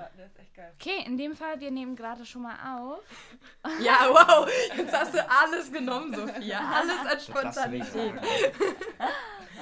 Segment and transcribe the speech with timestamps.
[0.00, 0.72] Ja, das ist echt geil.
[0.80, 3.04] Okay, in dem Fall, wir nehmen gerade schon mal auf.
[3.80, 4.48] Ja, wow.
[4.76, 6.58] Jetzt hast du alles genommen, Sophia.
[6.58, 7.92] Alles an Spontanität.
[7.92, 8.20] sagen.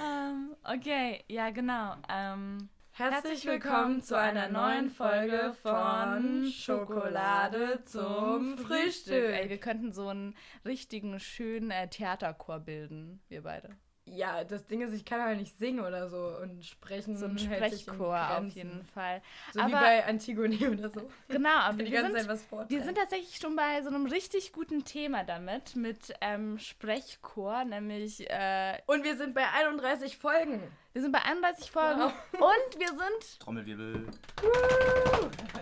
[0.01, 1.97] Ähm, okay, ja, genau.
[2.09, 9.35] Ähm, Herzlich willkommen zu einer neuen Folge von Schokolade zum Frühstück.
[9.35, 13.77] Ey, wir könnten so einen richtigen, schönen äh, Theaterchor bilden, wir beide.
[14.15, 17.17] Ja, das Ding ist, ich kann halt nicht singen oder so und sprechen.
[17.17, 19.23] So ein Sprechchor auf jeden Fall.
[19.53, 21.09] So wie Aber- bei Antigone oder so.
[21.29, 22.71] Genau, aber Die wir ganze sind, Zeit was vortragen.
[22.71, 28.29] wir sind tatsächlich schon bei so einem richtig guten Thema damit, mit ähm, Sprechchor, nämlich
[28.31, 30.63] äh, Und wir sind bei 31 Folgen.
[30.93, 32.13] wir sind bei 31 Folgen Wow.
[32.33, 34.07] und wir sind Trommelwirbel.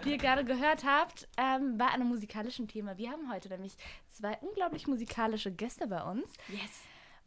[0.02, 2.96] wie ihr gerade gehört habt, ähm, bei einem musikalischen Thema.
[2.96, 3.72] Wir haben heute nämlich
[4.08, 6.26] zwei unglaublich musikalische Gäste bei uns.
[6.48, 6.60] Yes.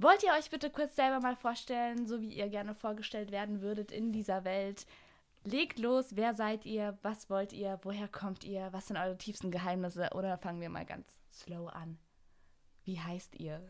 [0.01, 3.91] Wollt ihr euch bitte kurz selber mal vorstellen, so wie ihr gerne vorgestellt werden würdet
[3.91, 4.85] in dieser Welt?
[5.43, 9.51] Legt los, wer seid ihr, was wollt ihr, woher kommt ihr, was sind eure tiefsten
[9.51, 10.09] Geheimnisse?
[10.13, 11.97] Oder fangen wir mal ganz slow an.
[12.85, 13.61] Wie heißt ihr?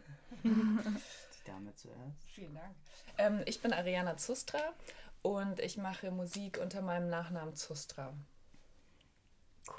[0.43, 2.23] Die Dame zuerst.
[2.27, 2.75] Vielen Dank.
[3.17, 4.59] Ähm, ich bin Ariana Zustra
[5.23, 8.13] und ich mache Musik unter meinem Nachnamen Zustra.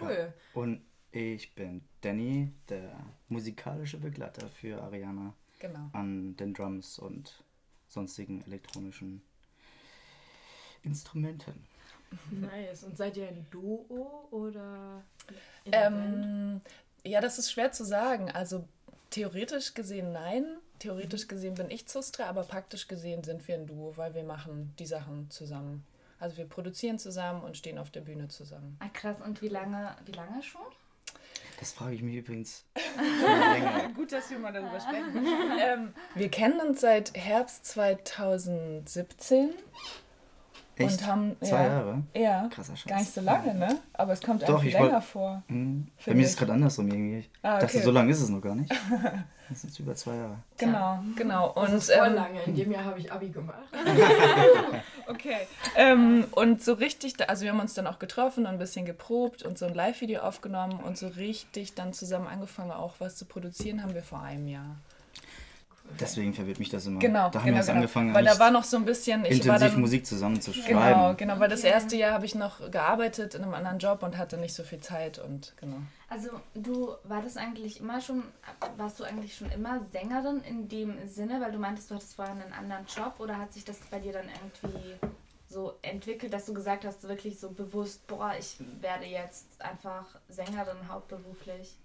[0.01, 0.33] Cool.
[0.55, 2.93] Und ich bin Danny, der
[3.29, 5.91] musikalische Begleiter für Ariana Genau.
[5.93, 7.45] an den Drums und
[7.87, 9.23] sonstigen elektronischen
[10.83, 11.65] Instrumenten.
[12.31, 12.83] Nice.
[12.83, 15.05] Und seid ihr ein Duo oder
[15.65, 16.25] in der Band?
[16.25, 16.61] Ähm,
[17.05, 18.31] ja, das ist schwer zu sagen.
[18.31, 18.67] Also
[19.11, 20.45] theoretisch gesehen nein.
[20.79, 24.75] Theoretisch gesehen bin ich Zustra, aber praktisch gesehen sind wir ein Duo, weil wir machen
[24.79, 25.85] die Sachen zusammen.
[26.19, 28.77] Also wir produzieren zusammen und stehen auf der Bühne zusammen.
[28.81, 30.63] Ah, krass, und wie lange, wie lange schon?
[31.61, 32.65] Das frage ich mich übrigens.
[33.95, 35.27] Gut, dass wir mal darüber sprechen.
[35.61, 39.51] ähm, wir kennen uns seit Herbst 2017
[40.81, 41.01] Echt?
[41.03, 42.03] und haben Zwei ja, Jahre?
[42.15, 42.87] Ja, Krasser Scheiß.
[42.89, 43.79] gar nicht so lange, ne?
[43.93, 45.43] Aber es kommt Doch, eigentlich ich wollt- länger vor.
[45.49, 45.89] Mhm.
[46.07, 47.19] Bei mir ist es gerade andersrum irgendwie.
[47.19, 47.83] Ich Ah, dachte, okay.
[47.85, 48.73] so lange ist es noch gar nicht.
[49.51, 50.37] Das sind jetzt über zwei Jahre.
[50.59, 51.53] Genau, genau.
[51.57, 52.41] Das Und, ist voll ähm, lange.
[52.45, 53.59] In dem Jahr habe ich Abi gemacht.
[55.09, 55.39] Okay.
[55.77, 59.43] Ähm, und so richtig, also wir haben uns dann auch getroffen und ein bisschen geprobt
[59.43, 63.83] und so ein Live-Video aufgenommen und so richtig dann zusammen angefangen, auch was zu produzieren,
[63.83, 64.77] haben wir vor einem Jahr.
[65.99, 66.99] Deswegen verwirrt mich das immer.
[67.01, 67.79] Genau, Da haben genau, wir erst genau.
[67.79, 70.53] angefangen, Weil da war noch so ein bisschen, ich war intensiv dann, Musik zusammen zu
[70.53, 71.17] Genau, schreiben.
[71.17, 74.37] genau, weil das erste Jahr habe ich noch gearbeitet in einem anderen Job und hatte
[74.37, 75.77] nicht so viel Zeit und genau.
[76.09, 78.25] Also du war das eigentlich immer schon,
[78.77, 82.35] warst du eigentlich schon immer Sängerin in dem Sinne, weil du meintest, du hattest vorher
[82.35, 84.95] einen anderen Job oder hat sich das bei dir dann irgendwie
[85.49, 90.89] so entwickelt, dass du gesagt hast, wirklich so bewusst, boah, ich werde jetzt einfach Sängerin
[90.89, 91.77] hauptberuflich?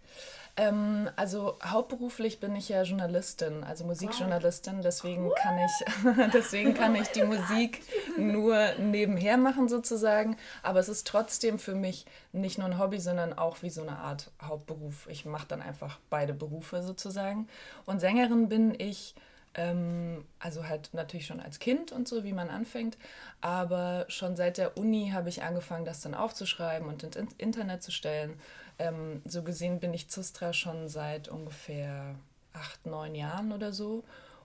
[0.58, 7.10] Ähm, also hauptberuflich bin ich ja Journalistin, also Musikjournalistin, deswegen kann ich deswegen kann ich
[7.10, 7.82] die Musik
[8.18, 13.38] nur nebenher machen sozusagen, aber es ist trotzdem für mich nicht nur ein Hobby, sondern
[13.38, 15.08] auch wie so eine Art Hauptberuf.
[15.10, 17.50] Ich mache dann einfach beide Berufe sozusagen.
[17.86, 19.14] Und Sängerin bin ich
[19.56, 22.98] ähm, also halt natürlich schon als Kind und so, wie man anfängt,
[23.42, 27.84] aber schon seit der Uni habe ich angefangen, das dann aufzuschreiben und ins In- Internet
[27.84, 28.40] zu stellen.
[28.78, 32.16] Ähm, so gesehen bin ich Zustra schon seit ungefähr
[32.54, 34.04] acht, neun Jahren oder so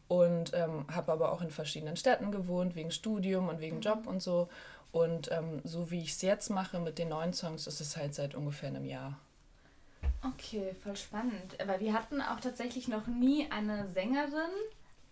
[0.09, 4.21] und ähm, habe aber auch in verschiedenen Städten gewohnt, wegen Studium und wegen Job und
[4.21, 4.49] so.
[4.93, 8.15] Und ähm, so wie ich es jetzt mache mit den neuen Songs, ist es halt
[8.15, 9.21] seit ungefähr einem Jahr.
[10.25, 11.61] Okay, voll spannend.
[11.61, 14.51] Aber wir hatten auch tatsächlich noch nie eine Sängerin,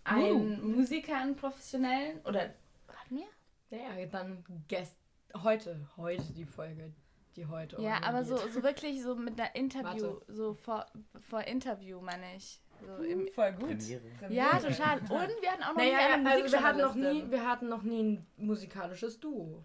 [0.02, 2.50] einen Musiker, einen professionellen oder
[2.88, 3.26] hatten wir?
[3.70, 4.96] Naja, dann gest
[5.42, 6.92] heute, heute die Folge,
[7.38, 7.80] die heute.
[7.80, 10.22] Ja, aber so, so wirklich so mit einer Interview, Warte.
[10.28, 10.86] so vor,
[11.30, 12.60] vor Interview meine ich.
[12.80, 13.78] So im, Voll gut.
[13.78, 14.00] Premiere.
[14.28, 14.98] ja, total.
[15.00, 17.68] Und wir hatten auch noch Naja, nie eine also wir hatten noch nie, wir hatten
[17.68, 19.64] noch nie ein musikalisches Duo.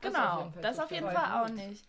[0.00, 1.86] Das Genau, auf jeden Fall das auf jeden Fall auch nicht.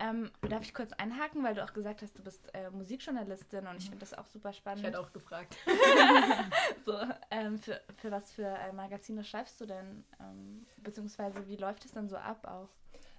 [0.00, 3.78] Ähm, darf ich kurz einhaken, weil du auch gesagt hast, du bist äh, Musikjournalistin und
[3.78, 4.80] ich finde das auch super spannend.
[4.80, 5.56] Ich hätte auch gefragt.
[6.86, 6.94] so,
[7.32, 10.04] ähm, für, für was für äh, Magazine schreibst du denn?
[10.20, 12.68] Ähm, beziehungsweise wie läuft es dann so ab auch?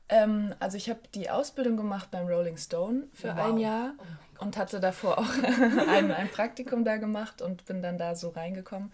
[0.10, 3.46] Ähm, also ich habe die Ausbildung gemacht beim Rolling Stone für Wow.
[3.46, 5.30] ein Jahr Oh und hatte davor auch
[5.88, 8.92] ein, ein Praktikum da gemacht und bin dann da so reingekommen.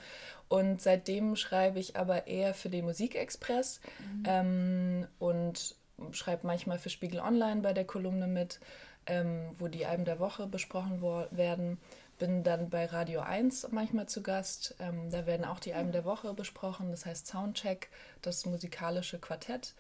[0.47, 3.79] Und seitdem schreibe ich aber eher für den Musikexpress
[4.25, 5.75] ähm, und
[6.11, 8.59] schreibe manchmal für Spiegel Online bei der Kolumne mit,
[9.05, 11.01] ähm, wo die Alben der Woche besprochen
[11.31, 11.79] werden.
[12.17, 14.75] Bin dann bei Radio 1 manchmal zu Gast.
[14.79, 16.89] Ähm, da werden auch die Alben der Woche besprochen.
[16.91, 17.89] Das heißt Soundcheck,
[18.21, 19.73] das musikalische Quartett.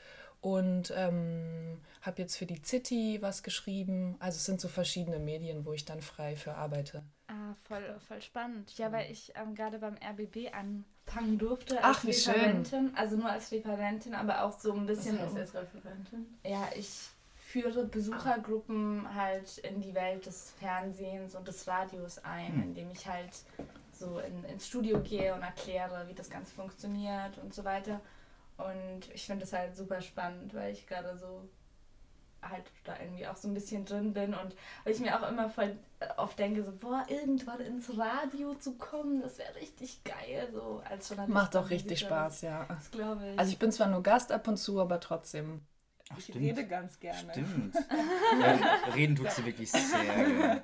[0.45, 4.15] Und ähm, habe jetzt für die City was geschrieben.
[4.19, 7.01] Also es sind so verschiedene Medien, wo ich dann frei für arbeite.
[7.27, 8.77] Ah, voll, voll spannend.
[8.77, 12.33] Ja, weil ich ähm, gerade beim RBB anfangen durfte als Ach, wie schön.
[12.35, 12.91] Referentin.
[12.95, 15.17] Also nur als Referentin, aber auch so ein bisschen.
[15.17, 16.27] Was heißt um- als Referentin?
[16.45, 16.91] Ja, ich
[17.37, 22.63] führe Besuchergruppen halt in die Welt des Fernsehens und des Radios ein, Hm.
[22.63, 23.31] indem ich halt
[23.93, 27.99] so in, ins Studio gehe und erkläre, wie das Ganze funktioniert und so weiter.
[28.57, 31.47] Und ich finde das halt super spannend, weil ich gerade so
[32.49, 35.49] halt da irgendwie auch so ein bisschen drin bin und weil ich mir auch immer
[35.49, 35.75] voll
[36.17, 41.09] oft denke, so, boah, irgendwann ins Radio zu kommen, das wäre richtig geil, so als
[41.09, 41.33] Journalist.
[41.33, 41.99] Macht auch richtig.
[42.01, 42.65] Spaß, ja.
[42.65, 43.39] Das glaube ich.
[43.39, 45.61] Also ich bin zwar nur Gast ab und zu, aber trotzdem.
[46.11, 46.45] Ach, ich stimmt.
[46.45, 47.31] rede ganz gerne.
[47.31, 47.75] Stimmt.
[48.39, 50.61] Ja, reden tut sie wirklich sehr gerne.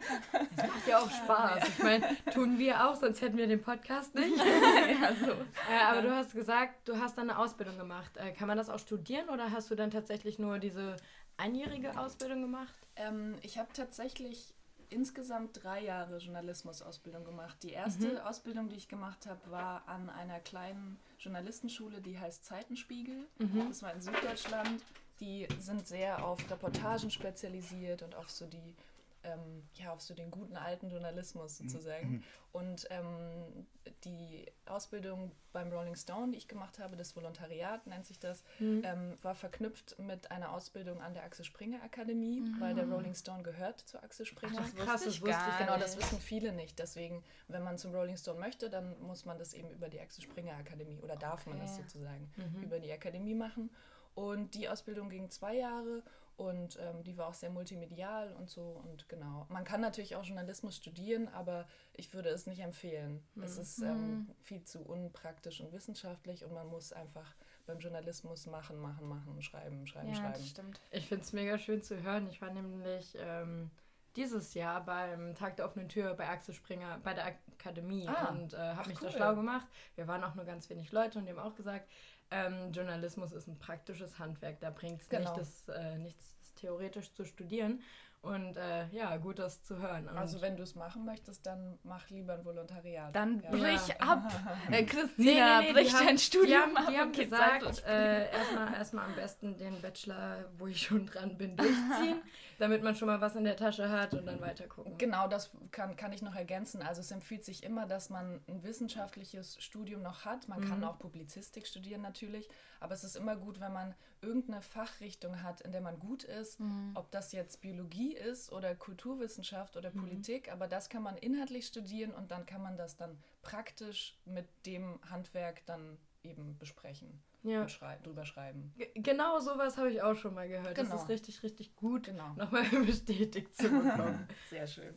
[0.56, 1.68] Macht ja auch Spaß.
[1.70, 4.38] Ich meine, tun wir auch, sonst hätten wir den Podcast nicht.
[4.38, 5.32] ja, so.
[5.72, 8.18] Äh, aber du hast gesagt, du hast dann eine Ausbildung gemacht.
[8.18, 10.98] Äh, kann man das auch studieren oder hast du dann tatsächlich nur diese
[11.38, 12.76] einjährige Ausbildung gemacht?
[12.96, 14.54] Ähm, ich habe tatsächlich
[14.90, 17.64] insgesamt drei Jahre Journalismusausbildung gemacht.
[17.64, 23.26] Die erste Ausbildung, die ich gemacht habe, war an einer kleinen Journalistenschule, die heißt Zeitenspiegel.
[23.70, 24.84] Das war in Süddeutschland.
[25.22, 28.76] Die sind sehr auf Reportagen spezialisiert und auf so die
[29.24, 32.24] ähm, ja, auf so den guten alten Journalismus sozusagen.
[32.54, 33.68] Und ähm,
[34.04, 39.18] die Ausbildung beim Rolling Stone, die ich gemacht habe, das Volontariat nennt sich das, ähm,
[39.22, 43.82] war verknüpft mit einer Ausbildung an der Axel Springer Akademie, weil der Rolling Stone gehört
[43.82, 44.58] zur Axel Springer.
[44.58, 46.06] das wusste krass, ich das wusste gar ich Genau, das nicht.
[46.08, 46.80] wissen viele nicht.
[46.80, 50.24] Deswegen, wenn man zum Rolling Stone möchte, dann muss man das eben über die Axel
[50.24, 51.84] Springer Akademie oder darf man das Okay.
[51.84, 52.32] sozusagen
[52.64, 53.70] über die Akademie machen.
[54.14, 56.04] Und die Ausbildung ging zwei Jahre
[56.38, 58.62] und ähm, die war auch sehr multimedial und so.
[58.84, 63.24] Und genau, man kann natürlich auch Journalismus studieren, aber ich würde es nicht empfehlen.
[63.42, 67.36] Es ist ähm, viel zu unpraktisch und wissenschaftlich und man muss einfach
[67.68, 70.34] beim Journalismus machen, machen, machen, schreiben, schreiben, Ja, schreiben.
[70.34, 70.80] das stimmt.
[70.92, 72.28] Ich finde es mega schön zu hören.
[72.28, 73.70] Ich war nämlich ähm,
[74.16, 77.26] dieses Jahr beim Tag der offenen Tür bei Axel Springer bei der
[77.58, 79.10] Akademie Ah, und äh, habe mich cool.
[79.10, 79.68] da schlau gemacht.
[79.96, 81.90] Wir waren auch nur ganz wenig Leute und die haben auch gesagt,
[82.30, 84.60] ähm, Journalismus ist ein praktisches Handwerk.
[84.60, 85.30] Da bringt es Genau.
[85.36, 87.82] nicht, das, äh, nichts das theoretisch zu studieren.
[88.22, 90.08] Und äh, ja, gut, das zu hören.
[90.08, 93.16] Und Also wenn du es machen möchtest, dann mach lieber ein Volontariat.
[93.16, 93.50] Dann Ja.
[93.50, 94.24] brich ab.
[94.68, 96.88] Äh, Nee, Christina, nee, nee, brich die haben, dein die Studium haben, ab.
[96.90, 101.58] die haben gesagt, äh, erstmal erstmal am besten den Bachelor, wo ich schon dran bin,
[101.58, 102.22] durchziehen,
[102.60, 104.98] damit man schon mal was in der Tasche hat und dann weiter gucken.
[105.00, 106.84] Genau, das kann, kann ich noch ergänzen.
[106.84, 110.48] Also es empfiehlt sich immer, dass man ein wissenschaftliches Studium noch hat.
[110.48, 112.48] Man kann auch Publizistik studieren natürlich,
[112.80, 116.60] aber es ist immer gut, wenn man irgendeine Fachrichtung hat, in der man gut ist,
[116.94, 122.12] ob das jetzt Biologie ist oder Kulturwissenschaft oder Politik, aber das kann man inhaltlich studieren
[122.12, 127.62] und dann kann man das dann praktisch mit dem Handwerk dann eben besprechen Ja.
[127.64, 128.72] und schrei drüber schreiben.
[128.78, 130.76] G- Genau sowas habe ich auch schon mal gehört.
[130.76, 130.90] Genau.
[130.92, 132.34] Das ist richtig, richtig gut, Genau.
[132.36, 134.28] nochmal bestätigt zu bekommen.
[134.52, 134.94] Sehr schön.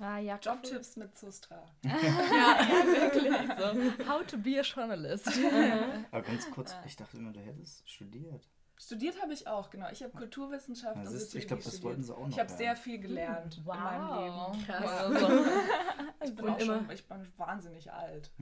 [0.00, 0.40] Ah, ja, cool.
[0.52, 1.62] Jobtipps mit Sustra.
[4.08, 5.28] How to be a journalist.
[6.10, 8.48] Aber ganz kurz, ich dachte immer, du hättest studiert.
[8.76, 9.86] Studiert habe ich auch, genau.
[9.92, 11.84] Ich habe Kulturwissenschaft Ja, und Soziologie ich glaub, das studiert.
[11.84, 14.64] wollten sie auch noch Ich habe sehr viel gelernt in meinem Leben.
[14.66, 14.90] Krass.
[14.90, 15.44] Also,
[16.24, 18.32] ich, bin Und auch immer- schon, ich bin wahnsinnig alt.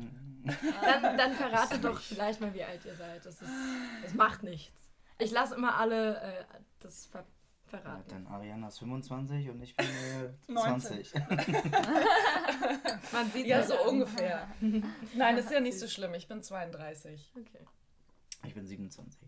[0.82, 3.26] Dann, dann verrate doch vielleicht mal, wie alt ihr seid.
[3.26, 3.50] Das, ist,
[4.02, 4.72] das macht nichts.
[5.19, 6.44] Ich lasse immer alle äh,
[6.81, 7.25] das ver
[7.72, 8.04] Ja, verraten.
[8.08, 11.04] dann Ariana ist 25 und ich bin äh, 19.
[11.04, 11.12] 20.
[13.12, 13.88] Man sieht Ja, halt so an.
[13.88, 14.48] ungefähr.
[14.60, 16.14] Nein, das ist ja nicht so schlimm.
[16.14, 17.32] Ich bin 32.
[17.37, 17.64] Okay.
[18.47, 19.20] Ich bin 27.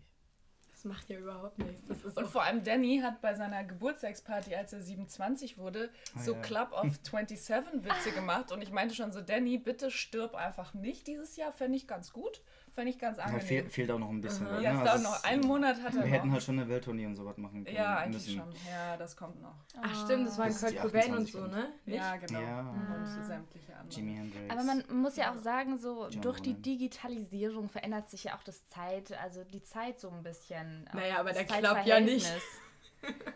[0.71, 1.87] Das macht ja überhaupt nichts.
[1.87, 5.89] Das ist Und vor allem Danny hat bei seiner Geburtstagsparty, als er 27 wurde,
[6.19, 6.41] so ja.
[6.41, 8.51] Club of 27 Witze gemacht.
[8.51, 11.51] Und ich meinte schon so, Danny, bitte stirb einfach nicht dieses Jahr.
[11.51, 12.41] Fände ich ganz gut.
[12.75, 13.47] Fände ich ganz Ja, angenehm.
[13.47, 14.45] fehl, fehlt auch noch ein bisschen.
[14.49, 14.91] was, ja, ne?
[14.91, 15.23] Also noch.
[15.23, 16.33] Einen Monat hat er Wir hätten noch.
[16.33, 17.75] halt schon eine Welttournee und sowas machen können.
[17.75, 18.39] Ja, eigentlich müssen.
[18.39, 18.53] schon.
[18.69, 19.55] Ja, das kommt noch.
[19.81, 21.69] Ach stimmt, das war Das Kurt Cobain und 28 so, ne?
[21.85, 21.95] Nicht?
[21.97, 22.41] Ja, genau.
[22.41, 22.59] Ja.
[22.59, 23.95] Und sämtliche andere.
[23.97, 24.49] Jimi Hendrix.
[24.51, 26.53] Aber man muss ja auch sagen, so John durch die.
[26.61, 30.85] Digitalisierung verändert sich ja auch das Zeit, also die Zeit so ein bisschen.
[30.89, 32.29] auch Naja, aber der klappt ja nicht.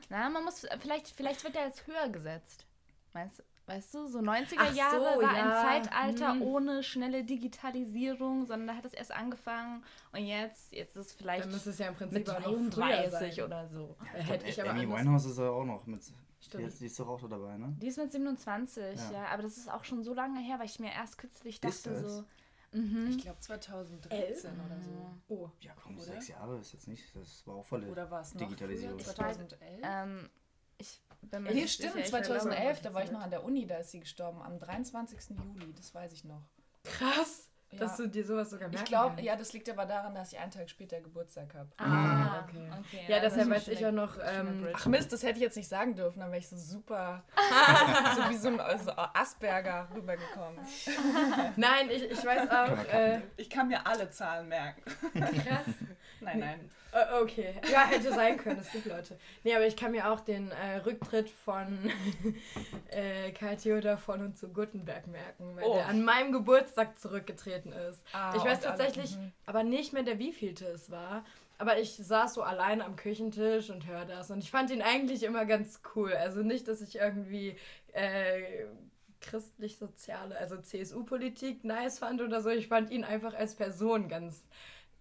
[0.09, 2.65] Na, man muss, vielleicht, vielleicht wird er jetzt höher gesetzt.
[3.13, 5.61] Weißt, weißt du, so 90er Ach so, Jahre war ja.
[5.69, 6.41] ein Zeitalter Hm.
[6.41, 11.45] ohne schnelle Digitalisierung, sondern da hat es erst angefangen und jetzt, jetzt ist es vielleicht
[11.45, 13.45] Dann müsste es ja im Prinzip mit auch noch früher 33 sein.
[13.45, 13.95] oder so.
[14.13, 16.01] Äh, Hätte ich aber Amy Winehouse ist ja auch noch mit.
[16.07, 16.13] Die,
[16.45, 16.79] Stimmt.
[16.79, 17.75] die ist doch auch so dabei, ne?
[17.81, 19.11] Die ist mit 27, ja.
[19.11, 19.25] Ja.
[19.27, 22.09] aber das ist auch schon so lange her, weil ich mir erst kürzlich Ist dachte
[22.09, 22.23] so,
[22.71, 23.07] mhm.
[23.09, 25.11] Ich glaube 2013 oder so.
[25.27, 25.49] Oh.
[25.59, 26.05] Ja, komm, Oder?
[26.05, 27.13] sechs Jahre ist jetzt nicht.
[27.15, 27.83] Das war auch voll.
[27.83, 28.97] Oder war es noch Digitalisierung.
[28.99, 29.11] früher?
[29.11, 29.79] Ich weiß- 2011?
[29.83, 30.29] Ähm,
[30.77, 33.77] ich mir Nee, stimmt, sicher, ich 2011, da war ich noch an der Uni, da
[33.77, 35.19] ist sie gestorben, am 23.
[35.37, 36.43] Juli, das weiß ich noch.
[36.83, 37.79] Krass, Ja.
[37.79, 40.39] dass du dir sowas sogar merken Ich glaube, ja, das liegt aber daran, dass ich
[40.39, 41.69] einen Tag später Geburtstag habe.
[41.77, 42.67] Ah, okay.
[42.79, 43.05] okay.
[43.07, 44.67] Ja, das deshalb weiß ich auch noch, ähm.
[44.73, 47.23] Ach Mist, das hätte ich jetzt nicht sagen dürfen, dann wäre ich so super,
[48.15, 50.59] so wie so ein also Asperger rübergekommen.
[51.57, 54.81] Nein, ich, ich weiß auch, äh, Ich kann mir alle Zahlen merken.
[55.13, 55.65] krass.
[56.21, 56.71] Nein, nein.
[56.91, 57.53] Äh, okay.
[57.71, 58.59] Ja, hätte sein können.
[58.59, 59.17] Es gibt Leute.
[59.43, 61.67] Nee, aber ich kann mir auch den äh, Rücktritt von
[62.89, 65.73] äh, Karl Theodor von und zu Gutenberg merken, weil Oh.
[65.75, 68.03] der an meinem Geburtstag zurückgetreten ist.
[68.13, 69.31] Ah, ich weiß und alle- tatsächlich mhm.
[69.45, 71.23] aber nicht mehr, der wievielte es war.
[71.57, 74.31] Aber ich saß so allein am Küchentisch und hör das.
[74.31, 76.13] Und ich fand ihn eigentlich immer ganz cool.
[76.13, 77.57] Also nicht, dass ich irgendwie
[77.91, 78.65] äh,
[79.21, 82.49] christlich-soziale, also CSU-Politik nice fand oder so.
[82.49, 84.43] Ich fand ihn einfach als Person ganz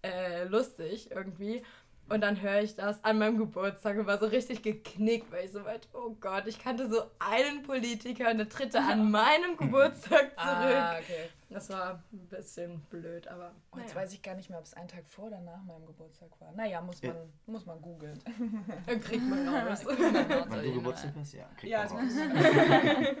[0.01, 1.63] äh, lustig irgendwie.
[2.09, 5.51] Und dann höre ich das an meinem Geburtstag und war so richtig geknickt, weil ich
[5.51, 10.31] so weit, oh Gott, ich kannte so einen Politiker und der tritt an meinem Geburtstag
[10.31, 10.75] zurück.
[10.75, 11.29] Ah, okay.
[11.49, 13.53] Das war ein bisschen blöd, aber.
[13.71, 14.01] Oh, jetzt naja.
[14.01, 16.51] weiß ich gar nicht mehr, ob es einen Tag vor oder nach meinem Geburtstag war.
[16.51, 17.13] Naja, muss Ja.
[17.13, 18.19] man, muss man googeln.
[18.85, 19.83] Dann kriegt man raus.
[19.85, 21.33] Wann du Geburtstag hast?
[21.33, 21.95] Ja, krieg Ja, ja, so.
[21.95, 22.03] raus.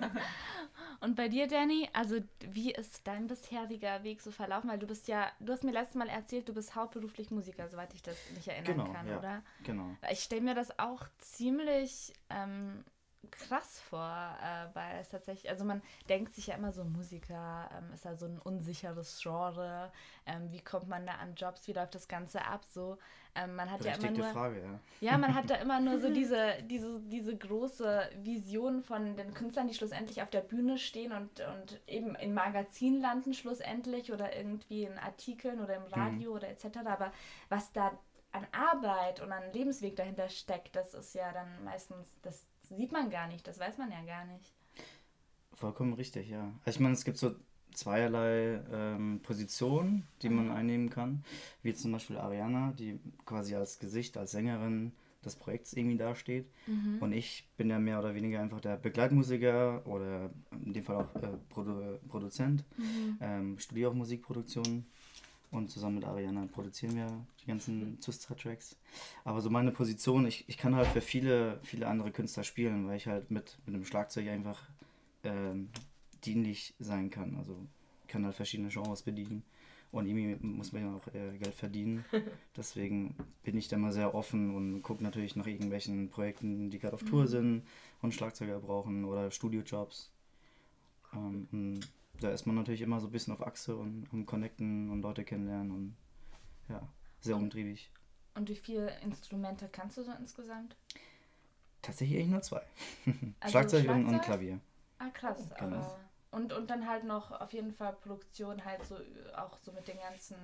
[1.01, 4.69] Und bei dir, Danny, also wie ist dein bisheriger Weg so verlaufen?
[4.69, 7.93] Weil du bist ja, du hast mir letztes Mal erzählt, du bist hauptberuflich Musiker, soweit
[7.93, 9.17] ich das mich erinnern Genau, kann, ja.
[9.17, 9.41] oder?
[9.63, 9.95] Genau.
[10.11, 12.83] Ich stelle mir das auch ziemlich ähm,
[13.31, 17.93] krass vor, äh, weil es tatsächlich, also man denkt sich ja immer so, Musiker ähm,
[17.93, 19.91] ist ja so ein unsicheres Genre,
[20.25, 22.97] ähm, wie kommt man da an Jobs, wie läuft das Ganze ab, so.
[23.35, 25.11] Ähm, man hat ja immer nur, Frage, ja.
[25.11, 29.67] ja, man hat da immer nur so diese, diese, diese große Vision von den Künstlern,
[29.67, 34.85] die schlussendlich auf der Bühne stehen und, und eben in Magazinen landen schlussendlich oder irgendwie
[34.85, 36.79] in Artikeln oder im Radio oder etc.
[36.85, 37.11] Aber
[37.49, 37.91] was da
[38.31, 43.09] an Arbeit und an Lebensweg dahinter steckt, das ist ja dann meistens, das sieht man
[43.09, 44.53] gar nicht, das weiß man ja gar nicht.
[45.53, 46.51] Vollkommen richtig, ja.
[46.63, 47.35] Also ich meine, es gibt so
[47.73, 51.23] zweierlei ähm, Positionen, die man einnehmen kann,
[51.61, 56.49] wie zum Beispiel Ariana, die quasi als Gesicht, als Sängerin des Projekts irgendwie dasteht.
[57.01, 60.29] Und ich bin ja mehr oder weniger einfach der Begleitmusiker oder
[60.63, 62.63] in dem Fall auch äh, Produ Produzent,
[63.21, 64.85] ähm, studiere auch Musikproduktion
[65.51, 67.07] und zusammen mit Ariana produzieren wir
[67.41, 68.75] die ganzen Zustra-Tracks.
[69.23, 72.97] Aber so meine Position, ich, ich kann halt für viele, viele andere Künstler spielen, weil
[72.97, 74.61] ich halt mit, mit dem Schlagzeug einfach
[75.23, 75.69] ähm,
[76.23, 77.35] dienlich sein kann.
[77.37, 77.55] Also
[78.07, 79.43] kann halt verschiedene Genres bedienen.
[79.91, 82.05] Und irgendwie muss man ja auch äh, Geld verdienen.
[82.57, 86.93] Deswegen bin ich da mal sehr offen und gucke natürlich nach irgendwelchen Projekten, die gerade
[86.93, 87.63] auf Tour sind
[88.01, 90.11] und Schlagzeuger brauchen oder Studiojobs.
[91.13, 91.79] Ähm,
[92.21, 95.23] da ist man natürlich immer so ein bisschen auf Achse und am Connecten und Leute
[95.23, 95.95] kennenlernen und
[96.67, 96.87] ja,
[97.19, 97.91] sehr umtriebig.
[98.35, 100.75] Und wie viele Instrumente kannst du so insgesamt?
[101.81, 102.61] Tatsächlich eigentlich nur zwei.
[103.39, 104.25] Also Schlagzeug, Und, und Schlagzeug?
[104.25, 104.59] Klavier.
[104.99, 105.49] Ah, krass.
[105.57, 105.77] Genau.
[105.77, 105.99] Aber
[106.31, 108.95] und, und dann halt noch auf jeden Fall Produktion halt so
[109.35, 110.35] auch so mit den ganzen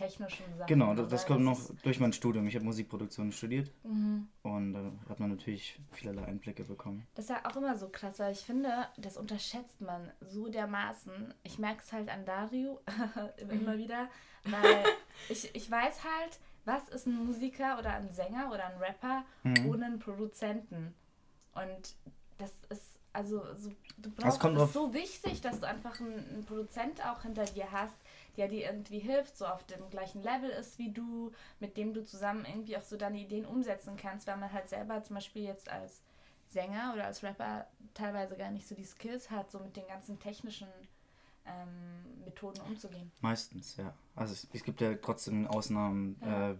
[0.00, 0.66] technischen Sachen.
[0.68, 2.46] Genau, das, das kommt noch durch mein Studium.
[2.46, 4.28] Ich habe Musikproduktion studiert Mhm.
[4.42, 7.06] und da hat man natürlich vielerlei Einblicke bekommen.
[7.14, 11.34] Das ist ja auch immer so krass, weil ich finde, das unterschätzt man so dermaßen.
[11.42, 12.80] Ich merke es halt an Dario
[13.50, 14.08] immer wieder,
[14.44, 14.84] weil
[15.28, 19.66] ich, ich weiß halt, was ist ein Musiker oder ein Sänger oder ein Rapper Mhm.
[19.68, 20.94] ohne einen Produzenten.
[21.54, 21.94] Und
[22.38, 26.18] das ist, also, so, du brauchst, kommt es ist so wichtig, dass du einfach einen,
[26.28, 27.94] einen Produzent auch hinter dir hast,
[28.40, 32.02] der dir irgendwie hilft, so auf dem gleichen Level ist wie du, mit dem du
[32.02, 35.70] zusammen irgendwie auch so deine Ideen umsetzen kannst, weil man halt selber zum Beispiel jetzt
[35.70, 36.02] als
[36.48, 40.18] Sänger oder als Rapper teilweise gar nicht so die Skills hat, so mit den ganzen
[40.18, 40.68] technischen
[41.44, 43.12] ähm, Methoden umzugehen.
[43.20, 43.92] Meistens, ja.
[44.16, 46.16] Also es, es gibt ja trotzdem Ausnahmen.
[46.22, 46.52] Ja.
[46.52, 46.56] Äh,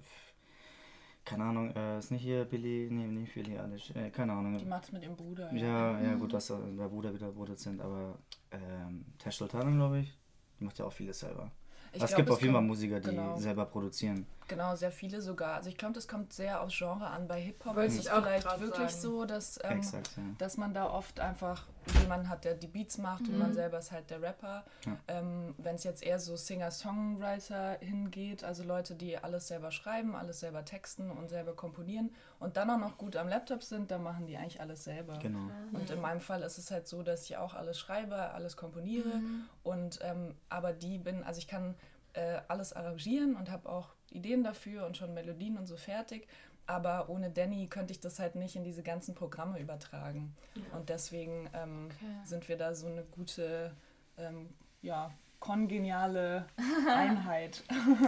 [1.25, 4.59] keine Ahnung, äh, ist nicht hier Billy, nee, nicht Billy Eilish, äh, keine Ahnung.
[4.59, 5.51] Die macht es mit ihrem Bruder.
[5.55, 8.19] Ja, ja, gut, dass der Bruder wieder Produzent, aber
[8.51, 10.19] ähm, Tash Sultana, glaube ich,
[10.59, 11.51] die macht ja auch vieles selber.
[11.93, 13.37] Ich es glaub, gibt auf jeden Fall Musiker, die genau.
[13.37, 14.27] selber produzieren.
[14.50, 15.54] Genau, sehr viele sogar.
[15.54, 17.28] Also ich glaube, das kommt sehr aufs Genre an.
[17.28, 19.00] Bei Hip-Hop ist es auch vielleicht wirklich sagen.
[19.00, 20.23] so, dass, ähm, Exakt, ja.
[20.38, 21.69] dass man da oft einfach
[22.00, 24.64] jemanden hat, der die Beats macht und man selber ist halt der Rapper.
[24.85, 24.97] Ja.
[25.07, 30.40] Ähm, Wenn es jetzt eher so Singer-Songwriter hingeht, also Leute, die alles selber schreiben, alles
[30.40, 34.26] selber texten und selber komponieren und dann auch noch gut am Laptop sind, dann machen
[34.26, 35.16] die eigentlich alles selber.
[35.19, 35.49] Genau.
[35.73, 39.21] Und in meinem Fall ist es halt so, dass ich auch alles schreibe, alles komponiere
[39.62, 41.76] und ähm, aber die bin, also ich kann
[42.14, 46.26] äh, alles arrangieren und habe auch Ideen dafür und schon Melodien und so fertig.
[46.67, 50.35] Aber ohne Danny könnte ich das halt nicht in diese ganzen Programme übertragen.
[50.73, 52.07] Und deswegen ähm, Okay.
[52.25, 53.73] sind wir da so eine gute,
[54.19, 54.49] ähm,
[54.83, 56.47] ja, kongeniale
[56.95, 57.64] Einheit.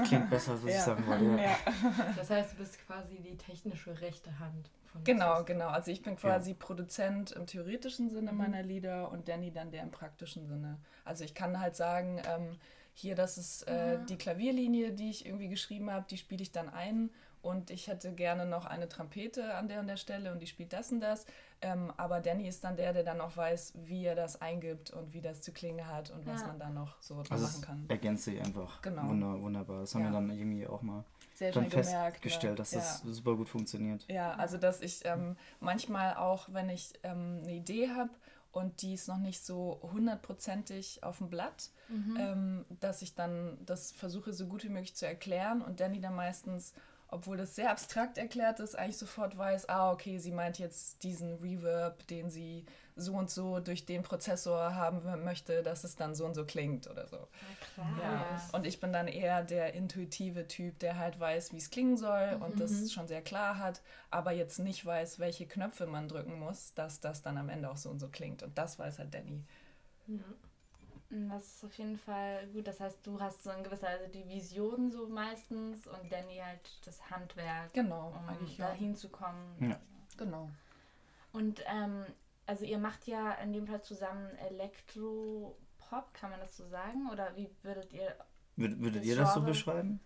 [0.07, 0.81] Klingt besser, als was ich Ja.
[0.83, 1.25] sagen wollte.
[1.25, 1.37] Ja.
[1.37, 1.57] ja.
[2.17, 5.45] Das heißt, du bist quasi die technische rechte Hand von Genau, Cisco.
[5.47, 5.69] genau.
[5.69, 9.91] Also ich bin quasi Produzent im theoretischen Sinne meiner Lieder und Danny dann der im
[9.91, 10.79] praktischen Sinne.
[11.05, 12.59] Also ich kann halt sagen, ähm,
[12.95, 16.69] hier, das ist äh, die Klavierlinie, die ich irgendwie geschrieben habe, die spiele ich dann
[16.69, 20.47] ein und ich hätte gerne noch eine Trompete an der und der Stelle und die
[20.47, 21.27] spielt das und das.
[21.61, 25.13] Ähm, aber Danny ist dann der, der dann auch weiß, wie er das eingibt und
[25.13, 26.49] wie das zu klingen hat und was Ja.
[26.49, 27.85] man dann noch so Also machen kann.
[27.89, 29.09] ergänzt sich einfach Genau.
[29.09, 29.81] wunder, wunderbar.
[29.81, 30.09] Das haben Ja.
[30.11, 31.89] wir dann irgendwie auch mal Sehr dann gemerkt.
[32.15, 32.57] festgestellt, ne?
[32.59, 32.79] dass Ja.
[32.81, 34.05] das super gut funktioniert.
[34.09, 38.11] Ja, also dass ich ähm, manchmal auch, wenn ich ähm, eine Idee habe
[38.53, 41.71] und die ist noch nicht so hundertprozentig auf dem Blatt,
[42.19, 45.63] ähm, dass ich dann das versuche so gut wie möglich zu erklären.
[45.63, 46.75] Und Danny dann meistens,
[47.09, 51.37] obwohl das sehr abstrakt erklärt ist, eigentlich sofort weiß, ah okay, sie meint jetzt diesen
[51.37, 56.27] Reverb, den sie so und so durch den Prozessor haben möchte, dass es dann so
[56.27, 57.29] und so klingt oder so.
[58.01, 61.97] Ja, und ich bin dann eher der intuitive Typ, der halt weiß, wie es klingen
[61.97, 63.81] soll und das schon sehr klar hat,
[64.11, 67.77] aber jetzt nicht weiß, welche Knöpfe man drücken muss, dass das dann am Ende auch
[67.79, 68.43] so und so klingt.
[68.43, 69.43] Und das weiß halt Danny.
[70.07, 72.67] Mm, Das ist auf jeden Fall gut.
[72.67, 76.61] Das heißt, du hast so in gewisser Weise die Vision so meistens und Danny halt
[76.85, 78.75] das Handwerk, Genau, um eigentlich da ja.
[78.75, 79.71] hinzukommen.
[79.71, 79.79] Ja.
[80.17, 80.51] Genau.
[81.33, 82.05] Und ähm,
[82.47, 87.09] also ihr macht ja in dem Fall zusammen Elektro-Pop, kann man das so sagen?
[87.11, 88.15] Oder wie würdet ihr
[88.57, 90.01] Würd, würdet Das ihr das so beschreiben?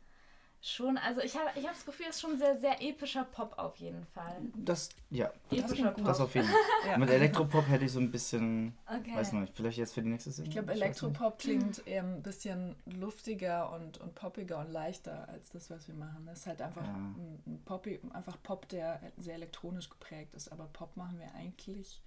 [0.62, 3.56] schon, also ich habe ich hab das Gefühl, es ist schon sehr, sehr epischer Pop
[3.58, 4.36] auf jeden Fall.
[4.54, 6.04] Das, ja, Epischer Pop.
[6.04, 6.46] das auf jeden
[6.82, 6.90] Fall.
[6.90, 6.98] Ja.
[6.98, 9.14] Mit Elektropop hätte ich so ein bisschen, okay.
[9.14, 10.48] weiß nicht, vielleicht jetzt für die nächste Single?
[10.48, 10.72] Ich glaube.
[10.72, 15.94] Elektropop klingt eher ein bisschen luftiger und, und poppiger und leichter als das, was wir
[15.94, 16.26] machen.
[16.32, 16.94] Es ist halt einfach Ja.
[16.94, 20.50] ein, ein Poppy, einfach Pop, der sehr elektronisch geprägt ist.
[20.50, 22.02] Aber Pop machen wir eigentlich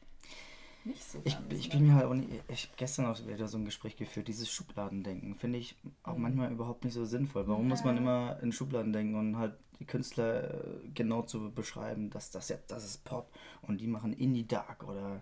[0.86, 1.51] nicht so Ich, ganz.
[1.53, 1.75] ich ne?
[1.75, 4.50] bin mir halt auch nicht, ich habe gestern auch wieder so ein Gespräch geführt, dieses
[4.50, 6.21] Schubladendenken finde ich auch Mhm.
[6.24, 7.48] manchmal überhaupt nicht so sinnvoll.
[7.48, 12.09] Warum muss man immer in Schubladen denken und halt die Künstler äh, genau zu beschreiben,
[12.09, 13.31] dass das jetzt, das ist Pop
[13.62, 15.21] und die machen Indie Dark oder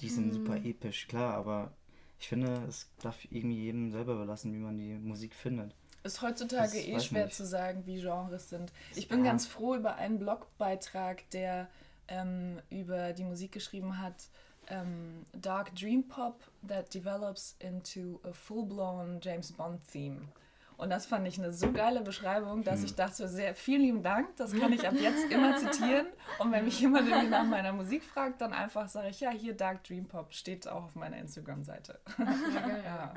[0.00, 1.72] die sind super episch, klar, aber
[2.18, 5.74] ich finde, es darf irgendwie jedem selber überlassen, wie man die Musik findet.
[6.02, 7.36] Ist heutzutage Das eh schwer nicht.
[7.36, 8.72] zu sagen, wie Genres sind.
[8.94, 9.24] Ich bin Ja.
[9.24, 11.68] ganz froh über einen Blogbeitrag, der
[12.08, 14.28] ähm, über die Musik geschrieben hat.
[14.68, 20.22] Ähm, Dark Dream Pop that develops into a full-blown James Bond Theme.
[20.78, 24.36] Und das fand ich eine so geile Beschreibung, dass ich dachte, sehr vielen lieben Dank,
[24.36, 26.06] das kann ich ab jetzt immer zitieren.
[26.38, 29.54] Und wenn mich jemand irgendwie nach meiner Musik fragt, dann einfach sage ich, ja, hier
[29.56, 31.98] Dark Dream Pop steht auch auf meiner Instagram-Seite.
[32.18, 32.76] Ja.
[32.84, 33.14] Ja.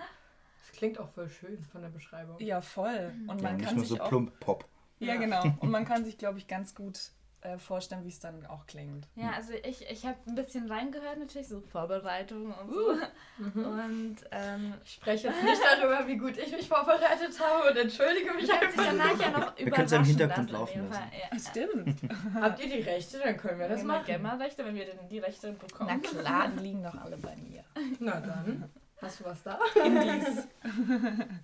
[0.62, 2.40] Das klingt auch voll schön von der Beschreibung.
[2.40, 3.12] ja, voll.
[3.28, 4.66] Und Ja, man nicht kann nur sich so auch plump Pop.
[5.00, 5.20] Ja, Ja.
[5.20, 5.44] genau.
[5.60, 9.08] Und man kann sich, glaube ich, ganz gut äh, vorstellen, wie es dann auch klingt.
[9.16, 12.96] Ja, also ich, ich habe ein bisschen reingehört, natürlich, so Vorbereitung und so.
[13.60, 18.34] Und ähm, Ich spreche jetzt nicht darüber, wie gut ich mich vorbereitet habe und entschuldige
[18.34, 18.86] mich ich werde sich einfach.
[18.86, 21.12] dann nachher noch Wir können es ja im Hintergrund lassen, laufen lassen.
[21.32, 21.40] Ja.
[21.40, 22.02] Stimmt.
[22.42, 24.06] Habt ihr die Rechte, dann können wir das machen.
[24.06, 26.02] GEMA-Rechte, wenn wir denn die Rechte Na bekommen.
[26.02, 27.64] klar, die liegen doch alle bei mir.
[28.00, 28.70] Na dann.
[29.02, 29.58] Hast du was da?
[29.82, 30.46] Indies.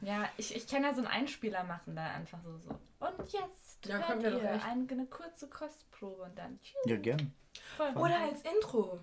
[0.01, 2.58] Ja, ich, ich kann ja so einen Einspieler machen, da einfach so.
[2.58, 2.69] so.
[2.99, 4.65] Und jetzt Ja, hört können wir doch ihr echt.
[4.65, 6.76] ein, eine kurze Kostprobe und dann tschüss.
[6.86, 7.34] Ja, gern.
[7.78, 7.91] Voll.
[7.95, 9.00] Oder als Intro.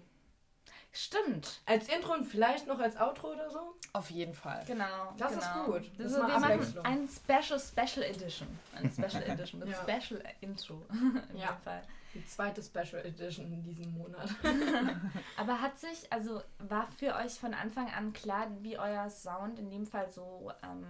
[0.95, 1.63] Stimmt.
[1.65, 3.75] Als Intro und vielleicht noch als Outro oder so?
[3.95, 4.63] Auf jeden Fall.
[4.67, 5.15] Genau.
[5.17, 5.65] Das ist genau.
[5.65, 5.91] gut.
[5.97, 8.47] Das Das ist wir machen ein Special Special Edition.
[8.75, 9.77] Ein Special Edition mit Ja.
[9.83, 10.83] Special Intro.
[11.33, 11.59] In Ja.
[11.65, 11.83] Fall.
[12.15, 14.29] Die zweite Special Edition in diesem Monat.
[15.39, 19.71] Aber hat sich, also war für euch von Anfang an klar, wie euer Sound in
[19.71, 20.85] dem Fall so ähm,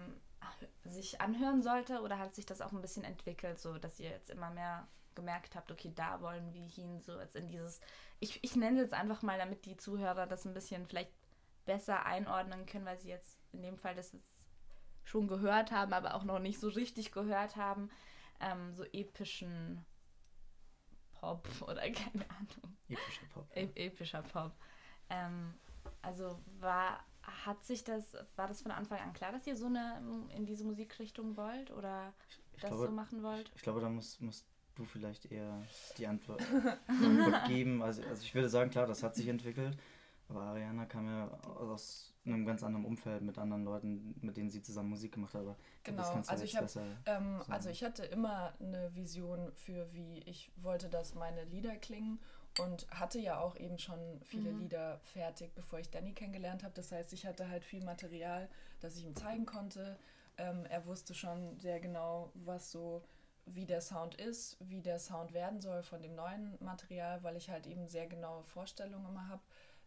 [0.84, 2.00] sich anhören sollte?
[2.00, 5.54] Oder hat sich das auch ein bisschen entwickelt, so dass ihr jetzt immer mehr gemerkt
[5.54, 7.80] habt, okay, da wollen wir hin, so jetzt in dieses,
[8.18, 11.12] ich, ich nenne es jetzt einfach mal, damit die Zuhörer das ein bisschen vielleicht
[11.66, 14.46] besser einordnen können, weil sie jetzt in dem Fall das jetzt
[15.04, 17.90] schon gehört haben, aber auch noch nicht so richtig gehört haben,
[18.40, 19.84] ähm, so epischen
[21.12, 23.46] Pop oder keine Ahnung Epischer Pop.
[23.54, 24.52] e epischer Pop.
[25.08, 25.54] Ähm,
[26.02, 27.04] also war,
[27.44, 30.02] hat sich das, war das von Anfang an klar, dass ihr so eine
[30.36, 32.12] in diese Musikrichtung wollt oder
[32.54, 33.50] Ich das glaube, so machen wollt?
[33.54, 35.62] Ich glaube, da musst, musst du vielleicht eher
[35.98, 36.42] die Antwort,
[36.86, 37.82] Antwort geben.
[37.82, 39.76] Also, also ich würde sagen, klar, das hat sich entwickelt.
[40.28, 44.62] Aber Ariana kam ja aus einem ganz anderen Umfeld mit anderen Leuten, mit denen sie
[44.62, 45.42] zusammen Musik gemacht hat.
[45.42, 46.84] Aber ich Genau, kannst du also ich hab- besser.
[47.04, 52.18] Ähm, also ich hatte immer eine Vision für, wie ich wollte, dass meine Lieder klingen
[52.60, 56.74] und hatte ja auch eben schon viele Lieder fertig, bevor ich Danny kennengelernt habe.
[56.74, 58.48] Das heißt, ich hatte halt viel Material,
[58.80, 59.98] das ich ihm zeigen konnte.
[60.36, 63.02] Ähm, er wusste schon sehr genau, was so,
[63.46, 67.50] wie der Sound ist, wie der Sound werden soll von dem neuen Material, weil ich
[67.50, 69.42] halt eben sehr genaue Vorstellungen immer habe.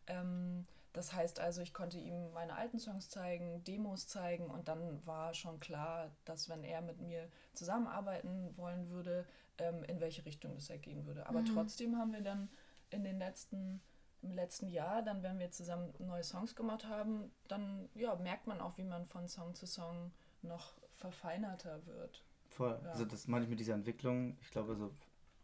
[0.08, 5.06] Ähm, das heißt also, ich konnte ihm meine alten Songs zeigen, Demos zeigen und dann
[5.06, 9.26] war schon klar, dass wenn er mit mir zusammenarbeiten wollen würde,
[9.58, 11.28] ähm, in welche Richtung das er gehen würde.
[11.28, 12.48] Aber trotzdem haben wir dann
[12.92, 13.82] in den letzten,
[14.22, 18.62] im letzten Jahr, dann wenn wir zusammen neue Songs gemacht haben, dann ja, merkt man
[18.62, 22.24] auch, wie man von Song zu Song noch verfeinerter wird.
[22.52, 22.80] Voll.
[22.84, 22.92] Ja.
[22.92, 24.38] Also das meine ich mit dieser Entwicklung.
[24.40, 24.92] Ich glaube, so,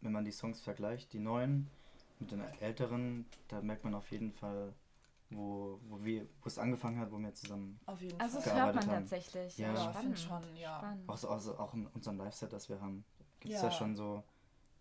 [0.00, 1.68] wenn man die Songs vergleicht, die neuen
[2.20, 4.72] mit den Älteren, da merkt man auf jeden Fall,
[5.34, 8.62] wo, wo, wir, wo es angefangen hat, wo wir zusammen Auf jeden Also das Fall.
[8.62, 8.92] hört man haben.
[8.94, 9.58] tatsächlich.
[9.58, 9.72] Ja.
[9.74, 10.18] Ja, spannend.
[10.18, 10.78] schon, ja.
[10.78, 11.08] Spannend.
[11.08, 13.04] Auch, so, also auch in unserem Live-Set, das wir haben,
[13.40, 13.68] gibt es Ja.
[13.68, 13.74] ja.
[13.74, 14.22] schon so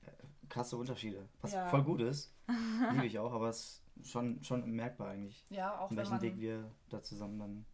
[0.04, 0.12] äh,
[0.50, 1.28] krasse Unterschiede.
[1.42, 1.68] Was Ja.
[1.68, 2.34] voll gut ist,
[2.92, 6.12] liebe ich auch, aber es ist schon, schon merkbar eigentlich, Ja, auch in wenn welchen
[6.14, 7.66] man Weg wir da zusammen dann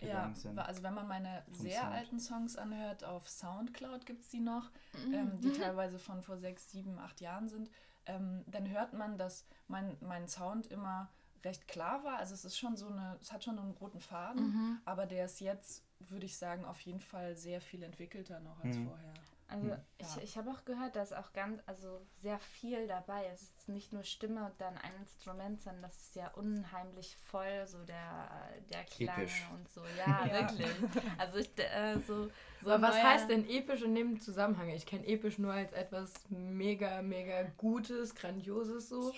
[0.00, 0.58] Ja, gegangen sind.
[0.58, 1.92] also wenn man meine sehr Sound.
[1.94, 4.70] alten Songs anhört, auf Soundcloud gibt es die noch,
[5.06, 5.14] Mhm.
[5.14, 7.70] ähm, die teilweise von vor sechs, sieben, acht Jahren sind,
[8.06, 11.10] ähm, dann hört man, dass mein, mein Sound immer
[11.46, 12.18] recht klar war.
[12.18, 14.80] Also es ist schon so eine, es hat schon einen roten Faden, Mhm.
[14.84, 18.76] aber der ist jetzt, würde ich sagen, auf jeden Fall sehr viel entwickelter noch als
[18.76, 18.86] Mhm.
[18.88, 19.14] vorher.
[19.48, 19.78] Also Hm.
[19.98, 20.22] ich, Ja.
[20.24, 23.42] ich habe auch gehört, dass auch ganz, also sehr viel dabei ist.
[23.42, 27.64] Es ist nicht nur Stimme und dann ein Instrument, sondern das ist ja unheimlich voll,
[27.66, 28.28] so der,
[28.70, 29.44] der Klang Episch.
[29.54, 29.82] und so.
[29.96, 30.32] Ja, Ja.
[30.50, 30.72] wirklich.
[31.16, 32.28] Also ich, äh, so,
[32.60, 34.68] so Aber was heißt denn episch in dem Zusammenhang?
[34.70, 39.12] Ich kenne episch nur als etwas mega, mega Gutes, Grandioses so.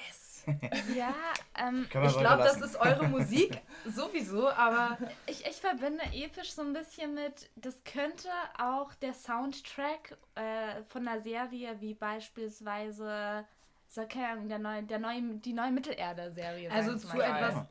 [0.94, 1.14] Ja,
[1.56, 6.72] ähm, Ich glaube, das ist eure Musik sowieso, aber ich, ich verbinde episch so ein
[6.72, 13.44] bisschen mit, das könnte auch der Soundtrack äh, von einer Serie wie beispielsweise,
[13.88, 16.78] so, keine Ahnung, der neue, der neue, die neue Mittelerde-Serie sein.
[16.78, 17.66] also zu etwas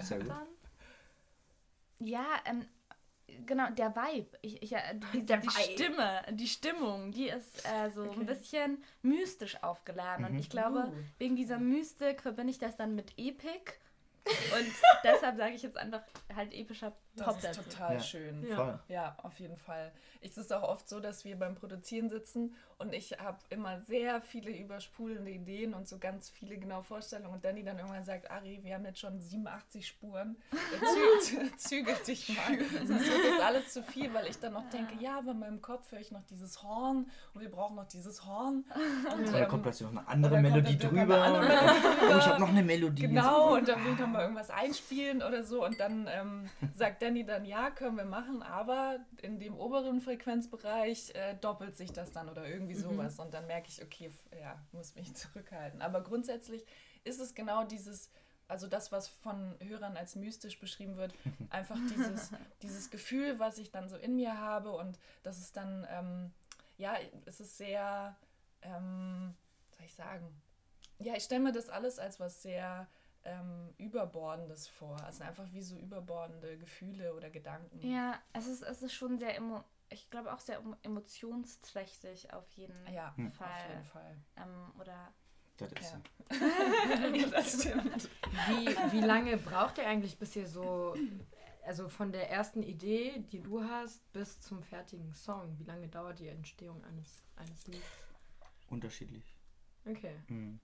[0.00, 0.28] Sehr gut.
[0.30, 0.46] dann.
[2.00, 2.66] Ja, ähm,
[3.46, 4.38] genau, der Vibe.
[4.42, 4.80] Ich, ich, äh,
[5.12, 5.72] die, Der die Vibe.
[5.82, 8.20] Stimme, die Stimmung, die ist äh, so Okay.
[8.20, 10.24] ein bisschen mystisch aufgeladen.
[10.24, 10.38] Und Mhm.
[10.38, 10.92] ich glaube, Uh.
[11.18, 13.72] wegen dieser Mystik verbinde ich das dann mit Epic.
[14.26, 14.72] Und
[15.04, 16.02] deshalb sage ich jetzt einfach
[16.34, 17.62] halt epischer Das Pop ist dazu.
[17.62, 18.00] total Ja.
[18.00, 18.46] schön.
[18.48, 18.80] Ja.
[18.88, 19.92] Ja, auf jeden Fall.
[20.20, 24.20] Es ist auch oft so, dass wir beim Produzieren sitzen und ich habe immer sehr
[24.20, 27.34] viele übersprudelnde Ideen und so ganz viele genaue Vorstellungen.
[27.34, 30.36] Und Danny dann irgendwann sagt, Ari, wir haben jetzt schon 87 Spuren,
[31.22, 32.58] zü zügel dich mal.
[32.86, 35.62] Sonst wird das alles zu viel, weil ich dann noch denke, ja, aber in meinem
[35.62, 38.64] Kopf höre ich noch dieses Horn und wir brauchen noch dieses Horn.
[39.14, 41.22] Und, da ähm, kommt plötzlich noch eine andere oder Melodie drüber.
[41.22, 43.02] andere dann, oh, ich habe noch eine Melodie.
[43.02, 45.64] Genau, und dann will ich noch mal irgendwas einspielen oder so.
[45.64, 51.14] Und dann ähm, sagt Danny dann, ja, können wir machen, aber in dem oberen Frequenzbereich
[51.14, 53.18] äh, doppelt sich das dann oder irgendwie sowas.
[53.18, 55.82] Und dann merke ich, okay, ja, muss mich zurückhalten.
[55.82, 56.64] Aber grundsätzlich
[57.04, 58.10] ist es genau dieses,
[58.48, 61.14] also das, was von Hörern als mystisch beschrieben wird,
[61.50, 62.30] einfach dieses,
[62.62, 66.32] dieses Gefühl, was ich dann so in mir habe und das ist dann, ähm,
[66.78, 68.16] ja, es ist sehr,
[68.62, 69.34] ähm,
[69.68, 70.42] was soll ich sagen?
[71.00, 72.88] Ja, ich stelle mir das alles als was sehr
[73.24, 75.00] ähm, Überbordendes vor.
[75.04, 77.80] Also einfach wie so überbordende Gefühle oder Gedanken.
[77.86, 82.50] Ja, es ist, es ist schon sehr, emo ich glaube auch sehr emo- emotionsträchtig auf
[82.52, 83.14] jeden Ja.
[83.36, 83.48] Fall.
[83.48, 84.16] auf jeden Fall.
[84.36, 85.12] Ähm, oder
[85.58, 85.96] Das ist
[86.30, 87.26] Ja.
[87.30, 88.08] das stimmt.
[88.48, 90.94] Wie, wie lange braucht ihr eigentlich, bis ihr so,
[91.64, 95.56] also von der ersten Idee, die du hast, bis zum fertigen Song?
[95.58, 97.86] Wie lange dauert die Entstehung eines, eines Lieds?
[98.70, 99.34] Unterschiedlich.
[99.86, 100.16] Okay.
[100.28, 100.58] Hm.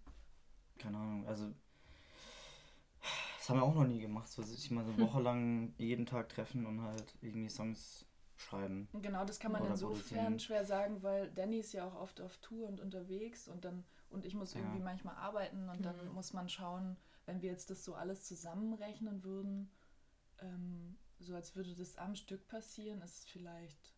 [0.79, 1.53] Keine Ahnung, also
[3.51, 6.29] haben wir auch noch nie gemacht, so sich mal so eine Woche lang jeden Tag
[6.29, 8.89] treffen und halt irgendwie Songs schreiben.
[8.95, 12.67] Genau, das kann man insofern schwer sagen, weil Danny ist ja auch oft auf Tour
[12.69, 14.61] und unterwegs und dann und ich muss Ja.
[14.61, 16.15] irgendwie manchmal arbeiten und dann Mhm.
[16.15, 19.71] muss man schauen, wenn wir jetzt das so alles zusammenrechnen würden,
[20.39, 23.95] ähm, so als würde das am Stück passieren, ist es vielleicht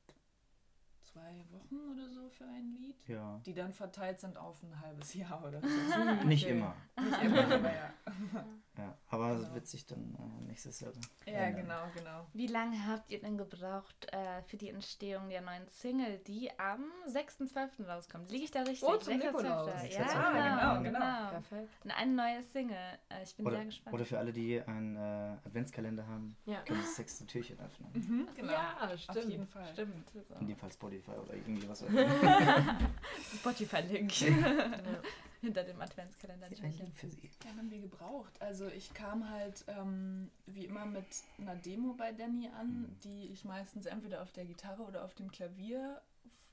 [1.01, 3.41] zwei Wochen oder so für ein Lied, Ja.
[3.47, 5.67] die dann verteilt sind auf ein halbes Jahr oder so.
[6.27, 6.53] Nicht Okay.
[6.53, 6.75] immer.
[7.01, 7.95] Nicht immer, aber ja.
[8.79, 8.97] Ja.
[9.11, 9.43] Aber Genau.
[9.43, 10.93] es wird sich dann äh, nächstes Jahr.
[11.27, 11.63] Ja, ändern.
[11.63, 12.27] genau, genau.
[12.33, 16.85] wie lange habt ihr denn gebraucht äh, für die Entstehung der neuen Single, die am
[17.07, 17.87] 6.12.
[17.87, 18.31] rauskommt?
[18.31, 18.89] Liege ich da richtig?
[18.89, 19.17] Oh, zum 6.12..
[19.27, 19.71] Nikolaus.
[19.91, 21.31] Ja, Ah, genau, genau, genau.
[21.31, 21.69] Perfekt.
[21.95, 22.77] Eine neue Single.
[23.11, 23.95] Äh, ich bin Oder, sehr gespannt.
[23.95, 26.63] oder für alle, die einen äh, Adventskalender haben, Ja.
[26.63, 27.91] können das sechste Türchen öffnen.
[27.93, 28.53] Mhm, genau.
[28.53, 29.19] Ja, stimmt.
[29.19, 29.73] Auf jeden Fall.
[29.75, 30.09] Stimmt.
[30.41, 31.85] In dem Fall Spotify oder irgendwie was.
[33.37, 34.29] Spotify-Link Ja.
[35.43, 36.47] hinter dem Adventskalender.
[36.47, 37.31] Ein für sie.
[37.45, 38.41] Ja, haben wir gebraucht.
[38.41, 41.05] Also ich kam halt ähm, wie immer mit
[41.39, 43.01] einer Demo bei Danny an, Mhm.
[43.05, 46.01] die ich meistens entweder auf der Gitarre oder auf dem Klavier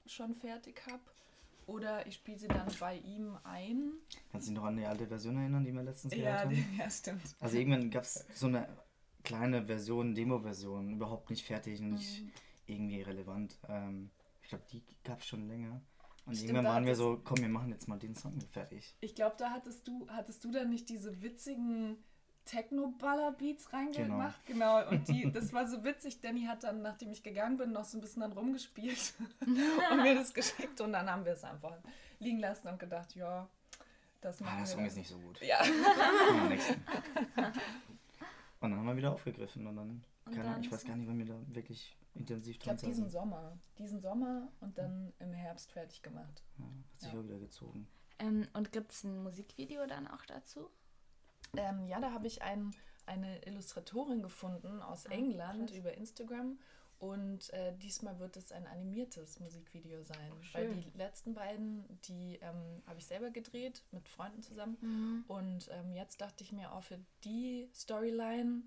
[0.06, 1.02] schon fertig habe.
[1.68, 3.92] Oder ich spiele sie dann bei ihm ein.
[4.32, 6.50] Kannst du dich noch an die alte Version erinnern, die wir letztens gehört Ja, haben?
[6.50, 7.22] die, ja, stimmt.
[7.40, 8.68] Also irgendwann gab es so eine
[9.24, 12.32] kleine Version, Demo-Version, überhaupt nicht fertig und nicht Mhm.
[12.66, 13.60] irgendwie relevant.
[13.68, 14.10] Ähm,
[14.42, 15.80] ich glaube, die gab es schon länger.
[16.30, 18.96] Und Stimmt, irgendwann waren wir so, komm, wir machen jetzt mal den Song fertig.
[19.02, 21.98] Ich glaube, da hattest du, hattest du dann nicht diese witzigen
[22.46, 24.44] Techno-Baller-Beats reingemacht.
[24.46, 24.88] Genau.
[24.90, 26.22] Und die, das war so witzig.
[26.22, 29.14] Danny hat dann, nachdem ich gegangen bin, noch so ein bisschen dann rumgespielt
[29.92, 30.80] und mir das geschickt.
[30.82, 31.76] Und dann haben wir es einfach
[32.20, 33.48] liegen lassen und gedacht, ja,
[34.22, 34.72] das Ah, machen der wir.
[34.74, 35.42] Song ist nicht so gut.
[35.42, 35.60] Ja.
[38.62, 41.08] Und dann haben wir wieder aufgegriffen und dann, Und keine dann ich weiß gar nicht,
[41.08, 43.10] wann wir da wirklich intensiv Ich glaube, dran diesen.
[43.10, 43.58] Sommer.
[43.78, 46.44] Diesen Sommer und dann im Herbst fertig gemacht.
[46.58, 47.20] Ja, hat sich Ja.
[47.20, 47.88] auch wieder gezogen.
[48.20, 50.70] Ähm, und gibt es ein Musikvideo dann auch dazu?
[51.56, 55.78] Ähm, ja, da habe ich ein, eine Illustratorin gefunden aus Ah, England krass.
[55.78, 56.60] über Instagram.
[57.00, 60.34] Und äh, diesmal wird es ein animiertes Musikvideo sein.
[60.52, 60.82] Weil schön.
[60.82, 64.78] die letzten beiden, die ähm, habe ich selber gedreht, mit Freunden zusammen.
[64.82, 65.24] Mhm.
[65.30, 68.64] Und ähm, jetzt dachte ich mir, auch für die Storyline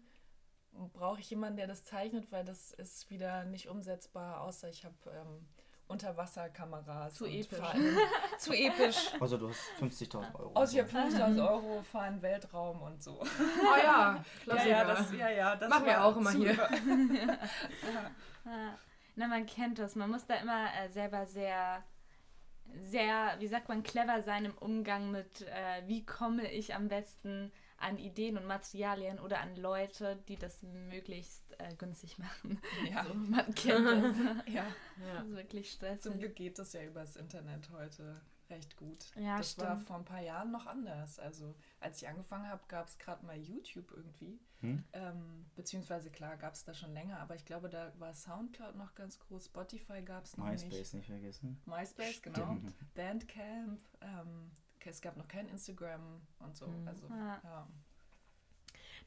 [0.93, 4.97] brauche ich jemanden, der das zeichnet, weil das ist wieder nicht umsetzbar, außer ich habe
[5.07, 5.47] ähm,
[5.93, 7.15] Unterwasserkameras.
[7.15, 7.59] Zu episch.
[8.39, 8.97] zu episch.
[9.21, 10.55] Also du hast 50.000 Euro.
[10.55, 13.21] Außer ich habe 50.000 Euro, fahre in den Weltraum und so.
[13.21, 14.69] Oh ja, Klassiker.
[14.69, 16.57] Ja, ja, das, ja, ja, das Machen wir auch immer hier.
[19.15, 19.95] Na, man kennt das.
[19.95, 21.85] Man muss da immer äh, selber sehr,
[22.81, 27.53] sehr, wie sagt man, clever sein im Umgang mit, äh, wie komme ich am besten
[27.83, 32.61] an Ideen und Materialien oder an Leute, die das möglichst äh, günstig machen.
[32.91, 34.17] Ja, So, man kennt das.
[34.47, 34.65] ja.
[35.15, 36.19] Das ist wirklich Zum stressig.
[36.19, 39.07] Glück geht das ja übers Internet heute recht gut.
[39.17, 39.87] Ja, das war stimmt.
[39.87, 41.19] vor ein paar Jahren noch anders.
[41.19, 44.39] Also als ich angefangen habe, gab es gerade mal YouTube irgendwie.
[44.61, 44.85] Hm?
[44.93, 48.95] Ähm, beziehungsweise klar gab es da schon länger, aber ich glaube, da war Soundcloud noch
[48.95, 50.65] ganz groß, Spotify gab es noch nicht.
[50.67, 51.61] MySpace nicht vergessen.
[51.67, 52.57] MySpace, genau.
[52.57, 52.95] Stimmt.
[52.95, 53.81] Bandcamp.
[54.03, 54.51] Ähm,
[54.91, 56.67] es gab noch kein Instagram und so.
[56.67, 56.89] Mhm.
[56.89, 57.41] Also, Ja.
[57.45, 57.67] ja.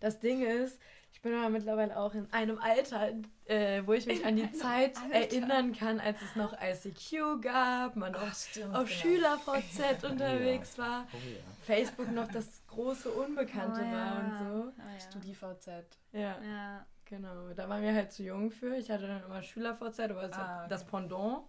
[0.02, 0.80] Das Ding ist,
[1.14, 3.14] ich bin aber mittlerweile auch in einem Alter,
[3.46, 5.14] äh, wo ich mich an die Zeit Alter.
[5.16, 8.76] erinnern kann, als es noch ICQ gab, man auch stimmt.
[8.76, 9.00] auf genau.
[9.00, 11.38] SchülerVZ unterwegs war, Oh ja.
[11.66, 14.20] Facebook noch das große Unbekannte Oh, war ja.
[14.20, 14.74] und so.
[14.78, 15.00] Oh, ja.
[15.00, 15.68] StudiVZ.
[16.12, 16.86] Ja, Ja.
[17.06, 17.54] genau.
[17.56, 18.76] Da waren wir halt zu jung für.
[18.76, 20.70] Ich hatte dann immer SchülerVZ, aber das, Ah, okay.
[20.70, 21.44] das Pendant.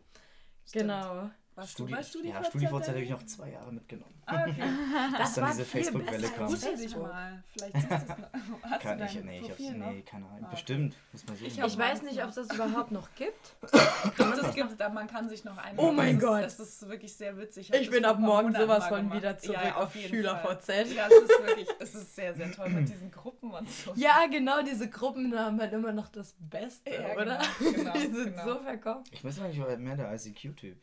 [0.64, 0.82] Stimmt.
[0.84, 1.30] Genau.
[1.56, 2.88] Warst Studi du bei ja, StudiVZ?
[2.88, 4.12] Habe ich noch zwei Jahre mitgenommen.
[4.26, 4.52] Ah, okay.
[5.18, 6.46] Bis dann war diese Facebook-Welle kam.
[6.48, 7.44] Google dich mal.
[7.48, 8.16] Vielleicht siehst du es noch.
[8.70, 9.90] Hast Kann du ich, nee, ich hab's, Profil noch?
[9.90, 10.44] nee, keine Ahnung.
[10.44, 10.50] Ah.
[10.50, 11.46] Bestimmt, muss man sehen.
[11.46, 13.56] Ich Ich weiß nicht, ob es das überhaupt noch gibt.
[14.36, 15.78] Das gibt's da, man kann sich noch ein.
[15.78, 16.44] Oh mein das Gott.
[16.44, 17.70] Ist, das ist wirklich sehr witzig.
[17.72, 19.16] Ich das bin ab morgen sowas von gemacht.
[19.16, 20.40] wieder zurück ja, auf jeden Fall.
[20.42, 20.94] SchülerVZ.
[20.94, 23.92] Ja, es ist wirklich, es ist sehr, sehr toll mit diesen Gruppen und so.
[23.96, 27.38] Ja, genau, diese Gruppen haben halt immer noch das Beste, Ja, oder?
[27.58, 28.44] genau, genau, Die sind genau.
[28.44, 29.08] so verkauft.
[29.10, 30.76] Ich ich war mehr der ICQ-Typ.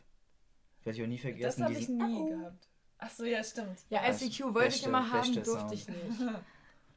[0.84, 1.64] Werde ich auch nie Das vergessen.
[1.64, 2.68] habe ich nie gehabt.
[3.00, 3.80] Ach so, ja, stimmt.
[3.90, 5.74] Ja, Das ICQ wollte ich immer haben, durfte Sound.
[5.74, 5.98] ich nicht.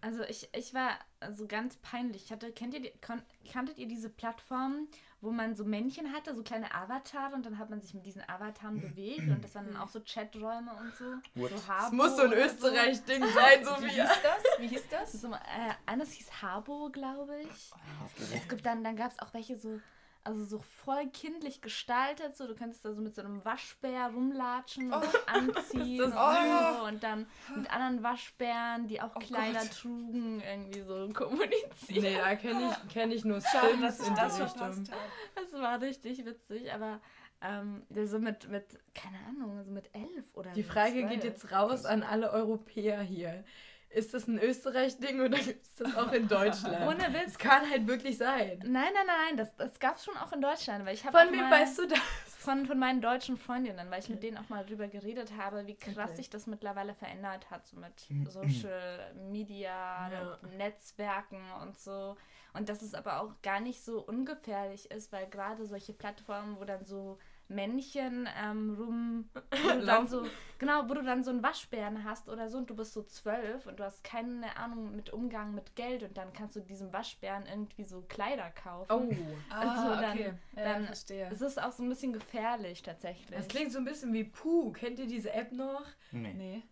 [0.02, 0.90] Also ich, ich war
[1.32, 2.26] so ganz peinlich.
[2.26, 3.20] Ich hatte, kennt ihr die, kon,
[3.50, 4.86] kanntet ihr diese Plattform,
[5.22, 8.22] wo man so Männchen hatte, so kleine Avatare und dann hat man sich mit diesen
[8.28, 11.04] Avataren bewegt und das waren dann auch so Chaträume und so.
[11.34, 11.50] What?
[11.50, 13.90] So Das muss so ein Österreich-Ding sein, so Wie wie.
[13.90, 14.60] hieß das?
[14.60, 15.12] Wie hieß das?
[15.12, 15.38] So, äh,
[15.86, 17.70] eines hieß Habo, glaube ich.
[17.72, 19.80] Ah, Es gibt dann, dann gab es auch welche so,
[20.26, 24.92] also so voll kindlich gestaltet, so du könntest da so mit so einem Waschbär rumlatschen
[24.92, 29.78] und dich anziehen und, so, und dann mit anderen Waschbären, die auch Oh Kleider Gott.
[29.80, 32.02] trugen, irgendwie so kommunizieren.
[32.02, 34.58] Nee, da kenne ich, kenn ich nur Schade, Sims dass ich in das Richtung.
[34.58, 34.92] verpasst.
[35.34, 37.00] Das war richtig witzig, aber
[37.40, 41.10] ähm, so mit, mit, keine Ahnung, so mit elf oder Die Frage zwölf.
[41.10, 43.44] geht jetzt raus an alle Europäer hier.
[43.88, 46.86] Ist das ein Österreich-Ding oder gibt es das auch in Deutschland?
[46.86, 47.28] Ohne Witz.
[47.28, 48.58] Es kann halt wirklich sein.
[48.64, 51.32] Nein, nein, nein, das, das gab es schon auch in Deutschland, weil ich habe Von
[51.32, 51.98] wem mal, weißt du das?
[52.38, 55.74] Von, von meinen deutschen Freundinnen, weil ich mit denen auch mal drüber geredet habe, wie
[55.76, 56.16] krass Okay.
[56.16, 57.92] sich das mittlerweile verändert hat, so mit
[58.30, 60.38] Social Media, Ja.
[60.56, 62.16] Netzwerken und so.
[62.52, 66.64] Und dass es aber auch gar nicht so ungefährlich ist, weil gerade solche Plattformen, wo
[66.64, 69.30] dann so Männchen ähm, rum,
[69.62, 70.26] wo du dann so,
[70.58, 73.66] genau, wo du dann so einen Waschbären hast oder so und du bist so zwölf
[73.66, 77.46] und du hast keine Ahnung mit Umgang mit Geld und dann kannst du diesem Waschbären
[77.46, 78.90] irgendwie so Kleider kaufen.
[78.92, 79.14] Oh,
[79.54, 80.32] Also dann- okay.
[80.56, 81.28] Ja, dann- verstehe.
[81.30, 83.36] Es ist auch so ein bisschen gefährlich tatsächlich.
[83.36, 84.72] das klingt so ein bisschen wie Puh.
[84.72, 85.84] Kennt ihr diese App noch?
[86.12, 86.34] Nee.
[86.34, 86.62] Nee.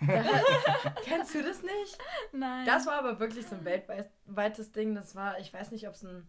[1.04, 1.98] Kennst du das nicht?
[2.32, 2.64] Nein.
[2.66, 4.94] Das war aber wirklich so ein weltweites Ding.
[4.94, 6.26] Das war, ich weiß nicht, ob es ein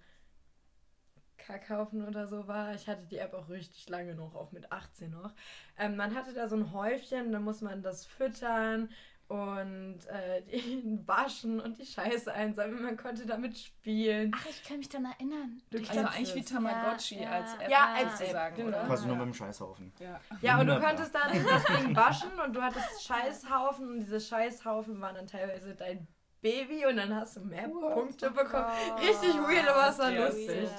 [1.52, 2.74] Kackhaufen oder so war.
[2.74, 5.34] Ich hatte die App auch richtig lange noch, auch mit 18 noch.
[5.78, 8.90] Ähm, man hatte da so ein Häufchen, da muss man das füttern
[9.28, 10.44] und äh,
[11.06, 12.84] waschen und die Scheiße einsammeln.
[12.84, 14.32] Man konnte damit spielen.
[14.36, 15.62] Ach, ich kann mich dann erinnern.
[15.72, 16.44] Du Also eigentlich wie.
[16.44, 18.70] Tamagotchi Ja, als App Ja, als App, genau.
[18.70, 18.84] oder?
[18.86, 19.94] Quasi nur mit dem Scheißhaufen.
[20.00, 20.20] Ja.
[20.42, 25.00] Ja, und du konntest dann das Ding waschen und du hattest Scheißhaufen und diese Scheißhaufen
[25.02, 26.08] waren dann teilweise dein
[26.42, 28.66] Baby und dann hast du mehr Punkte bekommen.
[29.00, 30.70] Richtig weird, aber es war lustig.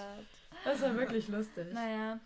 [0.65, 1.73] Das war wirklich lustig.
[1.73, 2.19] Naja,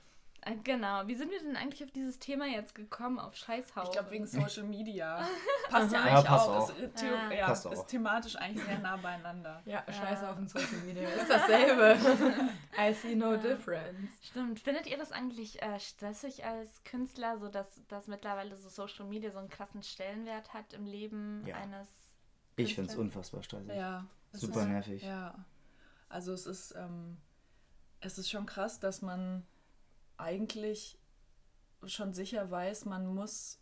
[0.43, 1.07] äh, genau.
[1.07, 3.85] Wie sind wir denn eigentlich auf dieses Thema jetzt gekommen, auf Scheißhaufen?
[3.85, 5.27] Ich glaube wegen Social Media.
[5.71, 6.57] Passt ja Ja, eigentlich passt auch.
[6.71, 6.79] auch.
[6.79, 7.31] Ist, äh, Ja.
[7.33, 7.73] ja, Passt auch.
[7.73, 9.61] ist thematisch eigentlich sehr nah beieinander.
[9.67, 9.93] Ja, Ja.
[9.93, 11.09] scheiße auf dem Social Media.
[11.09, 11.97] Ist dasselbe.
[12.79, 14.11] I see no difference.
[14.23, 14.61] Stimmt.
[14.61, 19.31] Findet ihr das eigentlich äh, stressig als Künstler, so dass, dass mittlerweile so Social Media
[19.33, 21.57] so einen krassen Stellenwert hat im Leben Ja.
[21.57, 21.89] eines
[22.57, 23.75] Ich finde es unfassbar stressig.
[23.75, 24.05] Ja.
[24.33, 25.03] Super ist, nervig.
[25.03, 25.35] Ja.
[26.09, 27.17] Also es ist, ähm,
[28.01, 29.47] es ist schon krass, dass man
[30.17, 30.99] eigentlich
[31.85, 33.59] schon sicher weiß, man muss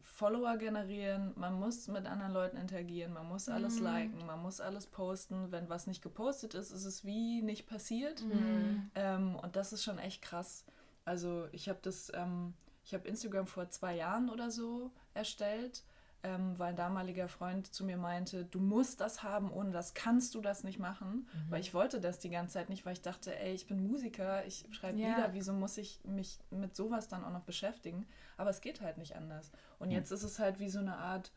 [0.00, 3.84] Follower generieren, man muss mit anderen Leuten interagieren, man muss alles Mhm.
[3.84, 5.52] liken, man muss alles posten.
[5.52, 8.22] Wenn was nicht gepostet ist, ist es wie nicht passiert.
[8.22, 8.90] Mhm.
[8.94, 10.64] Ähm, und das ist schon echt krass.
[11.04, 15.84] Also ich habe das, ähm, ich habe Instagram vor zwei Jahren oder so erstellt,
[16.26, 20.34] ähm, weil ein damaliger Freund zu mir meinte, du musst das haben, ohne das kannst
[20.34, 21.28] du das nicht machen.
[21.48, 24.44] Weil ich wollte das die ganze Zeit nicht, weil ich dachte, ey, ich bin Musiker,
[24.44, 25.08] ich schreibe Ja.
[25.08, 28.06] Lieder, wieso muss ich mich mit sowas dann auch noch beschäftigen?
[28.36, 29.52] Aber es geht halt nicht anders.
[29.78, 31.30] Und jetzt ist es halt wie so eine Art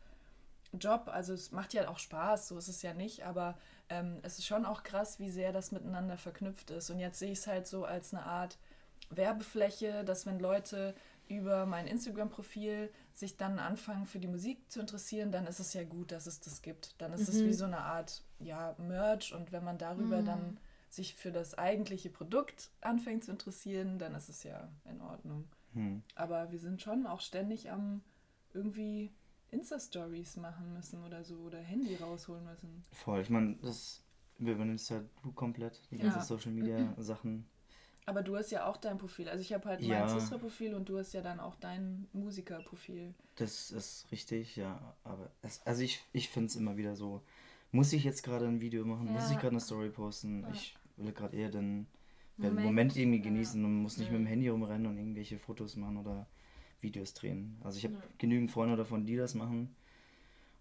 [0.74, 3.58] Job, also es macht ja auch Spaß, so ist es ja nicht, aber
[3.90, 6.90] ähm, es ist schon auch krass, wie sehr das miteinander verknüpft ist.
[6.90, 8.58] Und jetzt sehe ich es halt so als eine Art
[9.10, 10.94] Werbefläche, dass wenn Leute
[11.30, 15.84] über mein Instagram-Profil sich dann anfangen für die Musik zu interessieren, dann ist es ja
[15.84, 17.00] gut, dass es das gibt.
[17.00, 21.14] Dann ist es wie so eine Art ja, Merch und wenn man darüber dann sich
[21.16, 25.46] für das eigentliche Produkt anfängt zu interessieren, dann ist es ja in Ordnung.
[25.74, 26.02] Hm.
[26.16, 28.02] Aber wir sind schon auch ständig am
[28.54, 29.12] irgendwie
[29.52, 32.84] Insta-Stories machen müssen oder so oder Handy rausholen müssen.
[32.92, 33.22] Voll.
[33.22, 34.04] Ich meine, das
[34.40, 36.24] wir übernimmst halt du komplett, die ganzen Ja.
[36.24, 37.46] Social Media Sachen.
[38.10, 39.30] Aber du hast ja auch dein Profil.
[39.30, 40.00] Also ich habe halt Ja.
[40.00, 43.14] mein Sistra-Profil und du hast ja dann auch dein Musiker-Profil.
[43.36, 44.96] Das ist richtig, ja.
[45.04, 47.22] Aber es, also ich, ich finde es immer wieder so,
[47.72, 49.12] muss ich jetzt gerade ein Video machen?
[49.12, 49.32] Muss Ja.
[49.34, 50.44] ich gerade eine Story posten?
[50.52, 51.86] Ich will gerade eher den,
[52.38, 53.24] den Moment, Moment, irgendwie ja.
[53.26, 54.14] genießen und muss nicht Ja.
[54.14, 56.26] mit dem Handy rumrennen und irgendwelche Fotos machen oder
[56.82, 57.58] Videos drehen.
[57.64, 58.02] Also ich habe Ja.
[58.18, 59.76] genügend Freunde davon, die das machen.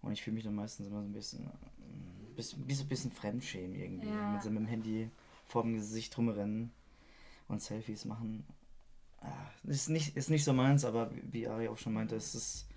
[0.01, 3.11] Und ich fühle mich dann meistens immer so ein bisschen, mm, bisschen, so ein bisschen
[3.11, 4.07] Fremdschämen irgendwie.
[4.07, 4.31] Ja.
[4.33, 5.09] Mit so mit dem Handy
[5.47, 6.71] vor dem Gesicht rumrennen
[7.49, 8.45] und Selfies machen.
[9.21, 9.27] Ah,
[9.65, 12.67] ist, nicht, ist nicht so meins, aber wie- Ari auch schon meinte, es, ist,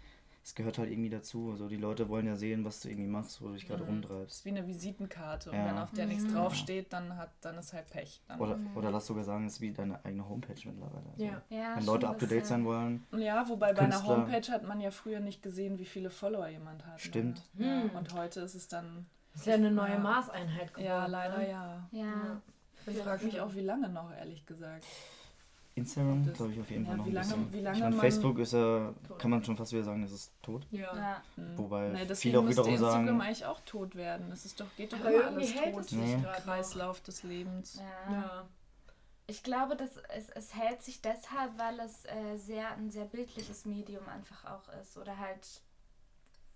[0.42, 1.50] es gehört halt irgendwie dazu.
[1.52, 4.02] Also die Leute wollen ja sehen, was du irgendwie machst, wo du dich gerade Mhm.
[4.02, 4.44] Das ist rumtreibst.
[4.44, 5.50] wie eine Visitenkarte.
[5.50, 5.66] Und Ja.
[5.66, 6.32] wenn auf der nichts Mhm.
[6.34, 8.20] draufsteht, dann hat dann ist halt Pech.
[8.26, 8.40] Dann.
[8.40, 11.04] Oder, oder lass sogar sagen, es ist wie deine eigene Homepage mittlerweile.
[11.12, 11.42] Also, Ja.
[11.48, 14.16] Ja, Wenn Leute up to date sein wollen, Ja, wobei bei einer Künstler.
[14.16, 17.00] Homepage hat man ja früher nicht gesehen, wie viele Follower jemand hat.
[17.00, 17.40] Stimmt.
[17.54, 17.66] Ne?
[17.66, 17.82] Ja.
[17.90, 17.96] Hm.
[17.96, 19.06] Und heute ist es dann.
[19.32, 19.98] Das ist ja eine neue Ja.
[20.00, 20.86] Maßeinheit geworden.
[20.86, 21.48] Ja, leider ne?
[21.50, 21.88] ja.
[21.92, 22.42] Ja.
[22.86, 24.84] Ich frage mich auch, wie lange noch, ehrlich gesagt.
[25.74, 27.52] Instagram Das- glaube ich auf jeden ja, Fall noch wie ein lange- bisschen.
[27.54, 30.12] wie lange ich meine, man- Facebook ist ja, kann man schon fast wieder sagen, es
[30.12, 30.66] ist tot.
[30.70, 30.94] Ja.
[30.94, 31.22] Ja.
[31.36, 31.56] Hm.
[31.58, 34.30] Wobei nee, deswegen viele auch müsste wiederum Instagram sagen- eigentlich auch tot werden.
[34.32, 35.80] Es ist doch, geht doch Aber immer alles hält tot.
[35.84, 36.22] es sich Nee.
[36.44, 37.80] Kreislauf des Lebens.
[38.08, 38.12] ja.
[38.12, 38.44] Ja.
[39.28, 43.64] Ich glaube, dass es, es hält sich deshalb, weil es äh, sehr ein sehr bildliches
[43.64, 44.98] Medium einfach auch ist.
[44.98, 45.62] Oder halt,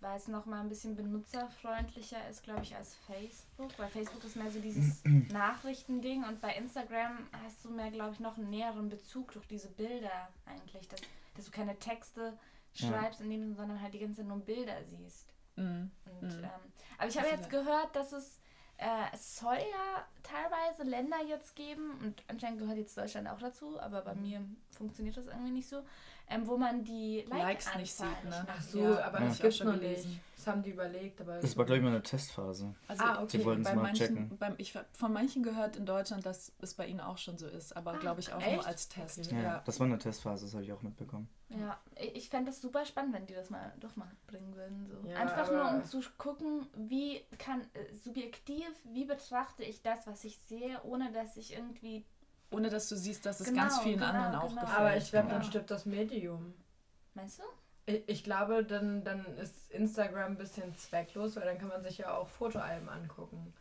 [0.00, 3.78] weil es nochmal ein bisschen benutzerfreundlicher ist, glaube ich, als Facebook.
[3.78, 8.20] Weil Facebook ist mehr so dieses Nachrichtending und bei Instagram hast du mehr, glaube ich,
[8.20, 10.88] noch einen näheren Bezug durch diese Bilder eigentlich.
[10.88, 11.00] Dass,
[11.34, 12.38] dass du keine Texte
[12.74, 12.88] Ja.
[12.88, 15.32] schreibst, in denen, sondern halt die ganze Zeit nur Bilder siehst.
[15.56, 15.90] Mhm.
[16.04, 16.44] Und, Mhm.
[16.44, 18.38] ähm, aber ich habe jetzt gehört, dass es,
[18.76, 23.80] äh, es soll ja teilweise Länder jetzt geben, und anscheinend gehört jetzt Deutschland auch dazu,
[23.80, 24.04] aber Mhm.
[24.04, 24.44] bei mir
[24.76, 25.82] funktioniert das irgendwie nicht so,
[26.28, 28.46] ähm, wo man die Likes Like-Anzahl nicht sieht, ne?
[28.48, 30.10] Ach so, Ja, aber hab das gibt's schon gelesen.
[30.10, 30.20] nicht.
[30.36, 31.40] Das haben die überlegt, aber.
[31.40, 32.74] Das war, glaube ich, mal eine Testphase.
[32.88, 33.38] Also Ah, okay.
[33.38, 34.38] Sie wollten es bei mal manchen, checken.
[34.38, 37.46] beim, ich hab von manchen gehört in Deutschland, dass es bei ihnen auch schon so
[37.46, 38.54] ist, aber Ah, glaube ich auch echt?
[38.54, 39.18] nur als Test.
[39.26, 39.36] Okay.
[39.36, 39.62] Ja, Ja.
[39.64, 41.28] das war eine Testphase, das habe ich auch mitbekommen.
[41.48, 41.80] Ja,
[42.14, 44.86] ich fände das super spannend, wenn die das mal doch mal bringen würden.
[44.86, 45.08] So.
[45.08, 50.22] Ja, Einfach nur, um zu gucken, wie kann äh, subjektiv, wie betrachte ich das, was
[50.24, 52.04] ich sehe, ohne dass ich irgendwie.
[52.50, 54.60] Ohne dass du siehst, dass es Genau, ganz vielen genau, anderen auch genau.
[54.62, 54.78] gefällt.
[54.78, 55.46] aber ich glaube, dann Ja.
[55.48, 56.54] stirbt das Medium.
[57.14, 57.42] Meinst du?
[57.86, 61.98] Ich, ich glaube, dann, dann ist Instagram ein bisschen zwecklos, weil dann kann man sich
[61.98, 63.52] ja auch Fotoalben angucken.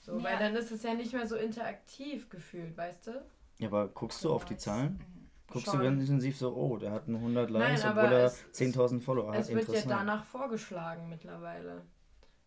[0.00, 0.24] So, Ja.
[0.24, 3.24] weil dann ist es ja nicht mehr so interaktiv gefühlt, weißt du?
[3.58, 4.92] Ja, aber guckst du auf die Zahlen?
[4.94, 5.28] Mhm.
[5.50, 5.78] Guckst Schon.
[5.78, 8.44] du ganz intensiv so, oh, der hat nur 100 Nein, Likes, aber obwohl er es-
[8.52, 9.40] 10.000 Follower hat.
[9.40, 11.82] es wird ja danach vorgeschlagen mittlerweile.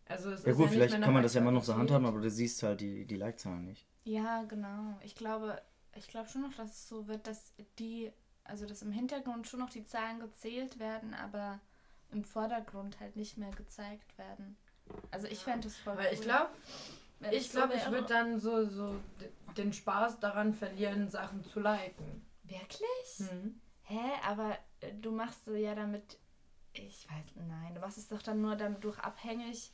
[0.06, 1.74] Also es Ja ist gut, nicht vielleicht mehr kann man das ja immer noch so
[1.76, 3.86] handhaben, aber du siehst halt die, die Like-Zahlen nicht.
[4.04, 4.98] Ja, genau.
[5.02, 5.60] Ich glaube,
[5.94, 8.12] ich glaube schon noch, dass es so wird, dass die,
[8.44, 11.60] also dass im Hintergrund schon noch die Zahlen gezählt werden, aber
[12.10, 14.56] im Vordergrund halt nicht mehr gezeigt werden.
[15.10, 16.50] Also ich fände es voll ich cool, glaube,
[17.20, 19.00] wenn ich so glaube, ich würde dann so, so
[19.56, 22.26] den Spaß daran verlieren, Sachen zu liken.
[22.42, 23.28] Wirklich?
[23.28, 23.60] Hm.
[23.82, 24.00] Hä?
[24.26, 26.18] Aber äh, du machst ja damit.
[26.74, 29.70] Ich weiß, nein, du machst es doch dann nur dadurch abhängig,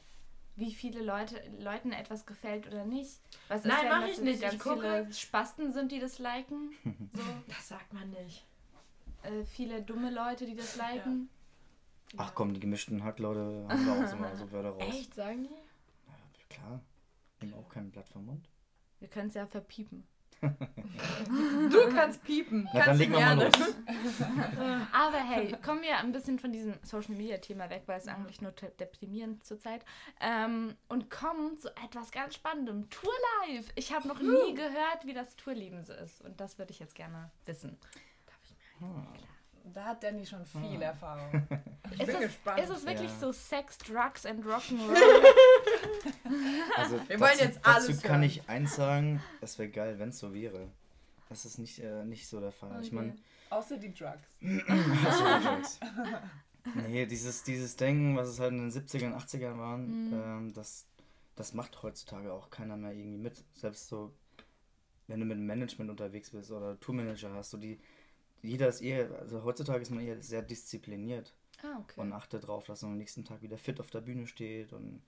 [0.58, 3.20] wie viele Leute Leuten etwas gefällt oder nicht.
[3.48, 4.40] Was Nein, wenn mach das ich nicht.
[4.42, 6.72] Ganz Ich gucke- viele Spasten sind, die das liken.
[7.14, 8.44] so Das sagt man nicht.
[9.22, 11.28] äh, viele dumme Leute, die das liken.
[12.16, 14.82] Ach komm, die gemischten Hackleute haben da auch so mal so Wörter raus.
[14.94, 15.54] Echt, sagen die?
[15.54, 16.14] Ja,
[16.48, 16.80] klar.
[17.40, 18.48] Nehmen auch kein Blatt vom Mund.
[19.00, 20.06] Wir können es ja verpiepen.
[20.40, 22.64] Du kannst piepen.
[22.64, 23.58] Na, dann kannst legen du wir mal gerne.
[23.58, 24.86] los.
[24.92, 28.40] Aber hey, kommen wir ein bisschen von diesem Social Media Thema weg, weil es eigentlich
[28.40, 29.84] nur deprimierend zurzeit.
[30.20, 32.88] Ähm, und kommen zu etwas ganz Spannendem.
[32.90, 33.12] Tour
[33.46, 33.66] Live.
[33.74, 36.20] Ich habe noch nie gehört, wie das Tourleben so ist.
[36.22, 37.78] Und das würde ich jetzt gerne wissen.
[38.80, 39.06] Ah.
[39.74, 41.46] Da hat Danny schon viel Erfahrung.
[41.90, 42.60] Ich Ist bin es, gespannt.
[42.60, 43.18] ist es wirklich Ja.
[43.18, 44.94] so Sex, Drugs and Rock'n'Roll?
[46.76, 48.22] Also Wir dazu, wollen jetzt dazu alles kann hören.
[48.24, 50.68] ich eins sagen, es wäre geil, wenn es so wäre.
[51.30, 52.78] Das ist nicht, äh, nicht so der Fall.
[52.82, 53.16] Ich meine,
[53.50, 54.28] Außer die Drugs.
[54.68, 55.80] Hast du Drugs?
[56.88, 60.86] Nee, dieses, dieses Denken, was es halt in den 70ern, 80ern waren, ähm, das,
[61.36, 63.42] das macht heutzutage auch keiner mehr irgendwie mit.
[63.54, 64.12] Selbst so,
[65.06, 67.80] wenn du mit dem Management unterwegs bist oder Tourmanager hast, so die,
[68.42, 72.00] jeder ist eher, also heutzutage ist man eher sehr diszipliniert ah, okay.
[72.00, 75.02] und achtet darauf, dass man am nächsten Tag wieder fit auf der Bühne steht und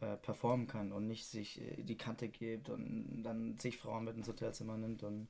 [0.00, 4.16] äh, performen kann und nicht sich äh, die Kante gibt und dann sich Frauen mit
[4.16, 5.26] ins Hotelzimmer nimmt und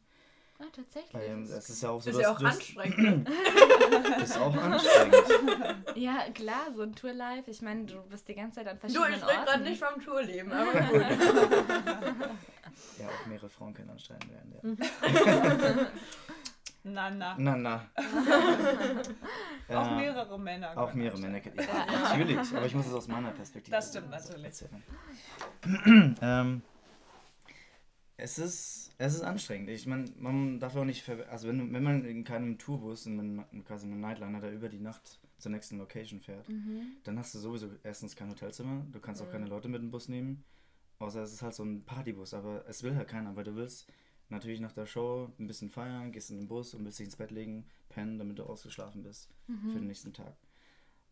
[0.58, 1.22] ah, tatsächlich.
[1.22, 3.28] ähm, es ist ja auch so, ist ja auch du anstrengend.
[4.22, 5.86] ist auch anstrengend.
[5.94, 7.50] Ja, klar, so ein Tourlife.
[7.50, 9.62] Ich meine, du bist die ganze Zeit an Du, verschiedenen ich rede gerade Orten.
[9.62, 11.00] nicht vom Tourleben, aber gut.
[12.98, 14.78] Ja, auch mehrere Frauen können anstrengend werden.
[14.78, 15.86] Ja.
[16.88, 17.34] Na, na.
[17.36, 17.90] Na, na.
[19.68, 20.78] Auch mehrere Männer.
[20.78, 21.18] Auch mehrere.
[21.18, 21.38] Männer.
[21.38, 24.64] Ja, natürlich, aber ich muss es aus meiner Perspektive Das stimmt natürlich.
[26.22, 26.62] ähm,
[28.16, 29.68] es, ist, es ist anstrengend.
[29.70, 33.18] Ich meine, man darf auch nicht, ver also wenn, wenn man in keinem Tourbus, in
[33.18, 36.98] einem, quasi einem Nightliner, der über die Nacht zur nächsten Location fährt, Mhm.
[37.02, 40.08] dann hast du sowieso erstens kein Hotelzimmer, du kannst auch keine Leute mit dem Bus
[40.08, 40.44] nehmen,
[41.00, 43.88] außer es ist halt so ein Partybus, aber es will halt keiner, weil du willst
[44.28, 47.16] natürlich nach der Show ein bisschen feiern, gehst in den Bus und willst dich ins
[47.16, 50.36] Bett legen, pennen, damit du ausgeschlafen bist für den nächsten Tag.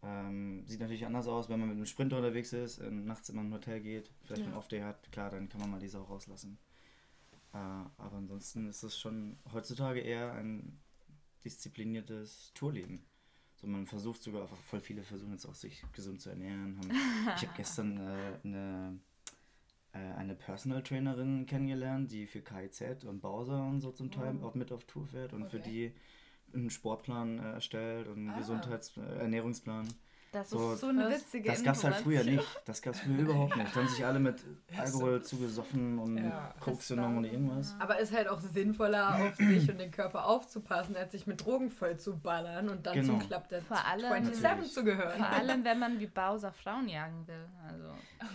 [0.03, 3.39] Ähm, sieht natürlich anders aus, wenn man mit einem Sprinter unterwegs ist, äh, nachts in
[3.39, 4.49] ein Hotel geht, vielleicht Ja.
[4.49, 6.59] einen Off-Day hat, klar, dann kann man mal die Sau rauslassen.
[7.55, 10.79] Äh, aber ansonsten ist es schon heutzutage eher ein
[11.45, 13.05] diszipliniertes Tourleben.
[13.57, 16.77] So, man versucht sogar, voll viele versuchen jetzt auch sich gesund zu ernähren.
[16.79, 16.91] Haben,
[17.37, 18.99] ich habe gestern äh, eine,
[19.99, 24.73] eine Personal Trainerin kennengelernt, die für KIZ und Bowser und so zum Teil auch mit
[24.73, 25.93] auf Tour fährt und für Okay.
[26.51, 28.39] die einen Sportplan äh, erstellt und einen Ah.
[28.39, 29.89] Gesundheits-, äh, Ernährungsplan.
[30.35, 32.45] Das So, ist so eine witzige Das gab es halt früher nicht.
[32.65, 33.75] Das gab es früher überhaupt nicht.
[33.75, 34.43] Da haben sich alle mit
[34.77, 37.75] Alkohol zugesoffen und Ja, Koks genommen und irgendwas.
[37.79, 41.71] Aber ist halt auch sinnvoller, auf sich und den Körper aufzupassen, als sich mit Drogen
[41.71, 43.19] voll zu ballern und dann Genau.
[43.19, 44.73] zum Club der Vor allem- 27 Natürlich.
[44.73, 45.17] zu gehören.
[45.19, 47.47] Vor allem, wenn man wie Bowser Frauen jagen will.
[47.69, 47.85] Also,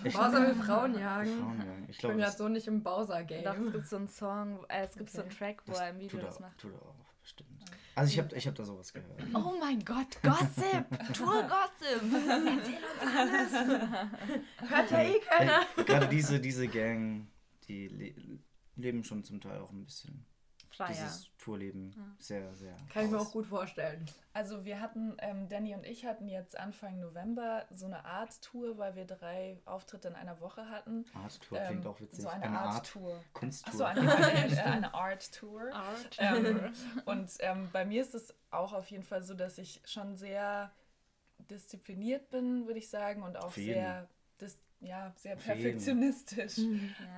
[0.03, 1.37] Ich Bowser will Frauen jagen.
[1.39, 1.83] Frauen jagen.
[1.89, 3.71] Ich Ich bin glaube, gerade so nicht im doch, es Bowser-Game.
[3.71, 6.19] gibt so einen Song, äh, es gibt so einen Track, wo das er im Video
[6.19, 6.57] tut, das macht.
[6.57, 6.95] tut er auch.
[7.99, 9.21] Also ich habe ich hab da sowas gehört.
[9.33, 10.85] Oh mein Gott, Gossip!
[11.13, 12.01] Tour-Gossip!
[12.47, 14.71] Erzähl uns alles!
[14.71, 15.65] Hört ja eh keiner.
[15.85, 17.27] Gerade diese, diese Gang,
[17.67, 18.13] die le
[18.77, 20.25] leben schon zum Teil auch ein bisschen.
[20.79, 20.87] Freier.
[20.93, 22.73] Dieses Tourleben sehr, sehr.
[22.93, 23.27] Kann ich mir aus.
[23.27, 24.05] auch gut vorstellen.
[24.31, 28.77] Also wir hatten, ähm, Danny und ich hatten jetzt Anfang November so eine Art Tour,
[28.77, 31.03] weil wir drei Auftritte in einer Woche hatten.
[31.13, 32.21] Art Tour klingt Ähm, auch witzig.
[32.23, 33.21] So eine, eine Art, Art Tour.
[33.33, 33.73] Kunsttour.
[33.73, 35.73] Achso, eine, eine, äh, eine Art Tour.
[35.73, 36.15] Art.
[36.17, 36.73] Ähm,
[37.05, 40.71] und ähm, bei mir ist es auch auf jeden Fall so, dass ich schon sehr
[41.49, 43.73] diszipliniert bin, würde ich sagen, und auch Auf jeden.
[43.73, 44.07] sehr,
[44.39, 46.57] dis ja, sehr perfektionistisch.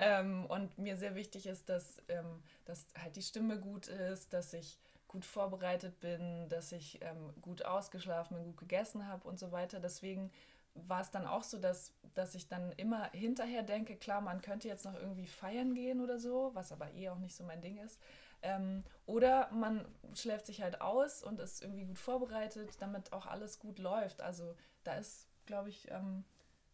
[0.00, 0.20] Ja.
[0.20, 4.52] Ähm, und mir sehr wichtig ist, dass, ähm, dass halt die Stimme gut ist, dass
[4.52, 9.52] ich gut vorbereitet bin, dass ich ähm, gut ausgeschlafen bin, gut gegessen habe und so
[9.52, 9.78] weiter.
[9.78, 10.30] Deswegen
[10.74, 14.68] war es dann auch so, dass, dass ich dann immer hinterher denke, klar, man könnte
[14.68, 17.76] jetzt noch irgendwie feiern gehen oder so, was aber eh auch nicht so mein Ding
[17.78, 18.00] ist.
[18.42, 23.58] Ähm, oder man schläft sich halt aus und ist irgendwie gut vorbereitet, damit auch alles
[23.58, 24.20] gut läuft.
[24.20, 26.24] Also da ist, glaube ich, ähm,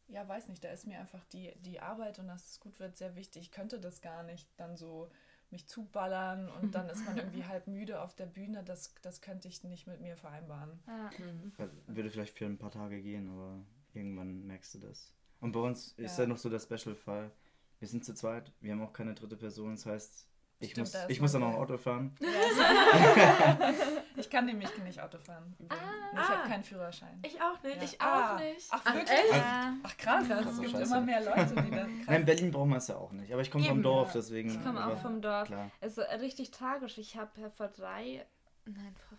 [0.09, 2.97] ja, weiß nicht, da ist mir einfach die, die Arbeit und dass es gut wird
[2.97, 3.43] sehr wichtig.
[3.43, 5.11] Ich könnte das gar nicht dann so
[5.51, 8.63] mich zuballern und dann ist man irgendwie halb müde auf der Bühne.
[8.65, 10.79] Das, das könnte ich nicht mit mir vereinbaren.
[10.87, 11.11] Ja.
[11.59, 15.13] Also, Würde vielleicht für ein paar Tage gehen, aber irgendwann merkst du das.
[15.41, 16.25] Und bei uns ist Ja.
[16.25, 17.31] ja noch so der Special-Fall.
[17.79, 20.27] Wir sind zu zweit, wir haben auch keine dritte Person, das heißt,
[20.61, 21.61] ich Stimmt, muss, ich muss dann auch geil.
[21.61, 22.17] Auto fahren.
[24.19, 25.55] Ich kann nämlich nicht Auto fahren.
[25.59, 25.83] übrigens.
[26.13, 26.29] ich Ah.
[26.29, 27.19] habe keinen Führerschein.
[27.25, 27.77] Ich auch nicht.
[27.77, 27.83] Ja.
[27.83, 28.37] Ich auch Ah.
[28.39, 28.69] nicht.
[28.71, 29.31] Ach, Ach, wirklich?
[29.33, 29.75] Ja.
[29.83, 30.47] Ach krass, Krass.
[30.47, 30.83] es gibt Scheiße.
[30.85, 32.07] immer mehr Leute, die das krass.
[32.07, 33.33] Nein, in Berlin braucht man es ja auch nicht.
[33.33, 34.51] Aber ich komme vom Dorf, deswegen.
[34.51, 35.47] Ich komme auch vom Dorf.
[35.49, 35.71] Klar.
[35.81, 36.99] Es ist richtig tragisch.
[36.99, 38.27] Ich habe ja vor drei,
[38.65, 39.19] nein, vor,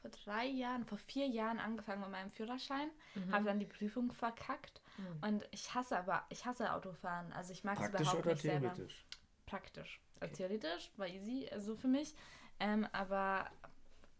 [0.00, 2.88] vor drei Jahren, vor vier Jahren angefangen mit meinem Führerschein,
[3.30, 4.80] habe dann die Prüfung verkackt
[5.20, 7.32] und ich hasse aber, ich hasse Autofahren.
[7.32, 8.74] Also ich mag es Praktisch überhaupt oder nicht selber.
[8.74, 9.04] theoretisch?
[9.46, 10.00] Praktisch.
[10.20, 12.14] Also Theoretisch war easy, so für mich.
[12.62, 13.46] Ähm, aber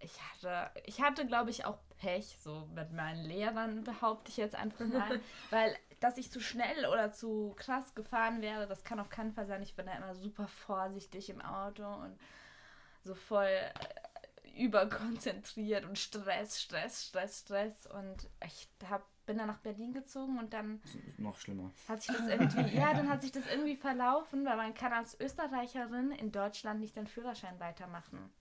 [0.01, 4.55] ich hatte, ich hatte, glaube ich, auch Pech so mit meinen Lehrern, behaupte ich jetzt
[4.55, 5.20] einfach mal.
[5.51, 9.46] weil, dass ich zu schnell oder zu krass gefahren wäre, das kann auf keinen Fall
[9.46, 9.62] sein.
[9.62, 12.18] Ich bin da immer super vorsichtig im Auto und
[13.05, 17.86] so voll äh, überkonzentriert und Stress, Stress, Stress, Stress.
[17.86, 21.70] Und ich hab, bin dann nach Berlin gezogen und dann Das ist Noch schlimmer.
[21.88, 25.18] hat sich das irgendwie, ja, dann hat sich das irgendwie verlaufen, weil man kann als
[25.20, 28.32] Österreicherin in Deutschland nicht den Führerschein weitermachen.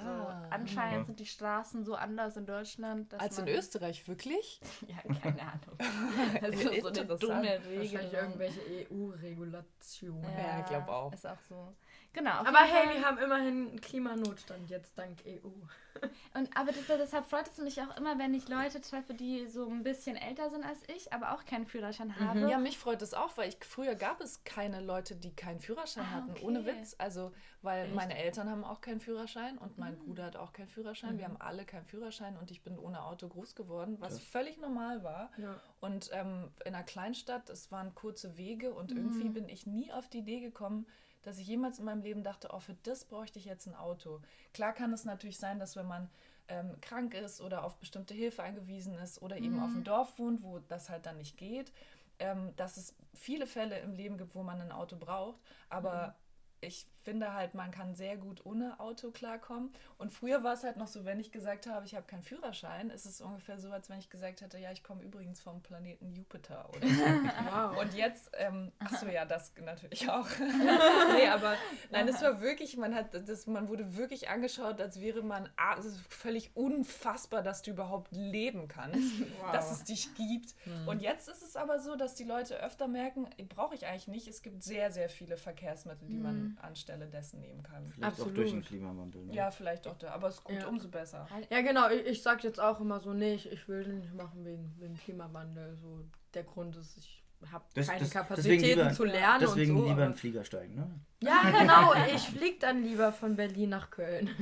[0.00, 0.46] So, Ah.
[0.50, 1.04] anscheinend Ja.
[1.04, 3.12] sind die Straßen so anders in Deutschland.
[3.12, 4.60] Dass Als in Österreich, wirklich?
[4.88, 5.78] Ja, keine Ahnung.
[6.40, 7.22] Das ist so eine Interessant.
[7.22, 8.10] dumme Wahrscheinlich Regel.
[8.12, 10.22] irgendwelche EU-Regulationen.
[10.38, 11.12] Ja, ich glaub auch.
[11.12, 11.74] Ist auch so.
[12.12, 12.30] Genau.
[12.30, 12.94] Aber hey, Fall.
[12.96, 15.48] wir haben immerhin einen Klimanotstand jetzt dank EU.
[16.34, 19.68] Und, aber das, deshalb freut es mich auch immer, wenn ich Leute treffe, die so
[19.68, 22.48] ein bisschen älter sind als ich, aber auch keinen Führerschein haben.
[22.48, 26.04] Ja, mich freut es auch, weil ich früher gab es keine Leute, die keinen Führerschein
[26.04, 26.30] Ah, hatten.
[26.32, 26.44] okay.
[26.44, 26.94] Ohne Witz.
[26.98, 27.32] Also,
[27.62, 27.94] weil Echt?
[27.94, 30.04] meine Eltern haben auch keinen Führerschein und mein Mhm.
[30.04, 31.18] Bruder hat auch keinen Führerschein.
[31.18, 35.02] Wir haben alle keinen Führerschein und ich bin ohne Auto groß geworden, was völlig normal
[35.02, 35.30] war.
[35.38, 35.60] Ja.
[35.80, 40.08] Und ähm, in einer Kleinstadt, es waren kurze Wege und irgendwie bin ich nie auf
[40.08, 40.86] die Idee gekommen,
[41.22, 44.20] dass ich jemals in meinem Leben dachte, oh, für das bräuchte ich jetzt ein Auto.
[44.54, 46.08] Klar kann es natürlich sein, dass wenn man
[46.48, 50.42] ähm, krank ist oder auf bestimmte Hilfe angewiesen ist oder eben auf dem Dorf wohnt,
[50.42, 51.72] wo das halt dann nicht geht,
[52.20, 55.40] ähm, dass es viele Fälle im Leben gibt, wo man ein Auto braucht.
[55.68, 56.14] Aber
[56.60, 59.72] ich finde halt, man kann sehr gut ohne Auto klarkommen.
[59.96, 62.90] Und früher war es halt noch so, wenn ich gesagt habe, ich habe keinen Führerschein,
[62.90, 66.10] ist es ungefähr so, als wenn ich gesagt hätte, ja, ich komme übrigens vom Planeten
[66.12, 67.02] Jupiter oder so.
[67.46, 67.78] Wow.
[67.78, 70.26] Und jetzt, ähm, ach so, ja, das natürlich auch.
[71.16, 71.54] nee, aber
[71.90, 75.76] nein, es war wirklich, man hat das, man wurde wirklich angeschaut, als wäre man ah,
[75.78, 80.54] es ist völlig unfassbar, dass du überhaupt leben kannst, dass es dich gibt.
[80.86, 84.28] Und jetzt ist es aber so, dass die Leute öfter merken, brauche ich eigentlich nicht.
[84.28, 86.58] Es gibt sehr, sehr viele Verkehrsmittel, die man
[86.96, 87.90] anstelle dessen nehmen kann.
[87.90, 88.36] Vielleicht auch Absolut.
[88.36, 89.24] durch den Klimawandel.
[89.26, 89.34] Ne?
[89.34, 90.66] Ja, vielleicht auch da, aber es ist gut, Ja.
[90.66, 91.26] umso besser.
[91.50, 91.88] Ja, genau.
[91.90, 94.74] Ich, ich sag jetzt auch immer so, nee, ich, ich will den nicht machen wegen,
[94.78, 95.76] wegen Klimawandel.
[95.76, 99.82] So, der Grund ist, ich habe keine das- Kapazitäten lieber- zu lernen Deswegen und so.
[99.84, 100.90] lieber aber- in den Flieger steigen, ne?
[101.22, 101.92] Ja, genau.
[102.14, 104.30] Ich flieg dann lieber von Berlin nach Köln.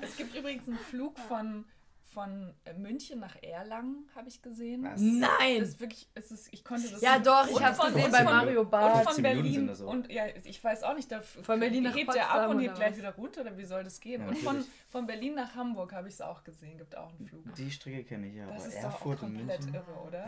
[0.00, 1.64] Es gibt übrigens einen Flug von,
[2.10, 4.82] von äh, München nach Erlangen, habe ich gesehen.
[4.84, 5.00] Was?
[5.00, 5.60] Nein!
[5.60, 8.04] Das ist wirklich, es ist, ich konnte das Ja, doch, ich Und hab's von- gesehen
[8.06, 9.04] und bei Mario Und Bart.
[9.04, 9.92] von 15 Minuten Berlin auch.
[9.92, 12.74] und ja, ich weiß auch nicht, da Von Berlin nach hebt er ab und hebt
[12.76, 14.22] gleich wieder runter oder wie soll das gehen?
[14.22, 17.26] Ja, und von, von Berlin nach Hamburg habe ich es auch gesehen, gibt auch einen
[17.26, 17.54] Flug.
[17.54, 20.26] Die Strecke kenne ich ja, Das aber ist doch Erfurt auch und komplett irre, oder?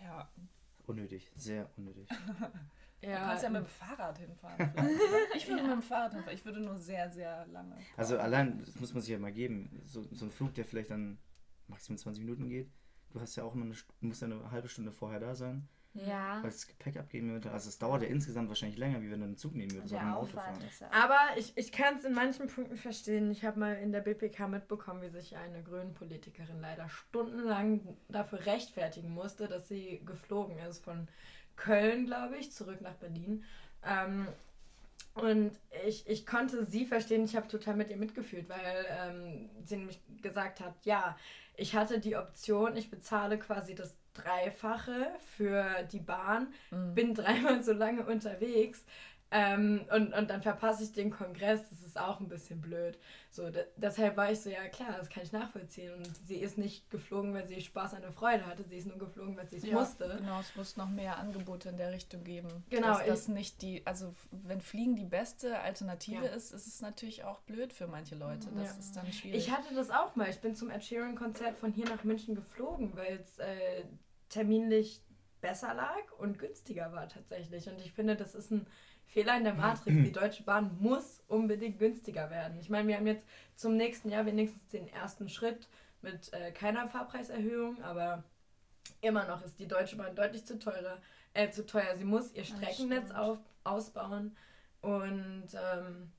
[0.00, 0.04] Ja.
[0.04, 0.28] Ja,
[0.86, 2.08] Unnötig, sehr unnötig.
[3.00, 4.72] du kannst ja mit dem Fahrrad hinfahren.
[5.36, 7.76] Ich würde mit dem Fahrrad hinfahren, ich würde nur sehr, sehr lange.
[7.96, 8.24] Also brauchen.
[8.24, 11.18] allein, das muss man sich ja mal geben, so, so ein Flug, der vielleicht dann
[11.68, 12.70] maximal 20 Minuten geht,
[13.10, 15.68] du hast ja auch immer eine, St- musst ja eine halbe Stunde vorher da sein,
[15.94, 16.38] Ja.
[16.42, 17.50] weil das Gepäck abgeben würde.
[17.50, 20.12] Also es dauert ja insgesamt wahrscheinlich länger, wie wenn du einen Zug nehmen würdest ein
[20.12, 20.58] Auto fahren.
[20.80, 20.90] ja.
[20.92, 23.30] Aber ich, ich kann es in manchen Punkten verstehen.
[23.30, 29.10] Ich habe mal in der BPK mitbekommen, wie sich eine Grünen-Politikerin leider stundenlang dafür rechtfertigen
[29.10, 31.08] musste, dass sie geflogen ist von
[31.58, 33.44] Köln, glaube ich, zurück nach Berlin.
[33.84, 34.26] Ähm,
[35.14, 35.50] und
[35.86, 40.00] ich, ich konnte sie verstehen, ich habe total mit ihr mitgefühlt, weil ähm, sie nämlich
[40.22, 41.16] gesagt hat, ja,
[41.56, 46.48] ich hatte die Option, ich bezahle quasi das Dreifache für die Bahn,
[46.94, 48.84] bin dreimal so lange unterwegs
[49.30, 52.98] ähm, und, und dann verpasse ich den Kongress, das ist auch ein bisschen blöd.
[53.30, 55.92] So, de deshalb war ich so, ja klar, das kann ich nachvollziehen.
[55.92, 58.96] Und sie ist nicht geflogen, weil sie Spaß an der Freude hatte, sie ist nur
[58.96, 60.16] geflogen, weil sie es Ja, musste.
[60.18, 62.48] Genau, es muss noch mehr Angebote in der Richtung geben.
[62.70, 66.30] Genau, Dass das ich- nicht die, also wenn Fliegen die beste Alternative Ja.
[66.32, 68.48] ist, ist es natürlich auch blöd für manche Leute.
[68.56, 68.78] Das Ja.
[68.78, 69.36] ist dann schwierig.
[69.46, 70.30] Ich hatte das auch mal.
[70.30, 73.84] Ich bin zum Ed Sheeran-Konzert von hier nach München geflogen, weil es äh,
[74.30, 75.02] terminlich
[75.40, 77.68] besser lag und günstiger war tatsächlich.
[77.68, 78.66] Und ich finde, das ist ein
[79.08, 79.96] Fehler in der Matrix.
[79.96, 82.58] Die Deutsche Bahn muss unbedingt günstiger werden.
[82.60, 85.68] Ich meine, wir haben jetzt zum nächsten Jahr wenigstens den ersten Schritt
[86.00, 88.22] mit äh, keiner Fahrpreiserhöhung, aber
[89.00, 90.98] immer noch ist die Deutsche Bahn deutlich zu teuer.
[91.34, 91.96] Äh, zu teuer.
[91.96, 94.36] Sie muss ihr Streckennetz auf, ausbauen
[94.80, 96.12] und ähm,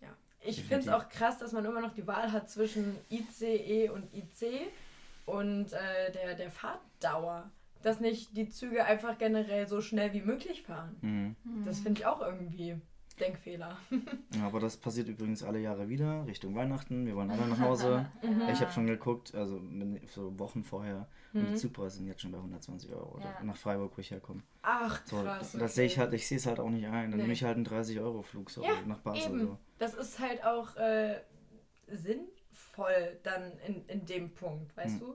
[0.00, 0.08] ja,
[0.40, 4.12] ich finde es auch krass, dass man immer noch die Wahl hat zwischen ICE und
[4.14, 4.68] IC
[5.26, 7.50] und äh, der, der Fahrtdauer.
[7.82, 10.96] Dass nicht die Züge einfach generell so schnell wie möglich fahren.
[11.00, 11.36] Mhm.
[11.64, 12.76] Das finde ich auch irgendwie
[13.20, 13.76] Denkfehler.
[14.34, 17.04] Ja, aber das passiert übrigens alle Jahre wieder, Richtung Weihnachten.
[17.06, 18.06] Wir wollen alle nach Hause.
[18.52, 19.60] Ich habe schon geguckt, also
[20.06, 21.06] so Wochen vorher.
[21.34, 23.16] Und die Zugpreise sind jetzt schon bei 120 Euro.
[23.16, 23.42] Oder Ja.
[23.44, 24.42] nach Freiburg, wo ich herkomme.
[24.62, 25.52] Ach, So, krass.
[25.52, 25.68] das okay.
[25.68, 27.10] sehe ich halt, ich sehe es halt auch nicht ein.
[27.10, 27.16] Dann Nee.
[27.24, 29.30] nehme ich halt einen 30-Euro-Flug so Ja, nach Basel.
[29.30, 29.40] Eben.
[29.40, 29.58] So.
[29.78, 31.20] Das ist halt auch äh,
[31.88, 35.06] sinnvoll dann in, in dem Punkt, weißt Hm.
[35.06, 35.14] du?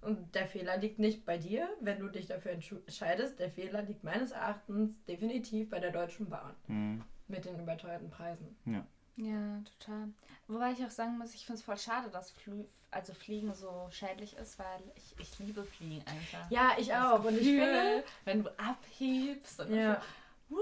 [0.00, 3.38] Und der Fehler liegt nicht bei dir, wenn du dich dafür entscheidest.
[3.40, 7.02] Der Fehler liegt meines Erachtens definitiv bei der Deutschen Bahn Mhm.
[7.26, 8.56] mit den überteuerten Preisen.
[8.64, 8.86] Ja.
[9.16, 10.08] Ja, total.
[10.46, 13.88] Wobei ich auch sagen muss, ich finde es voll schade, dass Flü also Fliegen so
[13.90, 16.48] schädlich ist, weil ich, ich liebe Fliegen einfach.
[16.50, 17.24] Ja, ich Das auch.
[17.24, 20.00] Und ich Gefühl, finde, wenn du abhebst und ja,
[20.48, 20.58] so, Woo,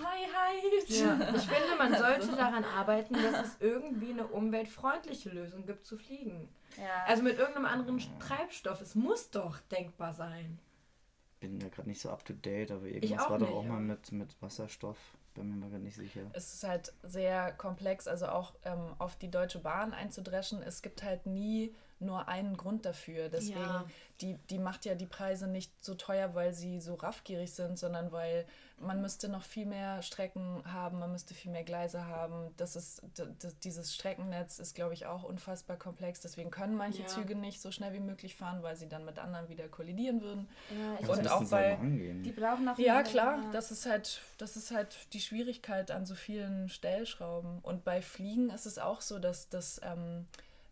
[0.00, 0.88] Freiheit.
[0.88, 5.96] ja, ich finde, man sollte daran arbeiten, dass es irgendwie eine umweltfreundliche Lösung gibt zu
[5.96, 6.48] fliegen.
[6.76, 7.04] Ja.
[7.06, 8.80] Also mit irgendeinem anderen Treibstoff.
[8.80, 10.58] Es muss doch denkbar sein.
[11.40, 14.10] Bin ja gerade nicht so up to date, aber irgendwas war doch auch mal mit,
[14.12, 14.98] mit Wasserstoff
[15.38, 16.22] bin mir gerade nicht sicher.
[16.32, 20.62] Es ist halt sehr komplex, also auch ähm, auf die Deutsche Bahn einzudreschen.
[20.62, 23.28] Es gibt halt nie nur einen Grund dafür.
[23.28, 23.84] Deswegen, Ja.
[24.20, 28.12] die, die macht ja die Preise nicht so teuer, weil sie so raffgierig sind, sondern
[28.12, 28.46] weil
[28.80, 32.52] man müsste noch viel mehr Strecken haben, man müsste viel mehr Gleise haben.
[32.58, 33.02] Das ist,
[33.64, 36.20] dieses Streckennetz ist, glaube ich, auch unfassbar komplex.
[36.20, 37.08] Deswegen können manche Ja.
[37.08, 40.48] Züge nicht so schnell wie möglich fahren, weil sie dann mit anderen wieder kollidieren würden.
[40.70, 42.22] Ja, Und müssten auch angehen.
[42.22, 43.50] die brauchen noch Ja, klar, ja.
[43.50, 47.58] das ist halt, das ist halt die Schwierigkeit an so vielen Stellschrauben.
[47.62, 50.26] Und bei Fliegen ist es auch so, dass das, ähm,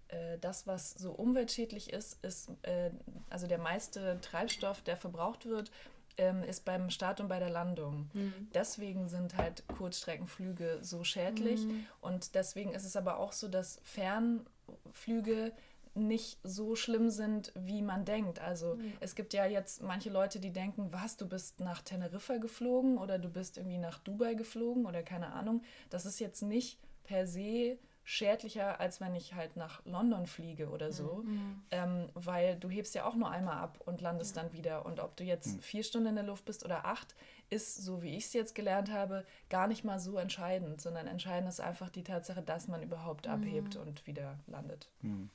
[0.09, 2.91] äh, das, was so umweltschädlich ist, ist, äh,
[3.31, 5.71] also der meiste Treibstoff, der verbraucht wird,
[6.19, 8.09] ähm, ist beim Start und bei der Landung.
[8.55, 11.61] Deswegen sind halt Kurzstreckenflüge so schädlich.
[12.01, 15.53] Und deswegen ist es aber auch so, dass Fernflüge
[15.95, 18.39] nicht so schlimm sind, wie man denkt.
[18.39, 22.99] Also es gibt ja jetzt manche Leute, die denken, was, du bist nach Teneriffa geflogen
[22.99, 25.63] oder du bist irgendwie nach Dubai geflogen oder keine Ahnung.
[25.91, 27.79] Das ist jetzt nicht per se
[28.09, 31.25] schädlicher, als wenn ich halt nach London fliege oder so,
[31.73, 34.87] ähm, weil du hebst ja auch nur einmal ab und landest dann wieder.
[34.87, 37.17] Und ob du jetzt vier Stunden in der Luft bist oder acht,
[37.51, 41.49] ist, so wie ich es jetzt gelernt habe, gar nicht mal so entscheidend, sondern entscheidend
[41.49, 44.89] ist einfach die Tatsache, dass man überhaupt abhebt und wieder landet.
[45.03, 45.29] Hm.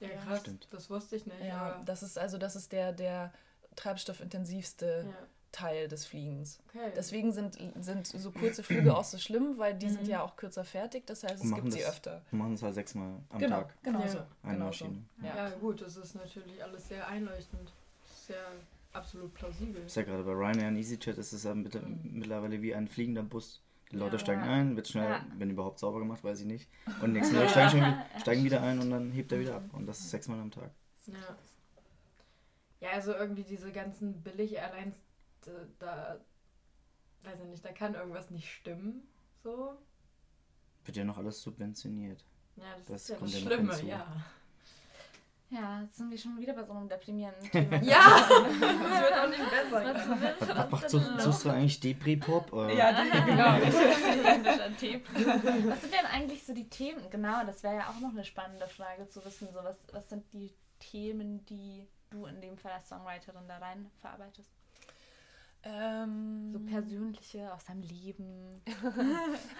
[0.00, 0.16] Ja, Ja.
[0.16, 0.40] krass.
[0.40, 0.66] Stimmt.
[0.72, 1.40] Das wusste ich nicht.
[1.44, 3.32] Ja, aber- das ist also das ist der, der
[3.76, 5.26] treibstoffintensivste ja.
[5.56, 6.58] Teil des Fliegens.
[6.68, 6.92] Okay.
[6.94, 10.64] Deswegen sind, sind so kurze Flüge auch so schlimm, weil die sind ja auch kürzer
[10.64, 11.06] fertig.
[11.06, 12.22] Das heißt, es machen gibt sie das- öfter.
[12.30, 13.82] Wir machen es halt sechsmal am genau, Tag.
[13.82, 14.08] genau Ja.
[14.08, 14.18] so.
[14.42, 14.98] Eine genau Maschine.
[15.20, 15.26] So.
[15.26, 15.36] ja.
[15.36, 15.48] Ja.
[15.56, 17.72] gut, das ist natürlich alles sehr einleuchtend.
[18.26, 18.36] Sehr
[18.92, 19.82] absolut plausibel.
[19.86, 23.22] Ist ja gerade bei Ryanair und EasyJet ist es ja mit, mittlerweile wie ein fliegender
[23.22, 23.62] Bus.
[23.92, 24.18] Die Leute Ja.
[24.20, 25.24] steigen ein, wird schnell, Ja.
[25.38, 26.68] wenn überhaupt sauber gemacht, weiß ich nicht.
[27.00, 29.62] Und nächsten Leute steigen, schon wieder, steigen wieder ein und dann hebt er wieder ab.
[29.72, 30.70] Und das ist sechsmal am Tag.
[31.06, 31.14] Ja.
[32.80, 34.96] Ja, also irgendwie diese ganzen Billig-Airlines,
[35.46, 36.20] da, da,
[37.22, 39.08] weiß ich nicht, da kann irgendwas nicht stimmen.
[39.42, 39.78] So.
[40.84, 42.24] Wird ja noch alles subventioniert.
[42.56, 44.06] Ja, das, Das ist ja kommt das Schlimme, ja.
[45.48, 47.80] Ja, jetzt sind wir schon wieder bei so einem deprimierenden Thema.
[47.82, 48.26] Ja!
[48.28, 49.94] das wird auch nicht besser.
[50.70, 51.22] Was, Was, so, los?
[51.22, 52.52] suchst du eigentlich Depri-Pop?
[52.52, 52.72] oder?
[52.72, 53.44] Ja, genau.
[55.70, 57.08] Was sind denn eigentlich so die Themen?
[57.10, 59.46] Genau, das wäre ja auch noch eine spannende Frage zu wissen.
[59.52, 63.88] So, was, was sind die Themen, die du in dem Fall als Songwriterin da rein
[64.00, 64.50] verarbeitest?
[65.66, 68.62] Ähm, So persönliche aus deinem Leben.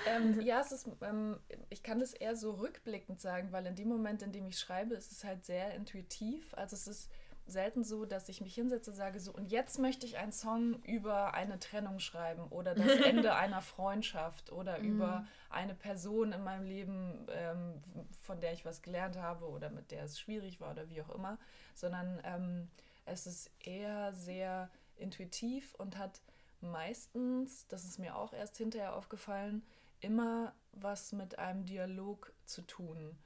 [0.09, 1.39] Ähm, ja, es ist, ähm,
[1.69, 4.95] ich kann das eher so rückblickend sagen, weil in dem Moment, in dem ich schreibe,
[4.95, 6.55] ist es halt sehr intuitiv.
[6.55, 7.11] Also es ist
[7.47, 10.83] selten so, dass ich mich hinsetze und sage so, und jetzt möchte ich einen Song
[10.83, 16.65] über eine Trennung schreiben oder das Ende einer Freundschaft oder über eine Person in meinem
[16.65, 17.83] Leben, ähm,
[18.23, 21.11] von der ich was gelernt habe oder mit der es schwierig war oder wie auch
[21.11, 21.39] immer,
[21.75, 22.69] sondern ähm,
[23.05, 26.20] es ist eher sehr intuitiv und hat
[26.61, 29.62] meistens, das ist mir auch erst hinterher aufgefallen,
[30.01, 33.16] immer was mit einem Dialog zu tun.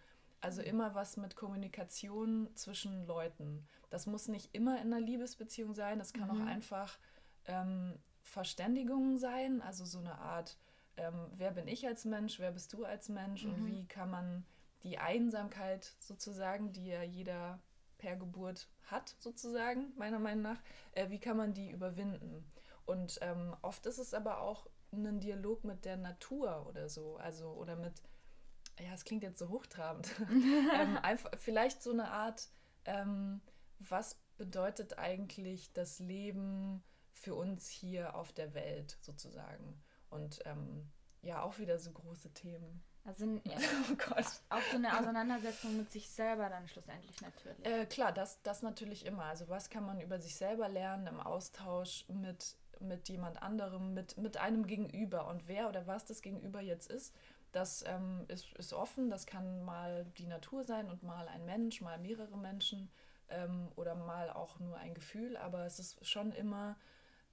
[0.40, 3.66] Also immer was mit Kommunikation zwischen Leuten.
[3.90, 6.98] Das muss nicht immer in einer Liebesbeziehung sein, das kann auch einfach
[7.44, 10.56] ähm, Verständigung sein, also so eine Art,
[10.96, 14.44] ähm, wer bin ich als Mensch, wer bist du als Mensch und wie kann man
[14.82, 17.58] die Einsamkeit sozusagen, die ja jeder
[18.00, 22.50] per Geburt hat, sozusagen, meiner Meinung nach, äh, wie kann man die überwinden?
[22.86, 27.50] Und ähm, oft ist es aber auch ein Dialog mit der Natur oder so, also
[27.52, 28.02] oder mit,
[28.80, 30.08] ja, es klingt jetzt so hochtrabend,
[30.74, 32.48] ähm, einfach vielleicht so eine Art,
[32.86, 33.42] ähm,
[33.78, 36.82] was bedeutet eigentlich das Leben
[37.12, 39.80] für uns hier auf der Welt sozusagen?
[40.08, 40.90] Und ähm,
[41.22, 42.82] ja, auch wieder so große Themen.
[43.04, 43.40] Also n-
[43.90, 44.26] Oh Gott.
[44.50, 47.66] auch so eine Auseinandersetzung mit sich selber dann schlussendlich natürlich.
[47.66, 49.24] Äh, klar, das, das natürlich immer.
[49.24, 54.16] Also was kann man über sich selber lernen im Austausch mit, mit jemand anderem, mit,
[54.18, 55.26] mit einem Gegenüber.
[55.28, 57.14] Und wer oder was das Gegenüber jetzt ist,
[57.52, 59.10] das ähm, ist, ist offen.
[59.10, 62.90] Das kann mal die Natur sein und mal ein Mensch, mal mehrere Menschen
[63.28, 65.36] ähm, oder mal auch nur ein Gefühl.
[65.36, 66.76] Aber es ist schon immer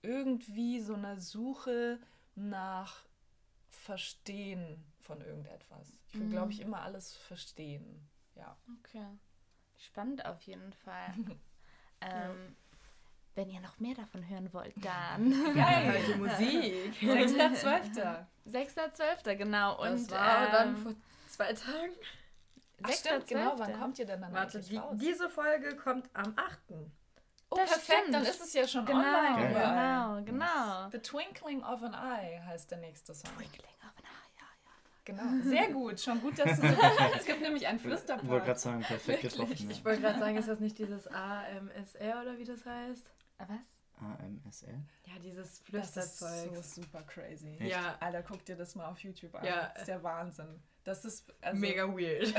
[0.01, 1.99] irgendwie so eine Suche
[2.35, 3.03] nach
[3.69, 5.97] Verstehen von irgendetwas.
[6.09, 8.07] Ich will, glaube ich, immer alles verstehen.
[8.35, 8.55] Ja.
[8.79, 9.05] Okay.
[9.77, 11.13] Spannend auf jeden Fall.
[12.01, 12.55] ähm,
[13.35, 16.93] Wenn ihr noch mehr davon hören wollt, dann Geil, die Musik.
[17.01, 18.25] 6.12.
[18.49, 19.35] 6.12.
[19.35, 19.79] genau.
[19.81, 20.93] Und das war dann ähm, vor
[21.29, 21.93] zwei Tagen.
[22.83, 23.27] Ach, stimmt, 6.12..
[23.27, 23.53] genau.
[23.59, 26.59] Wann kommt ihr denn dann Warte, eigentlich die, diese Folge kommt am 8.
[27.49, 28.13] oh, Das perfekt, stimmt.
[28.15, 29.53] dann ist es ja schon Genau, online.
[29.53, 30.89] genau, genau.
[30.91, 33.31] The Twinkling of an Eye heißt der nächste Song.
[33.35, 34.06] Twinkling of an Eye, ja, ja.
[35.07, 36.01] Genau, sehr gut.
[36.01, 36.73] Schon gut, dass du so
[37.15, 38.59] Es gibt nämlich einen Ich wollte gerade Flüsterpart.
[38.59, 39.53] sagen, perfekt getroffen.
[39.69, 39.85] Ich Ja.
[39.85, 43.09] wollte gerade sagen, ist das nicht dieses AMSR oder wie das heißt?
[43.37, 43.83] Ah, Was?
[44.19, 44.75] AMSL?
[45.05, 46.55] Ja, dieses Das ist Flüsterzeug.
[46.57, 47.55] so super crazy.
[47.57, 47.71] Echt?
[47.71, 49.45] Ja, Alter, guck dir das mal auf YouTube an.
[49.45, 49.69] Ja.
[49.73, 50.59] Das ist der Wahnsinn.
[50.83, 52.33] Das ist also, mega weird.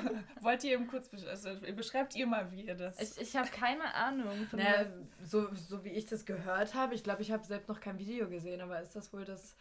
[0.42, 2.98] Wollt ihr eben kurz besch also, beschreibt ihr mal, wie ihr das.
[3.00, 4.46] Ich, ich habe keine Ahnung.
[4.48, 4.86] Von Naja,
[5.22, 8.28] so, so wie ich das gehört habe, ich glaube, ich habe selbst noch kein Video
[8.28, 9.54] gesehen, aber ist das wohl, dass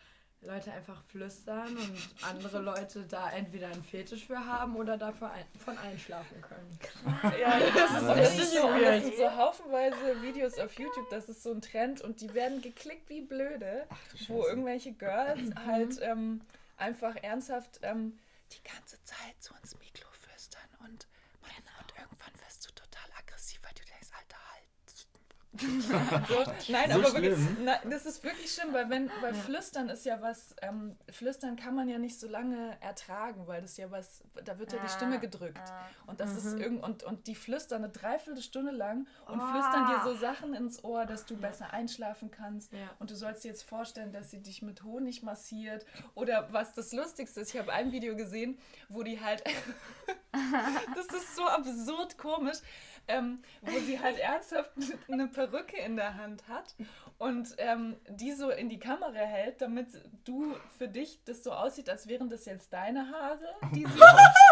[0.46, 5.46] Leute einfach flüstern und andere Leute da entweder einen Fetisch für haben oder dafür ein,
[5.64, 6.80] von einschlafen können?
[7.40, 8.86] Ja, das ist, Aber das das ist ist so, weird.
[8.86, 12.62] das sind so haufenweise Videos auf YouTube, das ist so ein Trend und die werden
[12.62, 16.42] geklickt wie blöde, Ach wo irgendwelche Girls halt ähm,
[16.78, 18.18] einfach ernsthaft ähm,
[18.52, 21.08] die ganze Zeit so ins Mikro flüstern und,
[21.42, 25.08] man, und irgendwann wirst du total aggressiv, weil du denkst, Alter, halt.
[25.60, 25.94] so,
[26.72, 27.58] nein, So aber wirklich, schlimm?
[27.64, 31.76] na, das ist wirklich schlimm, weil wenn, weil Flüstern ist ja was, ähm, Flüstern kann
[31.76, 35.20] man ja nicht so lange ertragen, weil das ja was, da wird ja die Stimme
[35.20, 35.62] gedrückt.
[36.08, 39.48] Und das ist irgend und, und die flüstern eine Dreiviertelstunde lang und Oh.
[39.52, 42.72] flüstern dir so Sachen ins Ohr, dass du besser einschlafen kannst.
[42.74, 42.80] Ja.
[43.00, 45.86] Und du sollst dir jetzt vorstellen, dass sie dich mit Honig massiert.
[46.16, 48.58] Oder was das Lustigste ist, ich habe ein Video gesehen,
[48.90, 49.44] wo die halt.
[50.96, 52.58] das ist so absurd komisch.
[53.08, 54.72] Ähm, wo sie halt ernsthaft
[55.12, 56.76] eine Perücke in der Hand hat
[57.18, 59.88] und ähm, die so in die Kamera hält, damit
[60.24, 64.02] du für dich das so aussieht, als wären das jetzt deine Haare, die, sie,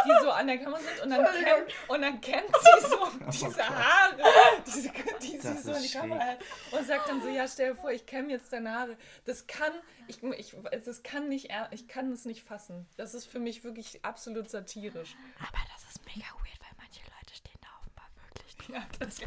[0.06, 2.98] die so an der Kamera sind und dann, kennt, und dann kennt sie so
[3.32, 4.22] diese Haare,
[4.66, 4.92] diese,
[5.22, 6.40] die sie so in die Kamera hält
[6.72, 8.98] und sagt dann so, ja stell dir vor, ich kämme jetzt deine Haare.
[9.26, 9.74] Das kann,
[10.08, 12.88] ich, ich, das kann nicht, ich kann es nicht fassen.
[12.98, 15.16] Das ist für mich wirklich absolut satirisch.
[15.40, 18.61] Aber das ist mega weird, weil manche Leute stehen da offenbar wirklich drauf.
[18.74, 19.18] Ja, das,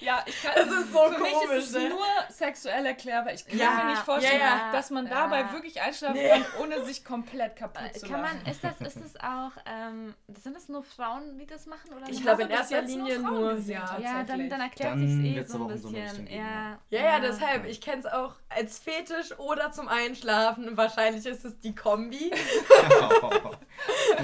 [0.00, 1.88] ja ich kann, Das ist so für mich komisch, ist es ne?
[1.90, 3.32] nur sexuell erklärbar.
[3.34, 5.14] Ich kann Ja, mir nicht vorstellen, ja, dass man Ja.
[5.14, 6.28] dabei wirklich einschlafen Nee.
[6.28, 8.38] kann, ohne sich komplett kaputt zu Kann lachen.
[8.42, 11.92] man, ist das, ist das auch, ähm, sind das nur Frauen, die das machen?
[11.96, 14.22] Oder Ich glaube in erster nur Linie Frauen nur, gesehen, ja.
[14.24, 16.26] dann, dann erklärt Dann sich's eh so ein so bisschen.
[16.26, 16.78] Ja.
[16.90, 17.64] Ja, ja, deshalb.
[17.66, 20.76] Ich kenne es auch als Fetisch oder zum Einschlafen.
[20.76, 22.30] Wahrscheinlich ist es die Kombi.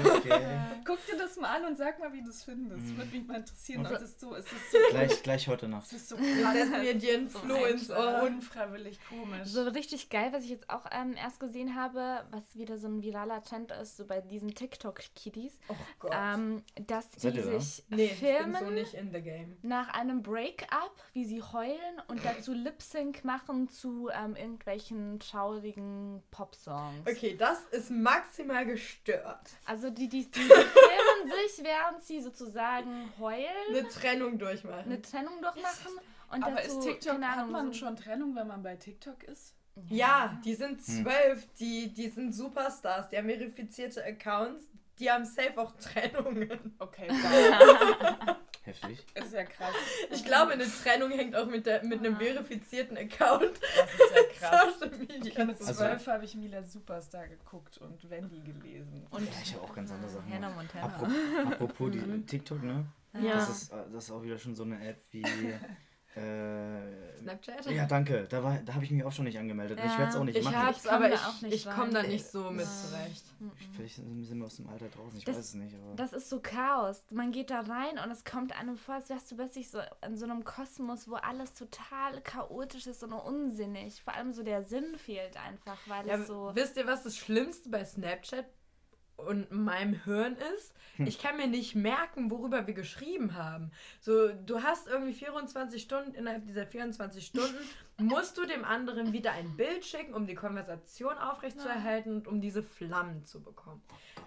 [0.05, 0.59] okay.
[0.85, 2.81] Guck dir das mal an und sag mal, wie du es findest.
[2.83, 2.97] Mhm.
[2.97, 3.85] Würde mich mal interessieren.
[3.85, 5.85] Es ist so, es ist so, Gleich, gleich heute Nacht.
[5.87, 8.23] es ist so setzen wir dir So Floh ins Ohr.
[8.23, 9.47] unfreiwillig komisch.
[9.47, 13.01] So richtig geil, was ich jetzt auch ähm, erst gesehen habe, was wieder so ein
[13.01, 16.11] viraler Trend ist, so bei diesen TikTok-Kiddies, Oh Gott.
[16.13, 17.59] ähm, dass die Seid da?
[17.59, 19.57] sich nee, ich bin filmen so nicht in the game.
[19.61, 27.07] nach einem Break-up, wie sie heulen und dazu Lip-Sync machen zu ähm, irgendwelchen traurigen Pop-Songs.
[27.09, 29.44] Okay, das ist maximal gestört.
[29.65, 34.83] Also die, die, die filmen sich, während sie sozusagen heulen, Eine Trennung durchmachen.
[34.85, 35.91] eine Trennung durchmachen
[36.31, 39.23] und Aber dazu, ist TikTok, keine hat Ahnung, man schon Trennung, wenn man bei TikTok
[39.23, 39.53] ist?
[39.89, 44.63] Ja, die sind zwölf, die, die sind Superstars, die haben verifizierte Accounts,
[44.99, 46.75] die haben safe auch Trennungen.
[46.79, 47.09] Okay,
[48.65, 49.05] Heftig.
[49.15, 49.73] ist ja krass.
[50.11, 53.51] Ich glaube, eine Trennung hängt auch mit, der, mit einem verifizierten Account.
[53.61, 54.79] Das ist ja krass.
[54.79, 55.31] Social Media.
[55.31, 59.05] Okay, mit Also- zwölf habe ich Mila Superstar geguckt und Wendy gelesen.
[59.11, 60.33] Und Ja, ich habe auch ganz andere Sachen.
[60.33, 60.49] Hannah.
[60.49, 60.85] Montana.
[60.85, 61.13] Apropos,
[61.51, 62.85] apropos die TikTok, ne?
[63.21, 63.35] Ja.
[63.35, 65.23] Das, ist, das ist auch wieder schon so eine App wie.
[66.15, 67.65] Äh, Snapchat?
[67.71, 68.25] ja, danke.
[68.29, 69.79] Da, war- da habe ich mich auch schon nicht angemeldet.
[69.79, 70.57] ich Ja, werde es auch nicht Ich machen.
[70.67, 72.71] hab's, Ich aber ich, auch nicht ich komme da nicht so mit Ja.
[72.71, 73.25] zurecht.
[73.75, 75.75] Vielleicht sind wir aus dem Alter draußen, ich Das- weiß es nicht.
[75.75, 77.03] Aber Das ist so Chaos.
[77.11, 80.15] Man geht da rein und es kommt einem vor, als wärst du plötzlich so in
[80.15, 84.01] so einem Kosmos, wo alles total chaotisch ist und unsinnig.
[84.01, 86.51] Vor allem so der Sinn fehlt einfach, weil Ja, es so.
[86.53, 88.45] wisst ihr, was das Schlimmste bei Snapchat
[89.17, 90.73] und meinem Hirn ist?
[90.97, 93.71] Ich kann mir nicht merken, worüber wir geschrieben haben.
[93.99, 97.55] So, du hast irgendwie 24 Stunden, innerhalb dieser 24 Stunden
[97.97, 102.63] musst du dem anderen wieder ein Bild schicken, um die Konversation aufrechtzuerhalten und um diese
[102.63, 103.81] Flammen zu bekommen.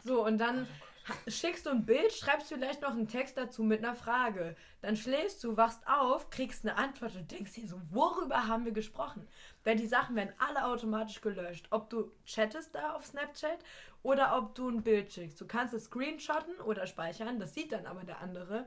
[0.05, 0.67] So, und dann
[1.09, 4.55] ha- schickst du ein Bild, schreibst vielleicht noch einen Text dazu mit einer Frage.
[4.83, 8.73] Dann schläfst du, wachst auf, kriegst eine Antwort und denkst dir so, worüber haben wir
[8.73, 9.27] gesprochen?
[9.69, 11.67] Weil die Sachen werden alle automatisch gelöscht.
[11.69, 13.59] Ob du chattest da auf Snapchat
[14.03, 15.39] oder ob du ein Bild schickst.
[15.39, 18.65] Du kannst es screenshotten oder speichern, das sieht dann aber der andere.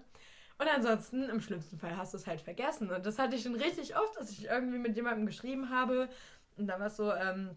[0.60, 2.92] Und ansonsten, im schlimmsten Fall, hast du es halt vergessen.
[2.92, 6.08] Und das hatte ich schon richtig oft, dass ich irgendwie mit jemandem geschrieben habe.
[6.56, 7.56] Und dann war es so, ähm,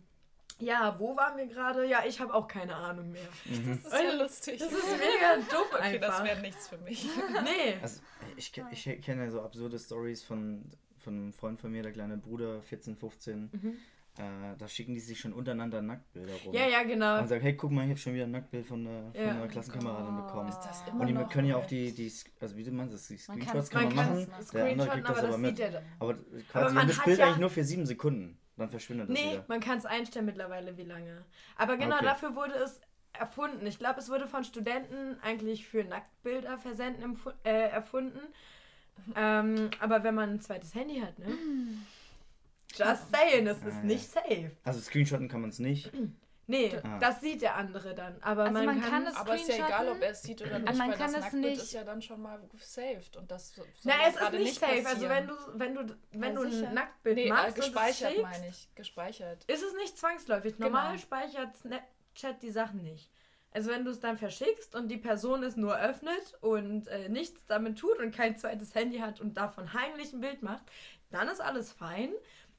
[0.59, 1.87] ja, wo waren wir gerade?
[1.87, 3.29] Ja, ich habe auch keine Ahnung mehr.
[3.45, 4.59] Das ist ja lustig.
[4.59, 6.25] Das ist mega dumm okay, das einfach.
[6.25, 7.07] wäre nichts für mich.
[7.45, 7.77] nee.
[7.83, 8.01] Also,
[8.37, 10.65] ich, ich kenne ja so absurde Stories von,
[11.05, 13.51] von einem Freund von mir, der kleine Bruder, 14, 15.
[14.17, 14.23] Äh,
[14.59, 16.55] da schicken die sich schon untereinander Nacktbilder rum.
[16.55, 17.19] Ja, ja, genau.
[17.19, 19.31] Und sagen, hey, guck mal, ich habe schon wieder ein Nacktbild von einer, von Ja.
[19.33, 20.49] einer Klassenkameradin bekommen.
[20.51, 22.95] Ist das immer Und die noch können ja auch die, die, also wie du meinst,
[22.95, 25.57] das, die Screenshots kann man, Man machen, der andere kriegt das aber aber das mit.
[25.57, 25.83] sieht er.
[25.99, 26.17] Aber Aber
[26.49, 28.39] quasi, man und das Bild ja- eigentlich nur für sieben Sekunden.
[28.57, 29.45] Dann verschwindet das Nee, wieder.
[29.49, 31.25] man kann es einstellen mittlerweile, wie lange.
[31.57, 32.05] Aber genau Okay.
[32.05, 32.81] dafür wurde es
[33.15, 33.67] erfunden.
[33.67, 38.21] Ich glaube, es wurde von Studenten eigentlich für Nacktbilder versenden äh, erfunden.
[39.17, 41.27] Ähm, aber wenn man ein zweites Handy hat, ne?
[42.77, 43.83] Just saying, es Ah, ist ja.
[43.83, 44.51] nicht safe.
[44.65, 45.91] Also screenshotten kann man es nicht.
[46.47, 46.99] Nee, Ah.
[46.99, 48.19] das sieht der andere dann.
[48.23, 50.43] Aber Also man, man kann, kann es- Aber ist ja egal, ob er es sieht
[50.43, 52.39] oder nicht, Also man weil kann das es Nacktbild nicht- ist ja dann schon mal
[52.53, 54.73] gesaved und das soll Na, ja es ist gerade nicht safe.
[54.75, 55.11] Also passieren.
[55.11, 56.69] wenn du, wenn du, wenn Ja, du sicher.
[56.69, 59.45] ein Nacktbild nee, machst äh, und es gespeichert schickst, meine ich, gespeichert.
[59.47, 60.59] ist es nicht zwangsläufig.
[60.59, 60.99] Normal Genau.
[61.01, 63.11] speichert Snapchat die Sachen nicht.
[63.55, 67.47] Also wenn du es dann verschickst und die Person es nur öffnet und äh, nichts
[67.47, 70.65] damit tut und kein zweites Handy hat und davon heimlich ein Bild macht,
[71.11, 72.11] dann ist alles fein.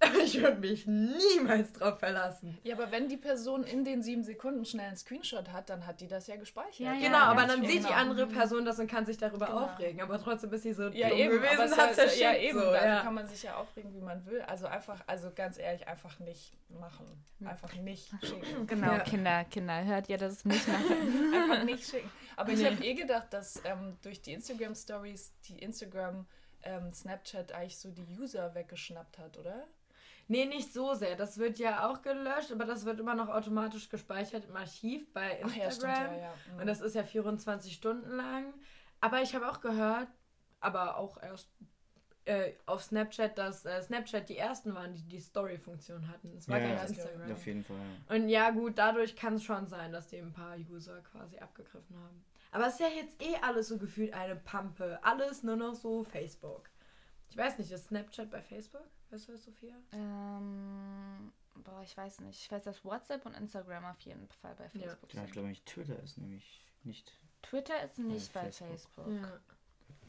[0.24, 2.58] Ich würde mich niemals drauf verlassen.
[2.64, 6.02] Ja, aber wenn die Person in den sieben Sekunden schnell einen Screenshot hat, dann hat
[6.02, 6.80] die das ja gespeichert.
[6.80, 7.08] Ja, ja.
[7.08, 7.72] Genau, aber dann genau.
[7.74, 9.66] sieht die andere Person das und kann sich darüber Genau.
[9.66, 10.02] aufregen.
[10.02, 12.66] Aber trotzdem ist sie so Ja, dumm eben, gewesen, aber es hat ja, eben, so,
[12.66, 13.02] also ja.
[13.02, 14.42] kann man sich ja aufregen, wie man will.
[14.42, 17.06] Also einfach, also ganz ehrlich, einfach nicht machen.
[17.46, 18.68] Einfach nicht schicken.
[18.68, 19.00] Genau, Ja.
[19.00, 21.34] Kinder, Kinder, hört ihr das nicht machen?
[21.34, 22.10] Einfach nicht schicken.
[22.36, 22.66] Aber ich Nee.
[22.72, 26.26] habe eh gedacht, dass ähm, durch die Instagram-Stories die Instagram
[26.64, 29.68] ähm, Snapchat eigentlich so die User weggeschnappt hat, oder?
[30.28, 31.16] Nee, nicht so sehr.
[31.16, 35.42] Das wird ja auch gelöscht, aber das wird immer noch automatisch gespeichert im Archiv bei
[35.44, 35.96] Ach ja, Instagram.
[35.96, 36.34] stimmt, ja, ja.
[36.54, 36.60] Mhm.
[36.62, 38.54] Und das ist ja 24 Stunden lang.
[39.02, 40.08] Aber ich habe auch gehört,
[40.60, 41.50] aber auch erst
[42.26, 46.36] äh, auf Snapchat, dass äh, Snapchat die ersten waren, die die Story-Funktion hatten.
[46.36, 47.32] Es war Ja, gar ja, nicht Instagram.
[47.32, 47.78] Auf jeden Fall.
[47.78, 48.16] Ja.
[48.16, 51.96] Und ja, gut, dadurch kann es schon sein, dass die ein paar User quasi abgegriffen
[51.98, 52.26] haben.
[52.52, 54.98] Aber es ist ja jetzt eh alles so gefühlt eine Pampe.
[55.04, 56.70] Alles nur noch so Facebook.
[57.30, 58.88] Ich weiß nicht, ist Snapchat bei Facebook?
[59.16, 59.76] Weißt du das, Sophia?
[59.94, 61.32] ähm,
[61.64, 62.40] boah, ich weiß nicht.
[62.42, 64.70] Ich weiß, dass WhatsApp und Instagram auf jeden Fall bei Ja.
[64.70, 65.32] Facebook Ja, ich sind.
[65.32, 67.14] glaube nicht, Twitter ist nämlich nicht.
[67.42, 68.70] Twitter ist nicht Bei Facebook.
[68.70, 69.08] Facebook.
[69.08, 69.40] Ja.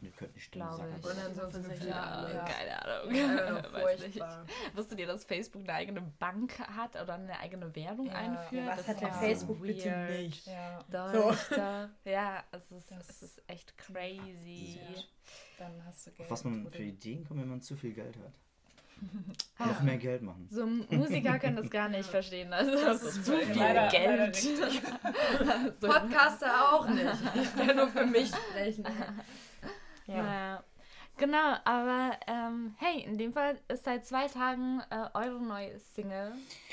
[0.00, 0.94] Wir könnten nicht Glaube sagen.
[0.98, 1.06] ich.
[1.06, 2.34] Und ansonsten viele alle.
[2.34, 3.14] Ja, Keine Ahnung.
[3.14, 4.18] Ja, Weiß nicht.
[4.18, 4.46] furchtbar.
[4.74, 8.66] Wusstet ihr, dass Facebook eine eigene Bank hat oder eine eigene Währung Ja, einführt?
[8.66, 10.10] Was Das hat ja so Facebook bitte weird.
[10.10, 10.46] nicht?
[10.46, 11.50] Ja, doch.
[12.04, 14.80] Ja, es ist, Das- es ist echt crazy.
[14.94, 15.00] Ja.
[15.58, 16.20] dann hast du Geld.
[16.26, 18.38] Auf was man für Ideen kommt, wenn man zu viel Geld hat.
[19.58, 19.68] Ah.
[19.68, 20.46] Noch mehr Geld machen.
[20.50, 22.52] So Musiker können das gar nicht verstehen.
[22.52, 24.36] Also das, ist zu viel leider- leider Geld.
[24.36, 24.82] richtig.
[25.80, 27.06] so, Podcaster auch nicht.
[27.34, 28.84] Ich kann nur für mich sprechen.
[30.06, 30.62] ja.
[31.16, 36.32] Genau, aber ähm, hey, in dem Fall ist seit zwei Tagen äh, eure neue Single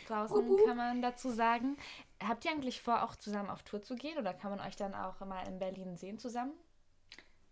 [0.09, 1.77] draußen, kann man dazu sagen.
[2.21, 4.93] Habt ihr eigentlich vor, auch zusammen auf Tour zu gehen oder kann man euch dann
[4.93, 6.51] auch mal in Berlin sehen zusammen?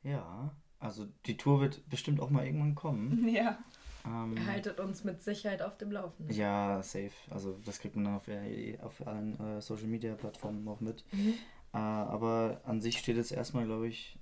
[0.03, 3.29] Ja, also die Tour wird bestimmt auch mal irgendwann kommen.
[3.29, 3.57] Ja.
[4.05, 6.35] Ähm, Ihr haltet uns mit Sicherheit auf dem Laufenden.
[6.35, 7.11] Ja, safe.
[7.29, 11.03] Also das kriegt man dann auf, äh, auf allen äh, Social Media Plattformen auch mit.
[11.11, 11.33] Mhm.
[11.73, 14.17] Äh, aber an sich steht jetzt erstmal, glaube ich,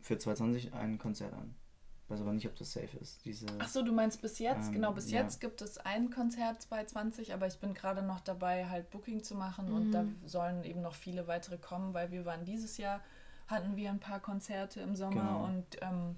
[0.00, 1.54] für 2020 ein Konzert an.
[2.08, 3.24] Weiß aber nicht, ob das safe ist.
[3.24, 4.66] Diese, Ach so, du meinst bis jetzt?
[4.66, 5.20] Ähm, genau, bis ja.
[5.22, 9.34] jetzt gibt es ein Konzert 2020, aber ich bin gerade noch dabei, halt Booking zu
[9.34, 13.00] machen und da sollen eben noch viele weitere kommen, weil wir waren dieses Jahr,
[13.46, 15.44] hatten wir ein paar Konzerte im Sommer Genau.
[15.44, 16.16] und ähm,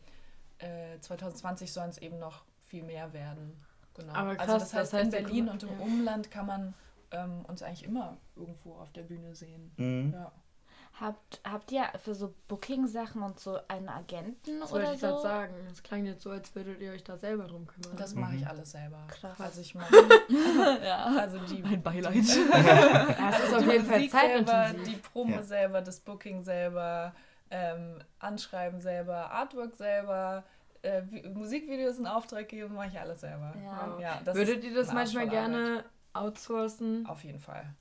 [0.59, 2.45] äh, 2020 sollen es eben noch
[2.75, 3.57] viel mehr werden.
[3.95, 4.13] Genau.
[4.15, 5.85] Aber krass, also das heißt, das heißt, in Berlin und im ja.
[5.85, 6.75] Umland kann man
[7.13, 9.71] ähm, uns eigentlich immer irgendwo auf der Bühne sehen.
[9.77, 10.13] Mhm.
[10.13, 10.33] Ja.
[11.01, 15.19] Habt, habt ihr für so Booking-Sachen und so einen Agenten Das oder ich so?
[15.21, 15.55] sagen.
[15.73, 17.97] Es klang jetzt so, als würdet ihr euch da selber drum kümmern.
[17.97, 18.99] Das mache ich alles selber.
[19.09, 19.41] Krass.
[19.41, 19.93] Also ich mache
[20.85, 21.05] ja.
[21.19, 22.17] also die Mein Beileid.
[22.17, 22.29] das
[23.45, 24.95] ist auf die jeden Fall Musik selber, zeitintensiv.
[24.95, 25.43] die Promo Ja.
[25.43, 27.13] selber, das Booking selber,
[27.51, 30.45] ähm, Anschreiben selber, Artwork selber,
[30.85, 33.55] äh, Vi- Musikvideos in Auftrag geben, mache ich alles selber.
[33.65, 33.99] Ja.
[34.01, 37.07] Ja, das Würdet ihr das manchmal gerne outsourcen?
[37.07, 37.75] Auf jeden Fall.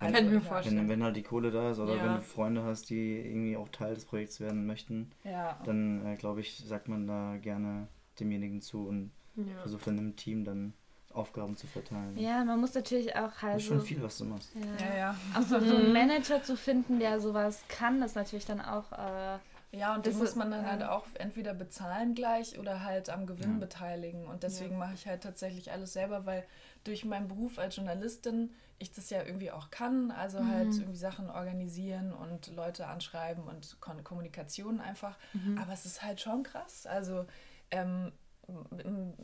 [0.00, 0.78] Wenn- Kann ich mir vorstellen.
[0.78, 2.04] Wenn, wenn halt die Kohle da ist oder Ja.
[2.04, 5.58] wenn du Freunde hast, die irgendwie auch Teil des Projekts werden möchten, Ja.
[5.64, 7.88] dann äh, glaube ich, sagt man da gerne
[8.20, 9.44] demjenigen zu und Ja.
[9.60, 10.72] versucht dann im Team dann
[11.12, 12.16] Aufgaben zu verteilen.
[12.16, 14.52] ja, man muss natürlich auch Das halt ist schon so, viel, was du machst.
[14.54, 14.86] ja.
[14.88, 15.16] Ja, ja.
[15.34, 19.38] Auch so, so einen Manager zu finden, der sowas kann, ist natürlich dann auch äh,
[19.70, 20.90] Ja, und Das muss man dann halt ja.
[20.92, 23.58] auch entweder bezahlen gleich oder halt am Gewinn Ja.
[23.58, 24.26] beteiligen.
[24.26, 26.44] Und deswegen mache ich halt tatsächlich alles selber, weil
[26.84, 30.10] durch meinen Beruf als Journalistin ich das ja irgendwie auch kann.
[30.10, 35.18] Also halt irgendwie Sachen organisieren und Leute anschreiben und Kon Kommunikation einfach.
[35.58, 36.86] Aber es ist halt schon krass.
[36.86, 37.26] Also
[37.70, 38.12] ähm,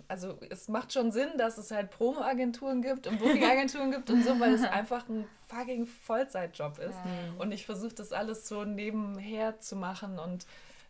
[0.09, 4.39] also es macht schon Sinn, dass es halt Promo-Agenturen gibt und Booking-Agenturen gibt und so,
[4.39, 6.99] weil es einfach ein fucking Vollzeitjob ist.
[7.39, 10.19] Und ich versuche das alles so nebenher zu machen.
[10.19, 10.47] Und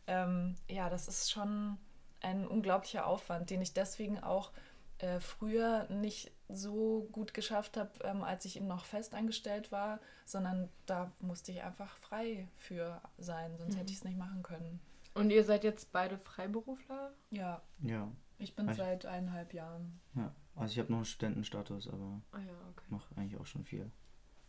[0.06, 1.78] ähm, ja, das ist schon
[2.20, 4.50] ein unglaublicher Aufwand, den ich deswegen auch
[4.98, 10.68] äh, früher nicht so gut geschafft habe, ähm, als ich eben noch festangestellt war, sondern
[10.86, 14.80] da musste ich einfach frei für sein, sonst hätte ich es nicht machen können.
[15.14, 17.12] Und ihr seid jetzt beide Freiberufler?
[17.30, 18.08] Ja, Ja,
[18.38, 18.78] ich bin Echt?
[18.78, 20.00] seit eineinhalb Jahren.
[20.14, 20.34] ja.
[20.56, 22.84] Also ich habe noch einen Studentenstatus, aber Ah ja, okay.
[22.88, 23.90] mache eigentlich auch schon viel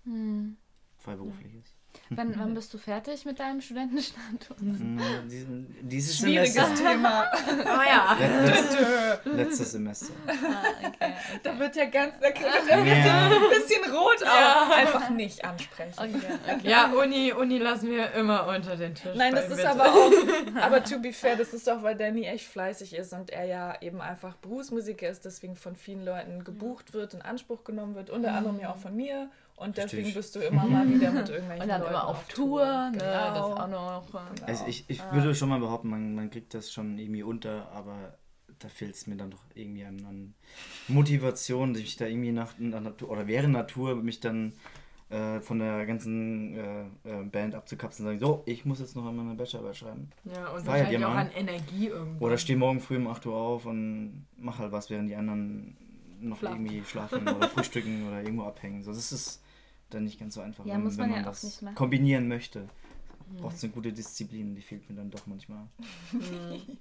[0.03, 0.55] hm.
[0.97, 1.75] Freiberufliches.
[2.09, 4.57] Wann, wann bist du fertig mit deinem Studentenstatus?
[4.59, 6.85] Mm, diesen- Dieses Schwieriges Semester.
[6.91, 7.25] Thema.
[7.65, 8.17] Oh ja.
[8.45, 8.75] Letz,
[9.25, 10.13] letztes Semester.
[10.27, 10.31] Ah,
[10.87, 14.69] okay, Da wird ja ganz, da kriegt er ein bisschen, ein bisschen rot auch.
[14.75, 15.93] Einfach nicht ansprechen.
[15.97, 16.69] okay, okay.
[16.69, 19.15] Ja, Uni, Uni lassen wir immer unter den Tisch.
[19.15, 19.69] Nein, das ist bitte.
[19.69, 20.11] aber auch,
[20.61, 23.81] aber to be fair, das ist auch, weil Danny echt fleißig ist und er ja
[23.81, 28.33] eben einfach Berufsmusiker ist, deswegen von vielen Leuten gebucht wird, in Anspruch genommen wird, unter
[28.33, 29.29] anderem ja auch von mir.
[29.57, 30.15] Und deswegen Richtig.
[30.15, 32.97] bist du immer mal wieder mit irgendwelchen Und dann Leuten immer auf Tour, ne?
[32.97, 33.01] Genau.
[33.01, 34.13] Das ist auch noch.
[34.13, 37.71] äh, Also ich, ich würde schon mal behaupten, man, man kriegt das schon irgendwie unter,
[37.71, 38.17] aber
[38.59, 40.33] da fehlt es mir dann doch irgendwie an, an
[40.87, 44.53] Motivation, sich da irgendwie nach, nach Natur oder während Natur mich dann
[45.09, 49.05] äh, von der ganzen äh, äh, Band abzukapseln und sagen, so, ich muss jetzt noch
[49.05, 50.09] einmal eine Bachelorarbeit schreiben.
[50.25, 52.25] Ja, und Feiert wahrscheinlich auch an Energie irgendwo.
[52.25, 55.77] Oder stehe morgen früh um 8 Uhr auf und mach halt was, während die anderen
[56.19, 56.65] noch Schlafen.
[56.65, 58.83] irgendwie schlafen oder frühstücken oder irgendwo abhängen.
[58.83, 59.41] So, das ist
[59.95, 61.61] dann nicht ganz so einfach, Ja, wenn, muss wenn man man ja auch das nicht
[61.61, 61.75] machen.
[61.75, 62.69] kombinieren möchte.
[63.41, 65.67] Braucht es eine gute Disziplin, die fehlt mir dann doch manchmal.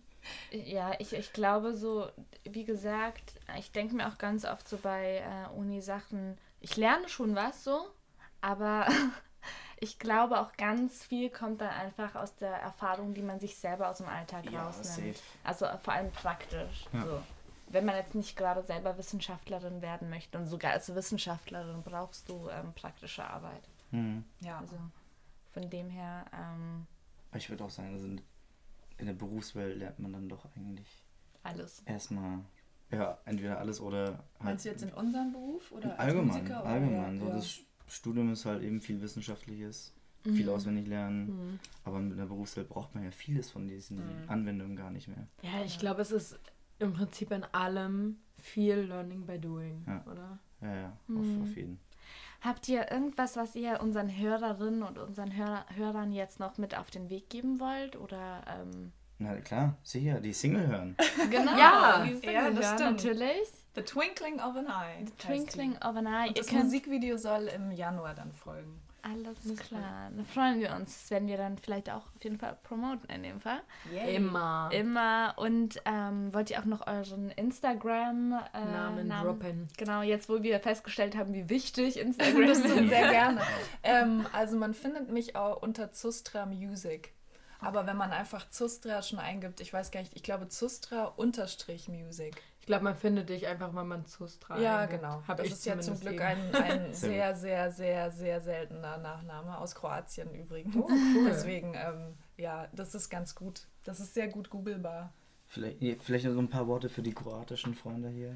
[0.51, 2.09] Ja, ich, ich glaube so,
[2.45, 7.35] wie gesagt, ich denke mir auch ganz oft so bei äh, Uni-Sachen, ich lerne schon
[7.35, 7.85] was so,
[8.41, 8.87] aber
[9.81, 13.91] ich glaube auch ganz viel kommt dann einfach aus der Erfahrung, die man sich selber
[13.91, 15.17] aus dem Alltag Ja, rausnimmt.
[15.17, 15.27] safe.
[15.43, 16.87] Also vor allem praktisch.
[16.95, 17.05] Ja.
[17.05, 17.23] So.
[17.75, 22.49] Wenn man jetzt nicht gerade selber Wissenschaftlerin werden möchte und sogar als Wissenschaftlerin brauchst du
[22.49, 23.69] ähm, praktische Arbeit.
[23.91, 24.25] Hm.
[24.41, 24.59] Ja.
[24.61, 24.77] Also
[25.53, 26.87] von dem her, ähm,
[27.35, 28.21] Ich würde auch sagen, also in-
[29.07, 30.89] der Berufswelt lernt man dann doch eigentlich
[31.43, 31.83] alles.
[31.85, 32.39] erstmal,
[32.91, 36.27] ja, entweder alles oder halt Meinst du jetzt in unserem Beruf oder als allgemein.
[36.29, 36.61] Musiker?
[36.63, 36.71] Oder?
[36.71, 37.15] allgemein.
[37.17, 37.35] Ja, So, ja.
[37.35, 37.59] Das
[37.89, 40.49] Studium ist halt eben viel Wissenschaftliches, viel Mhm.
[40.55, 41.27] auswendig lernen.
[41.27, 41.59] Mhm.
[41.85, 44.29] Aber in der Berufswelt braucht man ja vieles von diesen Mhm.
[44.31, 45.27] Anwendungen gar nicht mehr.
[45.43, 46.39] Ja, ich glaube, es ist
[46.79, 50.05] im Prinzip in allem viel Learning by Doing, Ja.
[50.11, 50.39] oder?
[50.61, 51.43] Ja, ja, Mhm.
[51.43, 51.79] auf, auf jeden.
[52.41, 56.91] Habt ihr irgendwas, was ihr unseren Hörerinnen und unseren Hör Hörern jetzt noch mit auf
[56.91, 57.97] den Weg geben wollt?
[57.97, 60.97] Oder ähm, Na klar, sicher, die Single hören.
[61.31, 63.03] genau, Ja, die ja, das ja, stimmt.
[63.05, 63.49] natürlich.
[63.77, 65.01] The Twinkling of an Eye.
[65.05, 66.07] heißt Twinkling of an.
[66.07, 66.29] Eye.
[66.29, 68.81] Und das Musikvideo soll im Januar dann folgen.
[69.05, 70.11] Alles klar.
[70.17, 71.03] Da freuen wir uns.
[71.03, 73.61] Das werden wir dann vielleicht auch auf jeden Fall promoten in dem Fall.
[74.09, 74.71] Immer.
[74.73, 75.35] Immer.
[75.37, 79.69] Und ähm, wollt ihr auch noch euren Instagram-Namen Namen droppen.
[79.77, 82.63] Genau, jetzt wo wir festgestellt haben, wie wichtig Instagram ist.
[82.63, 83.43] sehr gerne.
[83.83, 87.13] ähm, also man findet mich auch unter Zustra Music.
[87.61, 91.89] Aber wenn man einfach Zustra schon eingibt, ich weiß gar nicht, ich glaube Zustra unterstrich
[91.89, 92.43] Music.
[92.65, 95.03] Ich glaube, man findet dich einfach, wenn man Zustra Ja, eingibt.
[95.03, 95.23] genau.
[95.29, 99.59] Hab das ich ist ja zum Glück ein, ein Sehr sehr, sehr, sehr, seltener Nachname
[99.59, 100.75] aus Kroatien übrigens.
[100.75, 101.27] Oh, cool.
[101.27, 103.67] Deswegen, ähm, ja, das ist ganz gut.
[103.83, 105.13] Das ist sehr gut googelbar.
[105.47, 108.35] Vielleicht, vielleicht noch so ein paar Worte für die kroatischen Freunde hier.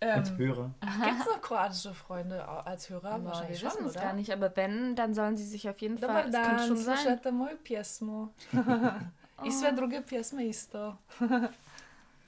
[0.00, 0.72] Ähm, Als Hörer.
[0.80, 3.10] Gibt es noch kroatische Freunde als Hörer?
[3.10, 5.80] Aber wir Wahrscheinlich schon, wissen es gar nicht, aber wenn, dann sollen sie sich auf
[5.80, 7.18] jeden Dobar Fall, das dan, schon sein.
[7.32, 8.28] moju pjesmu.
[9.44, 10.96] I sve druge pjesme isto.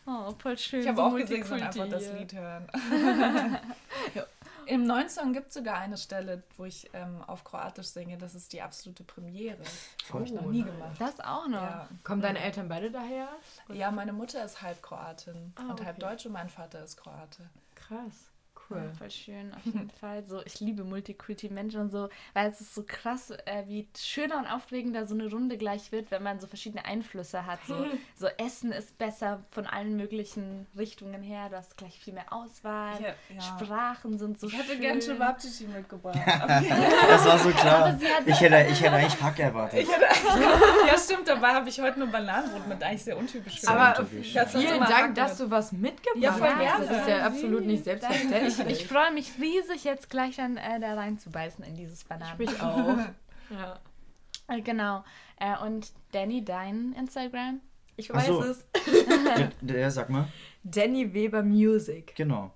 [0.06, 0.80] Oh, voll schön.
[0.80, 2.12] Ich habe so auch gesehen, Multikulti einfach das.
[2.12, 2.66] Lied hören.
[4.66, 8.18] Im neuen Song gibt es sogar eine Stelle, wo ich ähm, auf Kroatisch singe.
[8.18, 9.62] Das ist die absolute Premiere.
[10.04, 10.20] Voll.
[10.20, 10.96] Habe ich noch nie gemacht.
[10.98, 11.62] Das auch noch.
[11.62, 11.88] Ja.
[12.02, 13.28] Kommen deine Eltern beide daher?
[13.72, 16.00] ja, meine Mutter ist halb Kroatin Ah, und halb okay.
[16.00, 17.48] Deutsch und mein Vater ist Kroate.
[17.76, 18.30] Krass.
[18.68, 18.92] Ja, Cool.
[18.98, 20.24] voll schön, auf jeden Fall.
[20.26, 24.46] So, ich liebe Multikulti-Menschen und so, weil es ist so krass, äh, wie schöner und
[24.46, 27.60] aufregender so eine Runde gleich wird, wenn man so verschiedene Einflüsse hat.
[27.66, 27.86] So,
[28.16, 31.48] so Essen ist besser von allen möglichen Richtungen her.
[31.48, 32.94] Du hast gleich viel mehr Auswahl.
[33.00, 33.40] Ja, ja.
[33.40, 34.80] Sprachen sind so Ich hätte schön.
[34.80, 36.18] gern Cevapcici mitgebracht.
[37.08, 37.98] Das war so klar.
[38.26, 39.86] Ich hätte, ich hätte eigentlich Hack erwartet.
[40.86, 41.28] ja, stimmt.
[41.28, 42.82] Dabei habe ich heute nur Bananenbrot mit.
[42.82, 43.60] Eigentlich sehr untypisch.
[43.60, 44.34] für Aber untypisch.
[44.48, 46.58] Vielen Dank, dass du was mitgebracht Ja, voll hast.
[46.60, 46.86] gerne.
[46.86, 48.55] Das ist ja absolut nicht selbstverständlich.
[48.60, 52.38] Ich, ich freue mich riesig, jetzt gleich dann äh, da reinzubeißen in dieses Bananen.
[52.38, 52.96] mich auch.
[53.50, 53.80] Ja.
[54.48, 55.04] Äh, genau.
[55.38, 57.60] Äh, und Danny, dein Instagram?
[57.96, 58.42] Ich weiß so.
[58.42, 58.64] es.
[59.36, 60.28] Der, der, sag mal.
[60.62, 62.14] Danny Weber Music.
[62.16, 62.52] Genau.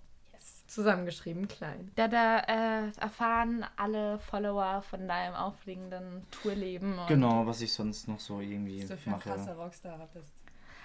[0.66, 1.90] Zusammengeschrieben, klein.
[1.96, 6.96] Da, da äh, erfahren alle Follower von deinem aufregenden Tourleben.
[6.98, 9.56] und- Genau, was ich sonst noch so irgendwie du für ein krasser mache.
[9.56, 10.32] Rockstar bist.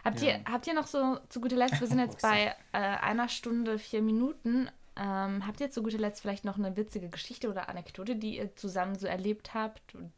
[0.03, 0.33] Habt, Ja.
[0.37, 3.77] ihr, habt ihr noch so zu guter Letzt, wir sind jetzt bei äh, einer Stunde,
[3.77, 8.15] vier Minuten, ähm, habt ihr zu guter Letzt vielleicht noch eine witzige Geschichte oder Anekdote,
[8.15, 9.95] die ihr zusammen so erlebt habt?
[9.95, 10.11] Und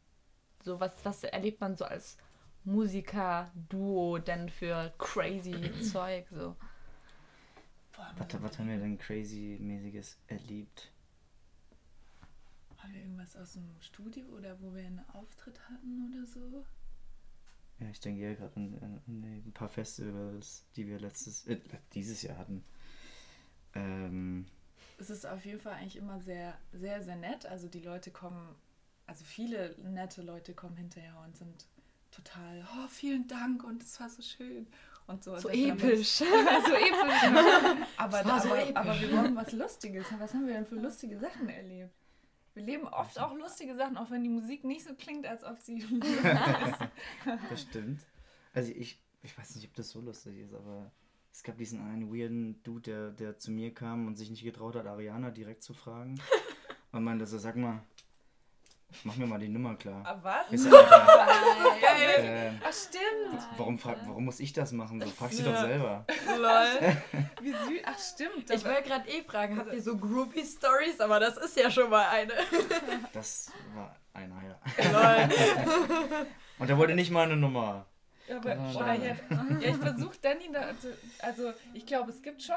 [0.63, 2.17] So was, was erlebt man so als
[2.63, 6.28] Musiker-Duo denn für crazy Zeug?
[6.30, 6.55] So.
[7.95, 10.91] Boah, Was, was haben wir denn crazy-mäßiges erlebt?
[12.78, 16.63] Haben wir irgendwas aus dem Studio oder wo wir einen Auftritt hatten oder so?
[17.80, 21.59] Ja, ich denke eher gerade an, an, an ein paar Festivals, die wir letztes, äh,
[21.93, 22.63] dieses Jahr hatten.
[23.73, 24.45] Ähm,
[24.97, 27.45] Es ist auf jeden Fall eigentlich immer sehr, sehr, sehr nett.
[27.45, 28.55] Also die Leute kommen
[29.07, 31.65] also viele nette Leute kommen hinterher und sind
[32.11, 34.67] total, oh, vielen Dank und es war so schön
[35.07, 35.35] und so.
[35.37, 36.07] So dann- episch.
[36.17, 37.21] so episch.
[37.21, 37.85] genau.
[37.97, 38.75] aber, war so aber, episch.
[38.75, 40.05] aber wir wollen was Lustiges.
[40.19, 41.93] Was haben wir denn für lustige Sachen erlebt?
[42.53, 45.59] Wir leben oft auch lustige Sachen, auch wenn die Musik nicht so klingt, als ob
[45.59, 45.77] sie
[47.49, 48.01] Das stimmt.
[48.53, 50.91] Also ich, ich weiß nicht, ob das so lustig ist, aber
[51.38, 54.75] es gab diesen einen weirden Dude, der, der zu mir kam und sich nicht getraut
[54.75, 56.19] hat, Ariana direkt zu fragen.
[56.91, 57.81] Und meinte so, sag mal,
[59.03, 60.01] mach mir mal die Nummer klar.
[60.03, 60.51] Ah, was?
[60.51, 61.15] Ich so, Alter,
[61.79, 62.23] Geil.
[62.23, 63.43] äh, Ach, stimmt.
[63.57, 64.99] warum, frag, warum muss ich das machen?
[65.01, 65.51] So, frag sie Ja.
[65.51, 66.05] doch selber.
[66.25, 66.97] Lol.
[67.43, 67.81] Wie süß.
[67.85, 68.49] Ach, stimmt.
[68.49, 70.99] Ich wollte gerade eh fragen, habt ihr so Groupie-Stories?
[71.01, 72.33] Aber das ist ja schon mal eine.
[73.13, 74.57] Das war einer, ja.
[74.91, 75.29] Lol.
[76.57, 77.85] Und er wollte nicht mal eine Nummer.
[78.30, 82.55] Aber, oder jetzt, ja, ich versuche Danny da, also, also ich glaube, es gibt schon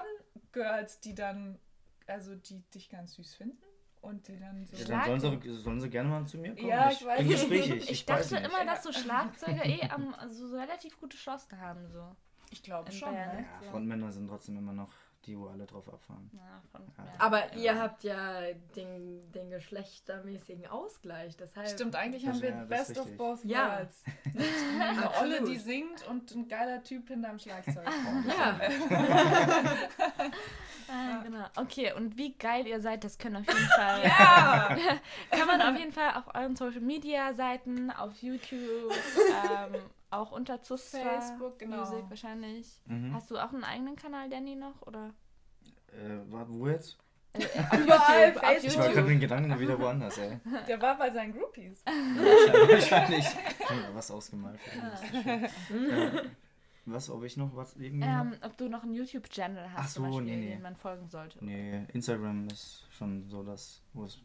[0.53, 1.59] Girls, die dann,
[2.07, 3.63] also die dich ganz süß finden
[4.01, 4.77] und die dann so.
[4.77, 6.67] Ja, dann sollen sie, sollen sie gerne mal zu mir kommen.
[6.69, 7.71] Ja, ich weiß bin nicht.
[7.71, 8.53] Ich, Ich weiß dachte nicht.
[8.53, 11.89] immer, dass so Schlagzeuger eh am, also so relativ gute Chancen haben.
[11.89, 12.17] So.
[12.51, 13.13] Ich glaube schon.
[13.13, 13.37] Bayern.
[13.37, 13.47] Ne?
[13.63, 14.93] Ja, Frontmänner sind trotzdem immer noch
[15.27, 16.31] die, wo alle drauf abfahren.
[16.33, 16.41] Ja,
[16.73, 16.81] Ja.
[17.05, 17.13] ja.
[17.19, 18.41] Aber ihr habt ja
[18.77, 21.37] den, den geschlechtermäßigen Ausgleich.
[21.37, 23.77] Deshalb Stimmt, eigentlich Das- haben wir ja, Best of both Ja.
[23.79, 24.03] worlds.
[24.81, 27.87] Eine Olle, die singt und ein geiler Typ hinterm Schlagzeug.
[28.27, 28.61] Ja.
[30.93, 31.45] Ah, genau.
[31.57, 34.03] Okay, und wie geil ihr seid, das können auf jeden Fall.
[34.05, 34.77] Ja!
[35.31, 39.77] Kann man auf jeden Fall auf euren Social Media Seiten, auf YouTube, ähm,
[40.11, 41.79] auch unter Zustra Facebook, genau.
[41.79, 42.81] Music wahrscheinlich.
[42.87, 43.15] Mhm.
[43.15, 44.83] Hast du auch einen eigenen Kanal, Danny, noch?
[44.83, 45.15] Oder?
[45.89, 46.99] Äh, warte, wo jetzt?
[47.33, 47.43] Äh,
[47.81, 48.71] Überall auf Facebook.
[48.71, 50.39] Ich war gerade den Gedanken wieder woanders, ey.
[50.69, 51.85] Der war bei seinen Groupies.
[51.85, 53.25] Wahrscheinlich.
[53.25, 54.59] Ich hab mir was ausgemalt.
[55.25, 55.49] äh,
[56.87, 58.09] was, ob ich noch was irgendwie.
[58.09, 60.49] Ähm, ob du noch einen YouTube-Channel hast, Ach so, Beispiel, nee, nee.
[60.51, 61.45] den man folgen sollte.
[61.45, 64.19] nee, Instagram ist schon so das, wo es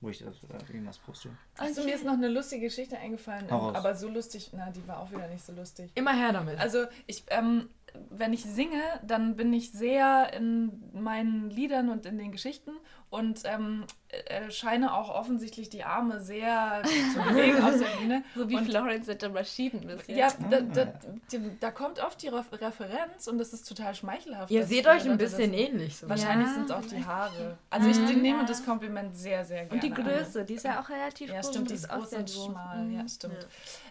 [0.00, 1.30] wo ich das äh, irgendwas poste.
[1.56, 3.74] Achso, mir ist noch eine lustige Geschichte eingefallen, raus.
[3.74, 5.90] aber so lustig, na, die war auch wieder nicht so lustig.
[5.94, 6.58] Immer her damit.
[6.58, 7.68] Also ich, ähm,
[8.10, 12.72] wenn ich singe, dann bin ich sehr in meinen Liedern und in den Geschichten
[13.08, 16.82] und ähm, äh, scheine auch offensichtlich die Arme sehr
[17.14, 18.24] zu bewegen auf der Bühne.
[18.34, 20.16] So wie Und- Florence and the Machine ein bisschen.
[20.18, 20.92] Ja, da, Ah, da, ja.
[21.32, 24.50] die, da kommt oft die Ref- Referenz und das ist total schmeichelhaft.
[24.50, 25.96] ihr dass seht euch ein bisschen das, ähnlich.
[25.96, 26.08] So.
[26.08, 26.54] Wahrscheinlich Ja.
[26.54, 27.58] sind es auch die Haare.
[27.70, 28.22] Also ich Mhm.
[28.22, 30.02] nehme das Kompliment sehr, sehr gerne Und die an.
[30.04, 31.46] Größe, die ist ja auch relativ Ja, groß.
[31.48, 32.90] stimmt, und die ist auch sehr schmal.
[32.90, 33.08] Ja, Mhm.
[33.08, 33.46] stimmt.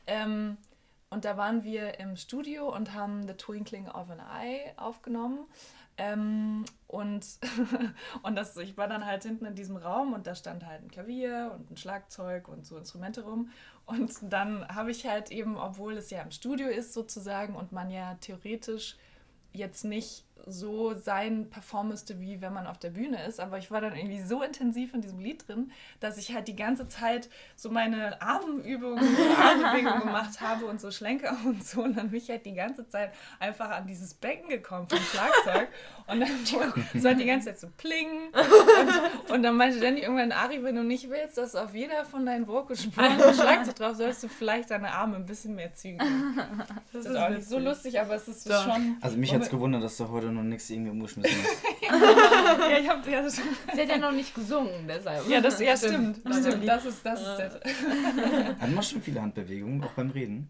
[0.08, 0.58] Ähm,
[1.10, 5.46] und da waren wir im Studio und haben The Twinkling of an Eye aufgenommen.
[5.98, 7.26] Ähm, und
[8.24, 10.92] und das, ich war dann halt hinten in diesem Raum und da stand halt ein
[10.92, 13.50] Klavier und ein Schlagzeug und so Instrumente rum.
[13.86, 17.92] Und dann habe ich halt eben, obwohl es ja im Studio ist sozusagen und man
[17.92, 18.98] ja theoretisch
[19.54, 23.40] jetzt nicht so sein performen müsste, wie wenn man auf der Bühne ist.
[23.40, 26.56] Aber ich war dann irgendwie so intensiv in diesem Lied drin, dass ich halt die
[26.56, 29.04] ganze Zeit so meine Armübungen,
[29.42, 31.82] Armbewegungen gemacht habe und so Schlenker und so.
[31.82, 35.70] Und dann bin ich halt die ganze Zeit einfach an dieses Becken gekommen vom Schlagzeug.
[36.08, 38.30] Und dann so halt die ganze Zeit so plingen.
[38.34, 42.26] Und, und dann meinte Danny irgendwann, Ari, wenn du nicht willst, dass auf jeder von
[42.26, 46.40] deinen Vocalspuren ein Schlagzeug drauf, sollst du vielleicht deine Arme ein bisschen mehr zügeln.
[46.94, 48.64] Das ist auch nicht so lustig, aber es ist Doch.
[48.64, 48.98] schon...
[49.02, 51.64] Also mich hat es gewundert, dass du heute noch nichts irgendwie umgeschmissen hast.
[52.70, 55.28] Ja, ich hab, ja, das, Sie hat ja noch nicht gesungen, deshalb.
[55.30, 56.18] ja, das, ja stimmt.
[56.18, 56.36] Stimmt.
[56.46, 56.68] stimmt.
[56.68, 57.60] Das ist, das ist der,
[58.60, 60.50] Hat man schon viele Handbewegungen, auch beim Reden.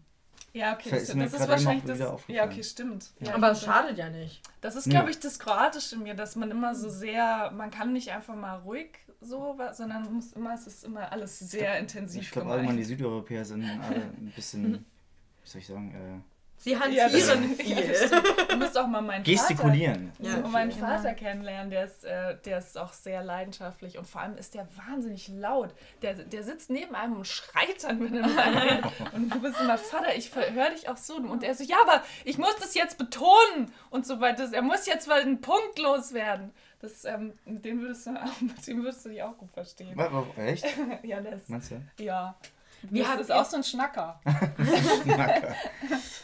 [0.52, 1.98] Ja, okay, das, das ist wahrscheinlich das.
[2.28, 3.10] Ja, okay, stimmt.
[3.20, 4.40] Ja, Aber ich- es schadet ja nicht.
[4.62, 7.92] Das ist, glaube ich, das Kroatische in mir, dass man immer so sehr, man kann
[7.92, 12.30] nicht einfach mal ruhig so, sondern muss immer, es ist immer alles sehr intensiv Ich
[12.30, 14.72] glaube, allgemein die Südeuropäer sind alle ein bisschen,
[15.44, 17.10] wie soll ich sagen, äh, Sie Ja, hantieren
[17.56, 17.78] das- viel.
[17.78, 18.48] ja, das.
[18.48, 20.10] Du musst auch mal meinen gestikulieren.
[20.18, 20.50] Ja, Vater, viel.
[20.52, 24.54] meinen Vater kennenlernen, der ist, äh, der ist auch sehr leidenschaftlich und vor allem ist
[24.54, 25.74] der wahnsinnig laut.
[26.02, 28.84] Der, der sitzt neben einem und schreit dann, wenn er mit einem redet.
[29.14, 31.16] Und du bist immer, Vater, ich höre dich auch so.
[31.16, 34.48] Und er so, ja, aber ich muss das jetzt betonen und so weiter.
[34.52, 36.52] Er muss jetzt mal einen Punkt loswerden.
[36.80, 39.98] Das, ähm, mit dem würdest du auch, mit dem würdest du dich auch gut verstehen.
[40.36, 40.64] Echt?
[41.02, 42.02] Ja, der ist, Meinst du?
[42.02, 42.34] ja.
[42.82, 44.20] Wie das habt ist ihr- auch so ein Schnacker.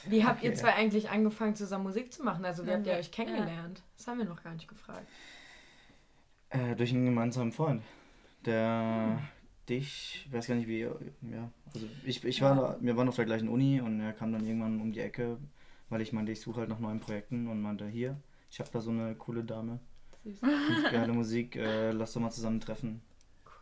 [0.07, 0.59] Wie habt ihr Okay.
[0.59, 2.45] zwei eigentlich angefangen, zusammen Musik zu machen?
[2.45, 2.99] Also, wie habt ihr Ja.
[2.99, 3.83] euch kennengelernt?
[3.97, 5.07] Das haben wir noch gar nicht gefragt.
[6.51, 7.83] Äh, durch einen gemeinsamen Freund,
[8.45, 9.19] der
[9.69, 13.17] dich, ich weiß gar nicht wie, ja, also ich, ich war, da, wir waren auf
[13.17, 15.39] der gleichen Uni und er kam dann irgendwann um die Ecke,
[15.89, 18.17] weil ich meinte, ich suche halt nach neuen Projekten und meinte, hier,
[18.51, 19.79] ich habe da so eine coole Dame,
[20.25, 20.41] Süß.
[20.91, 23.01] geile Musik, äh, lass doch mal zusammen treffen.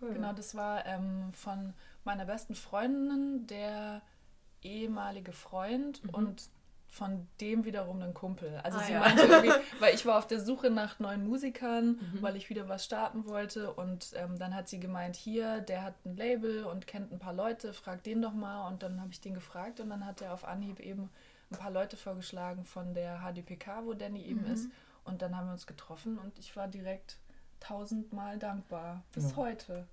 [0.00, 0.14] Cool.
[0.14, 1.74] Genau, das war ähm, von
[2.04, 4.02] meiner besten Freundin, der
[4.62, 6.10] ehemalige Freund Mhm.
[6.10, 6.42] und
[6.88, 8.58] von dem wiederum ein Kumpel.
[8.64, 8.98] Also Ah, sie ja.
[9.00, 12.22] meinte irgendwie, weil ich war auf der Suche nach neuen Musikern, Mhm.
[12.22, 15.94] weil ich wieder was starten wollte und ähm, dann hat sie gemeint, hier, der hat
[16.04, 19.20] ein Label und kennt ein paar Leute, frag den doch mal und dann habe ich
[19.20, 21.10] den gefragt und dann hat er auf Anhieb eben
[21.52, 24.52] ein paar Leute vorgeschlagen von der HDPK, wo Danny eben Mhm.
[24.52, 24.68] ist
[25.04, 27.18] und dann haben wir uns getroffen und ich war direkt
[27.60, 29.36] tausendmal dankbar bis Ja.
[29.36, 29.86] heute.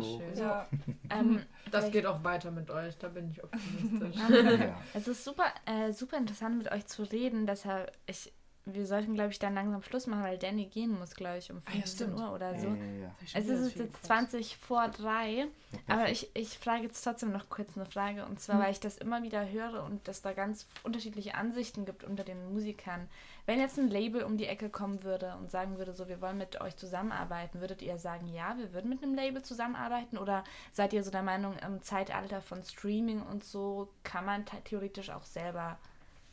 [0.00, 0.20] Oh.
[0.34, 0.66] Ja,
[1.10, 4.16] Ähm, Das geht auch weiter mit euch, da bin ich optimistisch.
[4.60, 4.76] Ja.
[4.92, 8.32] Es ist super, äh, super interessant mit euch zu reden, deshalb ich,
[8.68, 11.58] wir sollten, glaube ich, dann langsam Schluss machen, weil Danny gehen muss, glaube ich, um
[11.58, 12.18] Ah ja, 15 stimmt.
[12.20, 12.66] Uhr oder so.
[12.66, 13.14] Ja, ja, ja.
[13.34, 15.46] Es ist jetzt 20 vor drei,
[15.86, 16.28] aber perfekt.
[16.34, 18.26] ich, ich frage jetzt trotzdem noch kurz eine Frage.
[18.26, 22.02] Und zwar, weil ich das immer wieder höre und es da ganz unterschiedliche Ansichten gibt
[22.02, 23.08] unter den Musikern.
[23.46, 26.36] Wenn jetzt ein Label um die Ecke kommen würde und sagen würde, so, wir wollen
[26.36, 30.18] mit euch zusammenarbeiten, würdet ihr sagen, ja, wir würden mit einem Label zusammenarbeiten?
[30.18, 30.42] Oder
[30.72, 35.10] seid ihr so der Meinung, im Zeitalter von Streaming und so kann man the- theoretisch
[35.10, 35.78] auch selber,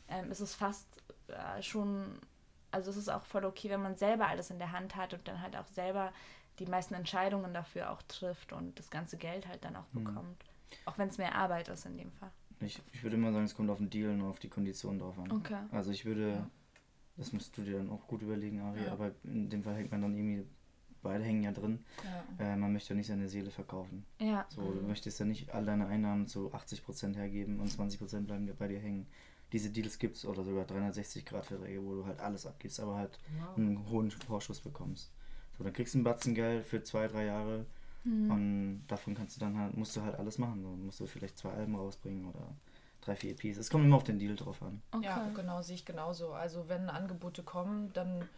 [0.08, 0.86] ähm, ist es fast
[1.28, 2.18] äh, schon,
[2.72, 5.26] also es ist auch voll okay, wenn man selber alles in der Hand hat und
[5.28, 6.12] dann halt auch selber
[6.58, 10.04] die meisten Entscheidungen dafür auch trifft und das ganze Geld halt dann auch Mhm.
[10.04, 10.44] bekommt.
[10.84, 12.30] Auch wenn es mehr Arbeit ist in dem Fall.
[12.60, 15.16] Ich, ich würde immer sagen, es kommt auf den Deal und auf die Konditionen drauf
[15.18, 15.30] an.
[15.30, 15.58] Okay.
[15.70, 16.46] Also ich würde, Ja.
[17.16, 18.92] Das musst du dir dann auch gut überlegen, Ari, Ja.
[18.92, 20.44] aber in dem Fall hängt man dann irgendwie,
[21.02, 21.84] beide hängen ja drin.
[22.38, 22.52] ja.
[22.52, 24.04] Äh, man möchte ja nicht seine Seele verkaufen.
[24.18, 24.46] Ja.
[24.48, 28.68] So, du möchtest ja nicht all deine Einnahmen zu 80% hergeben und 20% bleiben bei
[28.68, 29.06] dir hängen.
[29.52, 33.56] Diese Deals gibt es oder sogar 360-Grad-Verträge, wo du halt alles abgibst, aber halt Wow.
[33.56, 35.12] einen hohen Vorschuss bekommst.
[35.56, 37.66] So, dann kriegst du einen Batzen Geld für zwei, drei Jahre
[38.02, 38.30] Mhm.
[38.30, 40.62] und davon kannst du dann halt, musst du halt alles machen.
[40.62, 42.54] So, musst du vielleicht zwei Alben rausbringen oder
[43.04, 43.58] drei, vier EPs.
[43.58, 44.82] Es kommt immer auf den Deal drauf an.
[44.92, 45.04] Okay.
[45.04, 46.32] Ja, genau, sehe ich genauso.
[46.32, 48.28] Also wenn Angebote kommen, dann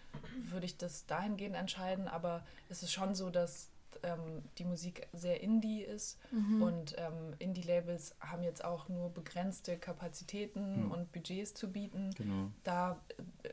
[0.51, 3.69] würde ich das dahingehend entscheiden, aber es ist schon so, dass
[4.03, 6.63] ähm, die Musik sehr indie ist Mhm.
[6.63, 10.91] und ähm, Indie-Labels haben jetzt auch nur begrenzte Kapazitäten Mhm.
[10.91, 12.11] und Budgets zu bieten.
[12.17, 12.51] Genau.
[12.65, 12.99] Da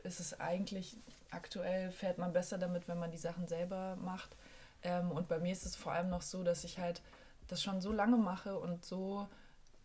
[0.02, 0.96] ist es eigentlich,
[1.30, 4.36] aktuell fährt man besser damit, wenn man die Sachen selber macht.
[4.82, 7.00] Ähm, und bei mir ist es vor allem noch so, dass ich halt
[7.48, 9.26] das schon so lange mache und so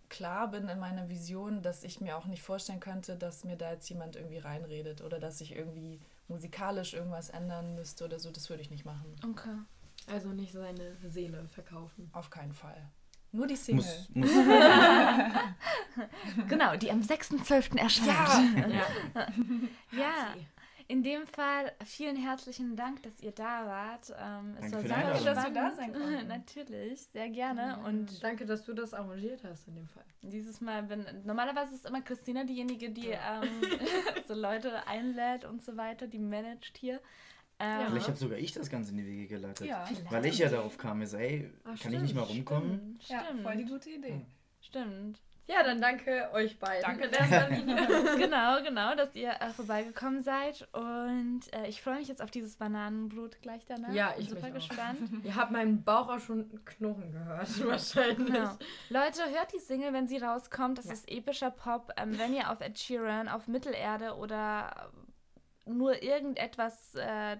[0.10, 3.72] klar bin in meiner Vision, dass ich mir auch nicht vorstellen könnte, dass mir da
[3.72, 8.32] jetzt jemand irgendwie reinredet oder dass ich irgendwie musikalisch irgendwas ändern müsste oder so.
[8.32, 9.16] Das würde ich nicht machen.
[9.30, 9.56] Okay.
[10.12, 12.10] Also nicht seine Seele verkaufen.
[12.14, 12.90] Auf keinen Fall.
[13.32, 13.86] Nur die Single.
[14.14, 14.46] Muss, muss,
[16.48, 17.78] Genau, die am 6.12.
[17.78, 18.74] erscheint.
[18.74, 19.28] Ja.
[19.92, 20.34] Ja,
[20.90, 24.10] in dem Fall vielen herzlichen Dank, dass ihr da wart.
[24.20, 25.26] Ähm, es Danke war super Einladung.
[25.26, 26.28] Dass wir da sein konnten.
[26.28, 27.80] Natürlich, sehr gerne.
[27.86, 30.04] Und Danke, dass du das arrangiert hast in dem Fall.
[30.24, 33.50] dieses Mal bin normalerweise ist immer Christina diejenige, die ähm,
[34.28, 37.00] so Leute einlädt und so weiter, die managt hier.
[37.60, 39.68] Ähm, Vielleicht habe sogar ich das Ganze in die Wege geleitet.
[39.68, 39.88] Ja.
[40.10, 42.98] Weil ich ja darauf kam, ist, ey, Ah, kann ich nicht mal stimmt, rumkommen?
[43.02, 44.22] Stimmt, ja, stimmt, voll die gute Idee.
[44.62, 45.22] stimmt.
[45.52, 46.84] Ja, dann danke euch beiden.
[46.84, 48.18] Danke in erster Linie.
[48.18, 50.68] genau, genau, dass ihr äh, vorbeigekommen seid.
[50.74, 53.92] Und äh, ich freue mich jetzt auf dieses Bananenbrot gleich danach.
[53.92, 54.68] Ja, Bin ich super mich auch.
[54.70, 55.00] gespannt.
[55.24, 58.28] Ihr habt meinen Bauch auch schon knurren gehört, wahrscheinlich.
[58.28, 58.58] Genau.
[58.90, 60.78] Leute, hört die Single, wenn sie rauskommt.
[60.78, 60.94] Das Ja.
[60.94, 61.94] ist epischer Pop.
[61.98, 64.92] Ähm, wenn ihr auf Ed Sheeran, auf Mittelerde oder
[65.66, 67.38] nur irgendetwas äh,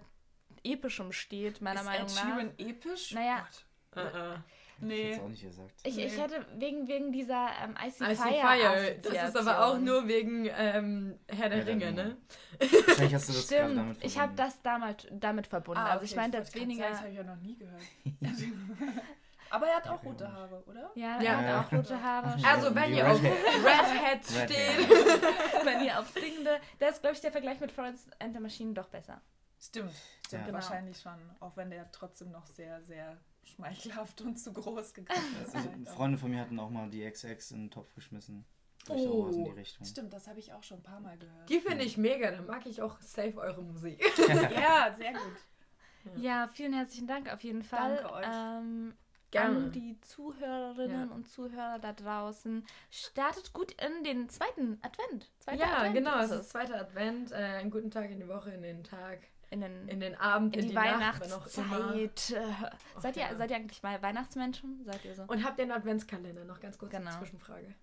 [0.64, 2.24] Epischem steht, meiner ist Meinung Ed nach.
[2.24, 3.12] Sheeran episch?
[3.14, 3.48] Naja.
[3.92, 4.14] Gott.
[4.16, 4.38] Äh,
[4.82, 4.86] äh.
[4.86, 5.12] Ich Nee.
[5.14, 5.72] hätte auch nicht gesagt.
[5.84, 6.22] Ich, ich Nee.
[6.22, 8.42] hätte wegen, wegen dieser ähm, Icy, Icy Fire.
[8.42, 8.96] Fire.
[9.04, 12.18] Das ist aber auch nur wegen ähm, Herr der Herr der Ringe, ne?
[12.60, 14.36] Wahrscheinlich hast du das Stimmt, damit ich habe verbunden.
[14.38, 15.82] das damit, damit verbunden.
[15.82, 16.90] Ah, also ich okay, meinte wollte jetzt grad weniger.
[16.90, 17.82] Das habe ich ja noch nie gehört.
[19.52, 20.92] Aber er hat auch rote Haare, oder?
[20.94, 21.42] Ja, Ja.
[21.42, 22.38] er hat auch rote Haare.
[22.46, 23.66] Also, Ja, wenn ihr auf Redhead.
[23.66, 24.52] Redheads Redhead.
[24.52, 25.66] steht.
[25.66, 26.60] wenn ihr auf Singende.
[26.78, 29.22] Da ist, glaube ich, der Vergleich mit Florence and the Machine doch besser.
[29.60, 29.92] Stimmt,
[30.26, 30.46] stimmt Ja.
[30.46, 30.54] Genau.
[30.54, 31.18] wahrscheinlich schon.
[31.40, 35.56] Auch wenn der trotzdem noch sehr, sehr schmeichelhaft und zu groß gegangen ist.
[35.56, 35.96] Also, Vielleicht auch.
[35.96, 38.46] Freunde von mir hatten auch mal die XX in den Topf geschmissen.
[38.88, 39.86] Was in die Oh, Richtung.
[39.86, 41.50] stimmt, das habe ich auch schon ein paar Mal gehört.
[41.50, 44.02] Die finde ich mega, da mag ich auch safe eure Musik.
[44.28, 46.16] ja, sehr gut.
[46.16, 47.98] Ja, vielen herzlichen Dank auf jeden Fall.
[47.98, 48.26] Danke euch.
[48.32, 48.94] Ähm,
[49.32, 49.58] Gerne.
[49.58, 51.14] An die Zuhörerinnen Ja.
[51.16, 52.66] und Zuhörer da draußen.
[52.90, 55.30] Startet gut in den zweiten Advent.
[55.40, 57.32] Zweiter Ja, Advent genau, es ist ist zweiter Advent.
[57.32, 59.20] Äh, einen guten Tag in die Woche, in den Tag,
[59.52, 60.84] in, den, in den Abend, in in, die, immer.
[60.84, 62.20] Weihnachtszeit.
[62.98, 63.36] Seid, ihr, ja.
[63.36, 64.84] seid ihr eigentlich mal Weihnachtsmenschen?
[64.86, 65.24] Seid ihr so?
[65.24, 66.46] Und habt ihr einen Adventskalender?
[66.46, 67.10] Noch ganz kurz Genau.
[67.10, 67.74] eine Zwischenfrage.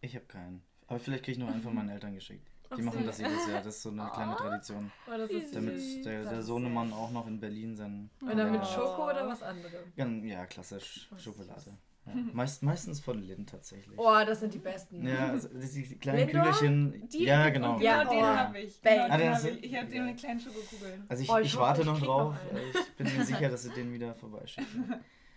[0.00, 0.62] Ich habe keinen.
[0.86, 2.46] Aber vielleicht kriege ich noch einen von meinen Eltern geschickt.
[2.70, 3.06] Die Ach machen so.
[3.06, 3.62] das jedes Jahr.
[3.62, 4.38] Das ist so eine kleine Oh.
[4.38, 4.92] Tradition.
[5.06, 6.02] Oh, das Wie ist Damit süß.
[6.02, 8.10] der, der Sohnemann auch noch in Berlin sein.
[8.20, 8.64] Und dann mit Oh.
[8.64, 9.92] Schoko oder was anderem?
[9.96, 11.76] Ja, ja klassisch Oh, Schokolade.
[12.06, 12.12] Ja.
[12.34, 13.98] Meist, meistens von Lind tatsächlich.
[13.98, 15.06] Oh, das sind die besten.
[15.06, 16.42] Ja, also die, kleinen Lindor?
[16.44, 17.08] Kügelchen.
[17.08, 17.78] Die, ja, genau.
[17.80, 18.26] Ja, Genau, den oh.
[18.26, 18.82] habe ich.
[18.82, 19.64] Genau, Ah, den den hab ich.
[19.64, 21.02] Ich habe dir eine kleine Schokokugel.
[21.08, 22.34] Also ich, Oh, ich ich warte ich noch drauf.
[22.52, 24.84] noch ich bin mir sicher, dass sie den wieder vorbeischicken.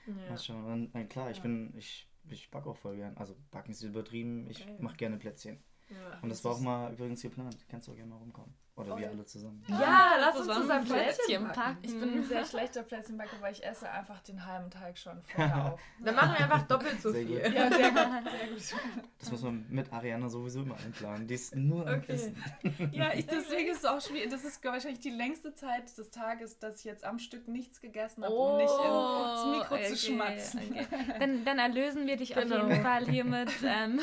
[0.08, 0.30] Ja.
[0.30, 0.92] Mal schauen.
[1.10, 3.16] Klar, ich bin, ich, ich backe auch voll gern.
[3.18, 4.48] Also backen ist übertrieben.
[4.50, 4.78] Ich Geil.
[4.80, 5.60] mache gerne Plätzchen.
[5.90, 6.20] Ja.
[6.22, 7.58] Und das war auch mal übrigens geplant.
[7.70, 8.54] Kannst du auch gerne mal rumkommen.
[8.78, 9.64] Oder wir alle zusammen.
[9.68, 11.56] Ja, lass uns zusammen zusammen Plätzchen Plätzchen packen.
[11.60, 11.78] packen.
[11.82, 15.66] Ich bin ein sehr schlechter Plätzchenbacker, weil ich esse einfach den halben Teig schon vorher
[15.74, 15.80] auf.
[16.00, 17.42] Dann machen wir einfach doppelt so Sehr viel.
[17.42, 17.54] gut.
[17.54, 17.98] Ja, sehr gut.
[18.62, 19.04] Sehr gut.
[19.20, 21.26] Das muss man mit Ariana sowieso immer einplanen.
[21.28, 22.14] Die ist nur am Okay.
[22.14, 22.44] Essen.
[22.92, 24.30] Ja, ich, deswegen ist es auch schwierig.
[24.30, 28.24] Das ist wahrscheinlich die längste Zeit des Tages, dass ich jetzt am Stück nichts gegessen
[28.24, 30.62] habe, um nicht ins Mikro zu schmatzen.
[30.70, 30.88] Oh, okay.
[31.20, 32.58] Dann, dann erlösen wir dich Genau.
[32.66, 33.50] auf jeden Fall hiermit.
[33.66, 34.00] Ähm,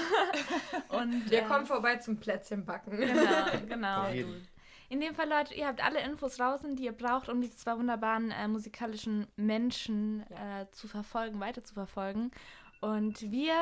[0.89, 2.97] und, Wir äh, kommen vorbei zum Plätzchen backen.
[2.97, 4.07] Genau, genau.
[4.89, 7.77] In dem Fall, Leute, ihr habt alle Infos draußen, die ihr braucht, um diese zwei
[7.77, 12.31] wunderbaren äh, musikalischen Menschen äh, zu verfolgen, weiter zu verfolgen.
[12.81, 13.55] Und wir,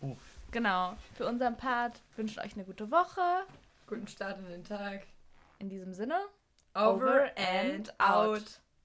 [0.00, 0.16] Oh.
[0.50, 3.20] genau, für unseren Part wünschen euch eine gute Woche.
[3.86, 5.06] Guten Start in den Tag.
[5.58, 6.18] In diesem Sinne,
[6.74, 8.60] Over and out.